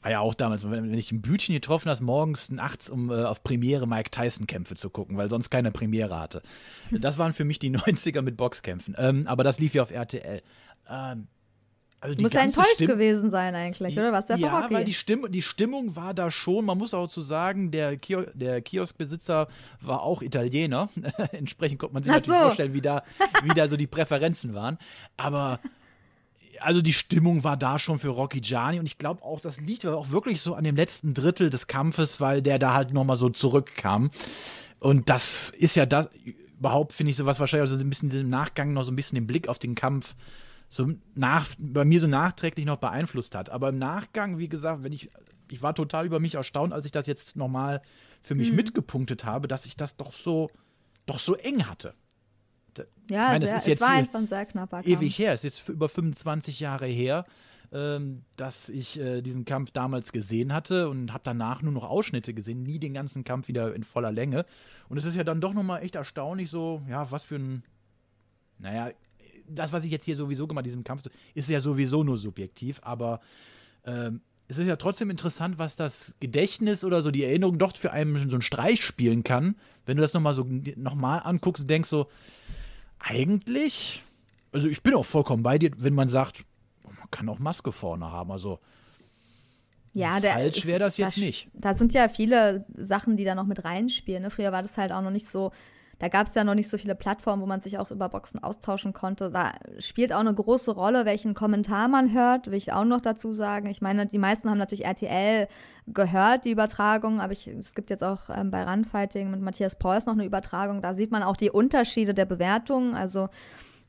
war 0.03 0.11
ja 0.11 0.21
auch 0.21 0.35
damals, 0.35 0.71
wenn 0.71 0.95
ich 0.95 1.13
ein 1.13 1.21
Bütchen 1.23 1.55
getroffen 1.55 1.91
hast, 1.91 2.01
morgens, 2.01 2.51
nachts, 2.51 2.89
um 2.89 3.11
äh, 3.11 3.25
auf 3.25 3.43
Premiere 3.43 3.87
Mike 3.87 4.11
Tyson-Kämpfe 4.11 4.77
zu 4.77 4.91
gucken, 4.91 5.17
weil 5.17 5.29
sonst 5.29 5.51
keine 5.51 5.73
Premiere 5.73 6.19
hatte. 6.19 6.43
Das 6.91 7.19
waren 7.19 7.33
für 7.33 7.45
mich 7.45 7.59
die 7.59 7.71
90er 7.77 8.23
mit 8.23 8.37
Boxkämpfen. 8.37 8.95
Ähm, 8.99 9.27
aber 9.27 9.45
das 9.45 9.59
lief 9.59 9.75
ja 9.75 9.83
auf 9.83 9.91
RTL. 9.91 10.43
Ähm, 10.89 11.27
also 12.01 12.15
du 12.15 12.23
musst 12.23 12.35
ja 12.35 12.43
enttäuscht 12.43 12.75
Stimm 12.77 12.87
gewesen 12.87 13.29
sein 13.31 13.57
eigentlich, 13.57 13.99
oder? 13.99 14.13
Was 14.13 14.27
der 14.27 14.37
Ja, 14.37 14.71
weil 14.71 14.85
die, 14.85 14.95
Stimm 14.95 15.27
die 15.31 15.43
Stimmung 15.43 15.97
war 15.97 16.15
da 16.15 16.31
schon, 16.31 16.65
man 16.65 16.79
muss 16.79 16.95
auch 16.95 17.09
zu 17.09 17.23
sagen, 17.23 17.73
der, 17.73 17.97
Kio 17.97 18.23
der 18.35 18.61
Kioskbesitzer 18.63 19.49
war 19.81 20.03
auch 20.03 20.23
Italiener. 20.23 20.91
Entsprechend 21.33 21.81
konnte 21.81 21.95
man 21.95 22.05
sich 22.05 22.13
Ach 22.13 22.19
natürlich 22.19 22.39
so. 22.39 22.45
vorstellen, 22.45 22.75
wie 22.75 22.81
da, 22.81 23.03
wie 23.43 23.49
da 23.49 23.67
so 23.67 23.77
die 23.77 23.87
Präferenzen 23.89 24.55
waren. 24.55 24.79
Aber 25.17 25.59
also 26.61 26.83
die 26.83 26.93
Stimmung 26.93 27.45
war 27.45 27.57
da 27.57 27.79
schon 27.79 27.99
für 27.99 28.09
Rocky 28.09 28.41
Gianni 28.41 28.79
und 28.79 28.87
ich 28.87 28.99
glaube 28.99 29.23
auch, 29.23 29.41
das 29.41 29.61
liegt 29.61 29.87
auch 29.87 30.11
wirklich 30.11 30.41
so 30.41 30.55
an 30.55 30.65
dem 30.65 30.77
letzten 30.77 31.15
Drittel 31.15 31.51
des 31.51 31.67
Kampfes, 31.67 32.21
weil 32.21 32.43
der 32.43 32.59
da 32.59 32.75
halt 32.75 32.93
nochmal 32.93 33.17
so 33.17 33.29
zurückkam. 33.29 34.11
Und 34.81 35.09
das 35.11 35.51
ist 35.51 35.77
ja 35.77 35.87
das, 35.87 36.09
überhaupt 36.59 36.93
finde 36.93 37.11
ich 37.11 37.17
sowas 37.17 37.41
wahrscheinlich 37.41 37.71
also 37.71 37.83
ein 37.83 37.89
bisschen 37.89 38.11
im 38.11 38.31
Nachgang 38.31 38.73
noch 38.73 38.85
so 38.85 38.93
ein 38.93 38.97
bisschen 38.97 39.17
den 39.17 39.27
Blick 39.27 39.49
auf 39.49 39.59
den 39.59 39.75
Kampf 39.75 40.15
so 40.69 40.87
nach, 41.15 41.47
bei 41.59 41.85
mir 41.85 42.01
so 42.01 42.07
nachträglich 42.07 42.67
noch 42.67 42.77
beeinflusst 42.77 43.35
hat. 43.35 43.51
Aber 43.51 43.71
im 43.71 43.79
Nachgang, 43.79 44.39
wie 44.39 44.49
gesagt, 44.49 44.85
wenn 44.85 44.93
ich, 44.93 45.09
ich 45.51 45.63
war 45.63 45.75
total 45.75 46.07
über 46.07 46.21
mich 46.21 46.35
erstaunt, 46.35 46.73
als 46.73 46.85
ich 46.85 46.93
das 46.93 47.07
jetzt 47.07 47.37
nochmal 47.37 47.81
für 48.21 48.35
mich 48.35 48.51
mhm. 48.51 48.57
mitgepunktet 48.57 49.25
habe, 49.25 49.49
dass 49.49 49.67
ich 49.67 49.77
das 49.77 49.97
doch 49.97 50.13
so, 50.13 50.51
doch 51.07 51.19
so 51.19 51.35
eng 51.37 51.67
hatte. 51.67 51.95
Ja, 53.11 53.27
ich 53.27 53.33
meine, 53.33 53.47
sehr, 53.47 53.57
es, 53.57 53.63
ist 53.63 53.69
jetzt 53.69 53.81
war 53.81 53.91
einfach 53.91 54.19
ein 54.19 54.27
sehr 54.27 54.47
knapper 54.47 54.85
ewig 54.85 55.19
her, 55.19 55.33
es 55.33 55.45
ist 55.45 55.59
jetzt 55.59 55.69
über 55.71 55.89
25 55.89 56.61
Jahre 56.61 56.87
her, 56.87 57.25
ähm, 57.73 58.23
dass 58.37 58.69
ich 58.69 58.99
äh, 58.99 59.23
diesen 59.23 59.45
Kampf 59.45 59.71
damals 59.71 60.13
gesehen 60.13 60.53
hatte 60.53 60.89
und 60.89 61.13
habe 61.13 61.23
danach 61.25 61.63
nur 61.63 61.73
noch 61.73 61.85
Ausschnitte 61.85 62.35
gesehen, 62.35 62.63
nie 62.63 62.79
den 62.79 62.95
ganzen 62.95 63.25
Kampf 63.25 63.49
wieder 63.49 63.75
in 63.75 63.83
voller 63.83 64.13
Länge. 64.13 64.45
Und 64.89 64.99
es 64.99 65.05
ist 65.05 65.17
ja 65.17 65.25
dann 65.25 65.41
doch 65.41 65.55
nochmal 65.55 65.83
echt 65.83 65.97
erstaunlich, 65.97 66.51
so, 66.51 66.83
ja, 66.89 67.11
was 67.11 67.25
für 67.25 67.37
ein, 67.37 67.63
naja, 68.59 68.91
das, 69.49 69.73
was 69.73 69.85
ich 69.85 69.91
jetzt 69.91 70.05
hier 70.05 70.17
sowieso 70.17 70.47
gemacht 70.47 70.67
diesem 70.67 70.85
Kampf, 70.85 71.03
ist 71.35 71.49
ja 71.49 71.61
sowieso 71.61 72.05
nur 72.05 72.17
subjektiv, 72.17 72.81
aber 72.83 73.21
ähm, 73.85 74.21
es 74.49 74.57
ist 74.57 74.67
ja 74.67 74.77
trotzdem 74.77 75.11
interessant, 75.11 75.59
was 75.59 75.77
das 75.77 76.17
Gedächtnis 76.21 76.83
oder 76.85 77.03
so 77.03 77.11
die 77.11 77.23
Erinnerung 77.23 77.59
doch 77.59 77.77
für 77.77 77.93
einen 77.93 78.31
so 78.31 78.37
einen 78.37 78.43
Streich 78.43 78.83
spielen 78.83 79.23
kann, 79.23 79.57
wenn 79.85 79.97
du 79.97 80.01
das 80.01 80.15
nochmal 80.15 80.33
so 80.33 80.47
nochmal 80.77 81.21
anguckst 81.23 81.63
und 81.63 81.71
denkst 81.71 81.91
so, 81.91 82.09
eigentlich, 82.99 84.03
also 84.51 84.69
ich 84.69 84.83
bin 84.83 84.95
auch 84.95 85.05
vollkommen 85.05 85.43
bei 85.43 85.59
dir, 85.59 85.71
wenn 85.77 85.95
man 85.95 86.09
sagt, 86.09 86.45
man 86.85 87.11
kann 87.11 87.29
auch 87.29 87.39
Maske 87.39 87.73
vorne 87.73 88.11
haben, 88.11 88.33
also 88.33 88.59
ja, 89.93 90.21
falsch 90.21 90.65
wäre 90.65 90.79
das 90.79 90.97
jetzt 90.97 91.17
das, 91.17 91.25
nicht. 91.25 91.49
Da 91.53 91.75
sind 91.75 91.93
ja 91.93 92.09
viele 92.09 92.65
Sachen, 92.77 93.17
die 93.17 93.25
da 93.25 93.35
noch 93.35 93.47
mit 93.47 93.65
reinspielen. 93.65 94.23
Ne? 94.23 94.31
Früher 94.31 94.53
war 94.53 94.63
das 94.63 94.77
halt 94.77 94.93
auch 94.93 95.03
noch 95.03 95.11
nicht 95.11 95.27
so 95.27 95.51
da 95.99 96.09
gab 96.09 96.29
es 96.29 96.35
ja 96.35 96.45
noch 96.45 96.55
nicht 96.55 96.69
so 96.69 96.79
viele 96.79 96.95
Plattformen, 96.95 97.43
wo 97.43 97.47
man 97.47 97.61
sich 97.61 97.79
auch 97.79 97.91
über 97.91 98.09
Boxen 98.09 98.43
austauschen 98.43 98.93
konnte. 98.93 99.31
Da 99.31 99.53
spielt 99.79 100.13
auch 100.13 100.21
eine 100.21 100.33
große 100.33 100.71
Rolle, 100.71 101.05
welchen 101.05 101.35
Kommentar 101.35 101.89
man 101.89 102.13
hört, 102.13 102.47
will 102.47 102.55
ich 102.55 102.73
auch 102.73 102.85
noch 102.85 103.01
dazu 103.01 103.33
sagen. 103.33 103.69
Ich 103.69 103.83
meine, 103.83 104.07
die 104.07 104.19
meisten 104.19 104.49
haben 104.49 104.59
natürlich 104.59 104.85
RTL 104.85 105.49
gehört, 105.89 106.45
die 106.45 106.53
Übertragung, 106.53 107.21
aber 107.21 107.33
ich, 107.33 107.49
es 107.49 107.75
gibt 107.75 107.91
jetzt 107.91 108.05
auch 108.05 108.31
ähm, 108.31 108.51
bei 108.51 108.63
Runfighting 108.63 109.31
mit 109.31 109.41
Matthias 109.41 109.77
Preuß 109.77 110.07
noch 110.07 110.15
eine 110.15 110.25
Übertragung. 110.25 110.83
Da 110.83 110.95
sieht 110.95 111.11
man 111.11 111.25
auch 111.25 111.37
die 111.37 111.51
Unterschiede 111.51 112.15
der 112.15 112.27
Bewertungen. 112.27 112.95
Also 112.95 113.29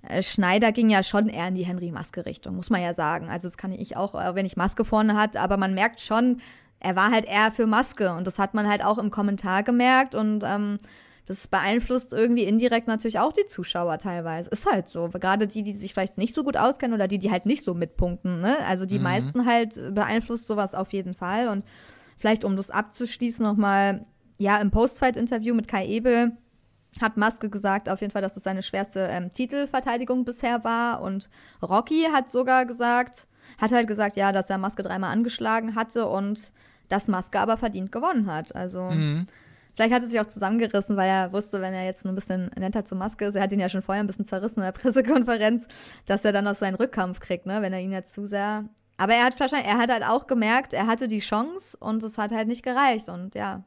äh, 0.02 0.24
Schneider 0.24 0.72
ging 0.72 0.90
ja 0.90 1.04
schon 1.04 1.30
eher 1.30 1.48
in 1.48 1.56
die 1.56 1.66
Henry-Maske-Richtung, 1.66 2.56
muss 2.56 2.72
man 2.72 2.82
ja 2.82 2.96
sagen. 2.96 3.30
Also 3.30 3.48
das 3.48 3.58
kann 3.58 3.72
ich 3.72 3.98
auch, 3.98 4.16
wenn 4.34 4.48
ich 4.48 4.58
Maske 4.58 4.84
vorne 4.84 5.16
hat, 5.16 5.38
aber 5.38 5.58
man 5.58 5.76
merkt 5.76 6.00
schon, 6.00 6.42
er 6.80 6.96
war 6.96 7.12
halt 7.12 7.26
eher 7.26 7.52
für 7.52 7.68
Maske 7.68 8.14
und 8.14 8.26
das 8.26 8.40
hat 8.40 8.54
man 8.54 8.68
halt 8.68 8.84
auch 8.84 8.98
im 8.98 9.12
Kommentar 9.12 9.64
gemerkt 9.64 10.16
und 10.16 10.44
ähm, 10.46 10.78
das 11.30 11.48
beeinflusst 11.48 12.12
irgendwie 12.12 12.46
indirekt 12.46 12.88
natürlich 12.88 13.20
auch 13.20 13.32
die 13.32 13.46
Zuschauer 13.46 14.00
teilweise. 14.00 14.50
Ist 14.50 14.66
halt 14.66 14.90
so. 14.90 15.10
Gerade 15.10 15.46
die, 15.46 15.62
die 15.62 15.76
sich 15.76 15.94
vielleicht 15.94 16.18
nicht 16.18 16.34
so 16.34 16.44
gut 16.44 16.58
auskennen 16.58 16.96
oder 16.96 17.08
die, 17.08 17.20
die 17.20 17.30
halt 17.30 17.46
nicht 17.46 17.64
so 17.64 17.76
mitpunkten. 17.76 18.42
Ne? 18.42 18.58
Also 18.66 18.88
die 18.88 18.98
mhm. 18.98 19.04
meisten 19.04 19.46
halt 19.46 19.94
beeinflusst 19.94 20.48
sowas 20.48 20.74
auf 20.74 20.92
jeden 20.92 21.14
Fall. 21.14 21.50
Und 21.50 21.64
vielleicht, 22.18 22.44
um 22.44 22.56
das 22.56 22.72
abzuschließen, 22.72 23.46
nochmal, 23.46 24.08
ja, 24.40 24.58
im 24.58 24.72
Postfight-Interview 24.72 25.54
mit 25.54 25.68
Kai 25.68 25.86
Ebel 25.86 26.32
hat 27.00 27.16
Maske 27.16 27.52
gesagt, 27.52 27.90
auf 27.90 28.02
jeden 28.02 28.10
Fall, 28.10 28.24
dass 28.24 28.36
es 28.36 28.44
seine 28.44 28.64
schwerste 28.64 29.02
ähm, 29.02 29.32
Titelverteidigung 29.32 30.26
bisher 30.26 30.64
war. 30.64 31.04
Und 31.04 31.30
Rocky 31.62 32.08
hat 32.12 32.32
sogar 32.32 32.66
gesagt, 32.66 33.28
hat 33.62 33.72
halt 33.72 33.88
gesagt, 33.88 34.16
ja, 34.16 34.32
dass 34.32 34.50
er 34.50 34.58
Maske 34.58 34.82
dreimal 34.82 35.12
angeschlagen 35.12 35.76
hatte 35.76 36.08
und 36.08 36.54
dass 36.88 37.08
Maske 37.08 37.40
aber 37.40 37.56
verdient 37.56 37.92
gewonnen 37.92 38.26
hat. 38.26 38.56
Also 38.56 38.90
mhm. 38.90 39.28
Vielleicht 39.76 39.94
hat 39.94 40.04
er 40.04 40.10
sich 40.10 40.20
auch 40.20 40.26
zusammengerissen, 40.26 40.98
weil 40.98 41.10
er 41.10 41.32
wusste, 41.32 41.62
wenn 41.62 41.74
er 41.74 41.86
jetzt 41.86 42.06
ein 42.06 42.16
bisschen 42.16 42.52
netter 42.58 42.84
zur 42.86 42.98
Maske 42.98 43.26
ist, 43.26 43.36
er 43.36 43.44
hat 43.44 43.54
ihn 43.54 43.60
ja 43.60 43.70
schon 43.70 43.82
vorher 43.82 44.04
ein 44.04 44.08
bisschen 44.08 44.26
zerrissen 44.26 44.60
in 44.60 44.66
der 44.66 44.72
Pressekonferenz, 44.74 45.68
dass 46.06 46.26
er 46.26 46.32
dann 46.32 46.46
noch 46.46 46.56
seinen 46.56 46.76
Rückkampf 46.76 47.20
kriegt, 47.20 47.46
ne, 47.46 47.62
wenn 47.62 47.74
er 47.74 47.80
ihn 47.80 47.92
jetzt 47.92 48.14
zu 48.14 48.26
sehr. 48.26 48.66
Aber 48.98 49.14
er 49.14 49.24
hat 49.24 49.40
wahrscheinlich, 49.40 49.70
er 49.70 49.78
hat 49.78 49.90
halt 49.90 50.04
auch 50.04 50.28
gemerkt, 50.28 50.74
er 50.74 50.88
hatte 50.88 51.08
die 51.08 51.20
Chance 51.20 51.78
und 51.80 52.04
es 52.04 52.18
hat 52.18 52.32
halt 52.32 52.50
nicht 52.50 52.64
gereicht. 52.64 53.08
Und 53.08 53.34
ja, 53.34 53.64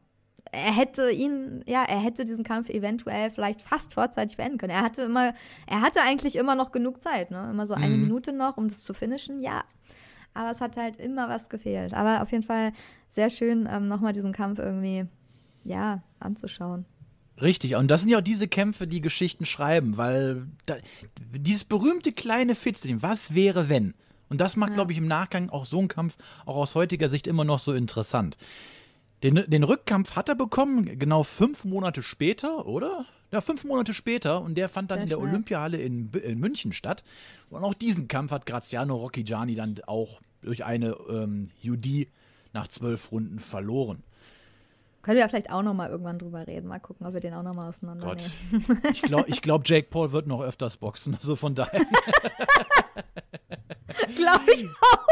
er 0.53 0.77
hätte 0.77 1.11
ihn, 1.11 1.65
ja, 1.67 1.85
er 1.85 1.99
hätte 1.99 2.27
diesen 2.27 2.45
Kampf 2.45 2.69
eventuell 2.69 3.31
vielleicht 3.31 3.63
fast 3.63 3.95
vorzeitig 3.95 4.37
beenden 4.37 4.59
können. 4.59 4.73
Er 4.73 4.83
hatte 4.83 5.03
immer, 5.03 5.33
er 5.67 5.81
hatte 5.81 6.03
eigentlich 6.03 6.37
immer 6.37 6.55
noch 6.55 6.71
genug 6.71 7.03
Zeit, 7.03 7.31
ne? 7.31 7.49
Immer 7.51 7.67
so 7.67 7.73
eine 7.73 7.97
mhm. 7.97 8.03
Minute 8.03 8.33
noch, 8.33 8.59
um 8.59 8.69
das 8.69 8.83
zu 8.83 8.93
finishen, 8.93 9.41
ja. 9.41 9.65
Aber 10.35 10.51
es 10.51 10.61
hat 10.61 10.77
halt 10.77 10.99
immer 10.99 11.31
was 11.31 11.49
gefehlt. 11.49 11.95
Aber 11.95 12.23
auf 12.23 12.31
jeden 12.31 12.45
Fall 12.45 12.73
sehr 13.09 13.31
schön, 13.31 13.67
ähm, 13.71 13.89
nochmal 13.89 14.13
diesen 14.13 14.33
Kampf 14.33 14.59
irgendwie 14.59 15.07
ja, 15.65 16.03
anzuschauen. 16.21 16.85
Richtig, 17.41 17.77
und 17.77 17.89
das 17.91 18.03
sind 18.03 18.11
ja 18.11 18.19
auch 18.19 18.23
diese 18.23 18.47
Kämpfe, 18.47 18.87
die 18.87 19.01
Geschichten 19.01 19.47
schreiben, 19.47 19.97
weil 19.97 20.47
da, 20.67 20.77
dieses 21.33 21.65
berühmte 21.65 22.13
kleine 22.13 22.55
Fitzeln, 22.55 23.03
was 23.03 23.35
wäre 23.35 23.69
wenn? 23.69 23.95
Und 24.29 24.41
das 24.41 24.57
macht, 24.57 24.71
ja. 24.71 24.75
glaube 24.75 24.93
ich, 24.93 24.99
im 24.99 25.09
Nachgang 25.09 25.51
auch 25.51 25.65
so 25.65 25.79
einen 25.79 25.89
Kampf 25.89 26.17
auch 26.47 26.57
aus 26.57 26.75
heutiger 26.75 27.09
Sicht 27.09 27.27
immer 27.27 27.45
noch 27.45 27.59
so 27.59 27.73
interessant. 27.73 28.37
Den, 29.23 29.43
den 29.47 29.63
Rückkampf 29.63 30.17
hat 30.17 30.29
er 30.29 30.35
bekommen, 30.35 30.99
genau 30.99 31.23
fünf 31.23 31.65
Monate 31.65 32.03
später, 32.03 32.67
oder? 32.67 33.07
Ja, 33.31 33.41
fünf 33.41 33.65
Monate 33.65 33.95
später 33.95 34.43
und 34.43 34.57
der 34.57 34.69
fand 34.69 34.91
dann 34.91 34.99
Sehr 34.99 35.03
in 35.05 35.09
der 35.09 35.17
schnell. 35.17 35.29
Olympiahalle 35.29 35.79
in, 35.79 36.11
in, 36.11 36.39
München 36.39 36.73
statt. 36.73 37.03
Und 37.49 37.65
auch 37.65 37.75
diesen 37.75 38.09
Kampf 38.09 38.33
hat 38.33 38.47
Graziano 38.47 38.97
Rocchigiani 38.97 39.55
dann 39.55 39.77
auch 39.87 40.21
durch 40.43 40.65
eine 40.65 40.97
ähm, 41.09 41.49
UD 41.65 42.09
nach 42.53 42.69
zwölf 42.69 43.13
Runden 43.13 43.39
verloren. 43.39 44.03
Können 45.03 45.17
wir 45.17 45.23
ja 45.23 45.29
vielleicht 45.29 45.51
auch 45.51 45.63
noch 45.63 45.75
mal 45.75 45.91
irgendwann 45.91 46.19
drüber 46.19 46.47
reden. 46.47 46.69
Mal 46.69 46.79
gucken, 46.79 47.07
ob 47.07 47.13
wir 47.13 47.21
den 47.21 47.35
auch 47.35 47.43
noch 47.43 47.55
mal 47.55 47.69
auseinandernehmen. 47.69 48.25
Gott. 48.53 48.93
Ich 48.93 49.03
glaube, 49.03 49.25
ich 49.29 49.43
glaub, 49.43 49.67
Jake 49.67 49.89
Paul 49.91 50.13
wird 50.13 50.29
noch 50.29 50.41
öfters 50.41 50.77
boxen. 50.77 51.15
Also 51.15 51.35
von 51.35 51.55
daher. 51.57 51.81
glaube 54.17 54.53
ich 54.55 54.69
auch. 54.69 55.07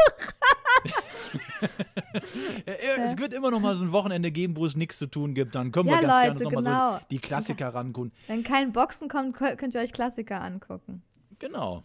es 2.65 3.17
wird 3.17 3.33
immer 3.33 3.51
noch 3.51 3.59
mal 3.59 3.75
so 3.75 3.85
ein 3.85 3.91
Wochenende 3.91 4.31
geben, 4.31 4.55
wo 4.55 4.65
es 4.65 4.77
nichts 4.77 4.97
zu 4.97 5.07
tun 5.07 5.33
gibt. 5.33 5.55
Dann 5.55 5.71
können 5.71 5.89
ja, 5.89 5.99
wir 5.99 6.07
ganz 6.07 6.13
Leute, 6.13 6.39
gerne 6.39 6.43
noch 6.43 6.51
genau. 6.51 6.61
mal 6.61 6.99
so 6.99 7.05
die 7.11 7.19
Klassiker 7.19 7.73
rangucken. 7.73 8.11
Wenn 8.27 8.43
kein 8.43 8.71
Boxen 8.71 9.09
kommt, 9.09 9.35
könnt 9.35 9.75
ihr 9.75 9.81
euch 9.81 9.91
Klassiker 9.91 10.41
angucken. 10.41 11.03
Genau. 11.39 11.83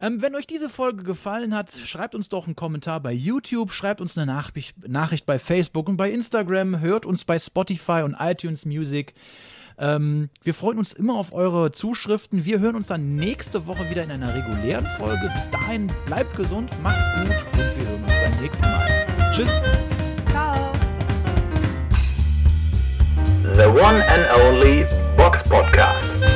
Ähm, 0.00 0.20
wenn 0.20 0.34
euch 0.34 0.46
diese 0.46 0.68
Folge 0.68 1.04
gefallen 1.04 1.54
hat, 1.54 1.72
schreibt 1.72 2.14
uns 2.14 2.28
doch 2.28 2.46
einen 2.46 2.56
Kommentar 2.56 3.00
bei 3.00 3.12
YouTube, 3.12 3.72
schreibt 3.72 4.00
uns 4.00 4.16
eine 4.16 4.26
Nachricht, 4.26 4.88
Nachricht 4.88 5.24
bei 5.24 5.38
Facebook 5.38 5.88
und 5.88 5.96
bei 5.96 6.10
Instagram, 6.10 6.80
hört 6.80 7.06
uns 7.06 7.24
bei 7.24 7.38
Spotify 7.38 8.02
und 8.04 8.14
iTunes 8.18 8.66
Music. 8.66 9.14
Ähm, 9.78 10.30
wir 10.42 10.54
freuen 10.54 10.78
uns 10.78 10.92
immer 10.92 11.14
auf 11.14 11.32
eure 11.32 11.72
Zuschriften. 11.72 12.44
Wir 12.44 12.60
hören 12.60 12.76
uns 12.76 12.88
dann 12.88 13.16
nächste 13.16 13.66
Woche 13.66 13.88
wieder 13.90 14.02
in 14.02 14.10
einer 14.10 14.34
regulären 14.34 14.86
Folge. 14.86 15.30
Bis 15.34 15.50
dahin, 15.50 15.92
bleibt 16.06 16.36
gesund, 16.36 16.70
macht's 16.82 17.10
gut 17.12 17.44
und 17.52 17.58
wir 17.58 17.88
hören 17.88 18.04
uns 18.04 18.12
beim 18.12 18.42
nächsten 18.42 18.64
Mal. 18.64 19.06
Tschüss. 19.32 19.60
Ciao. 20.30 20.72
The 23.54 23.66
one 23.66 24.04
and 24.04 24.26
only 24.44 24.86
Box 25.16 25.42
Podcast. 25.48 26.35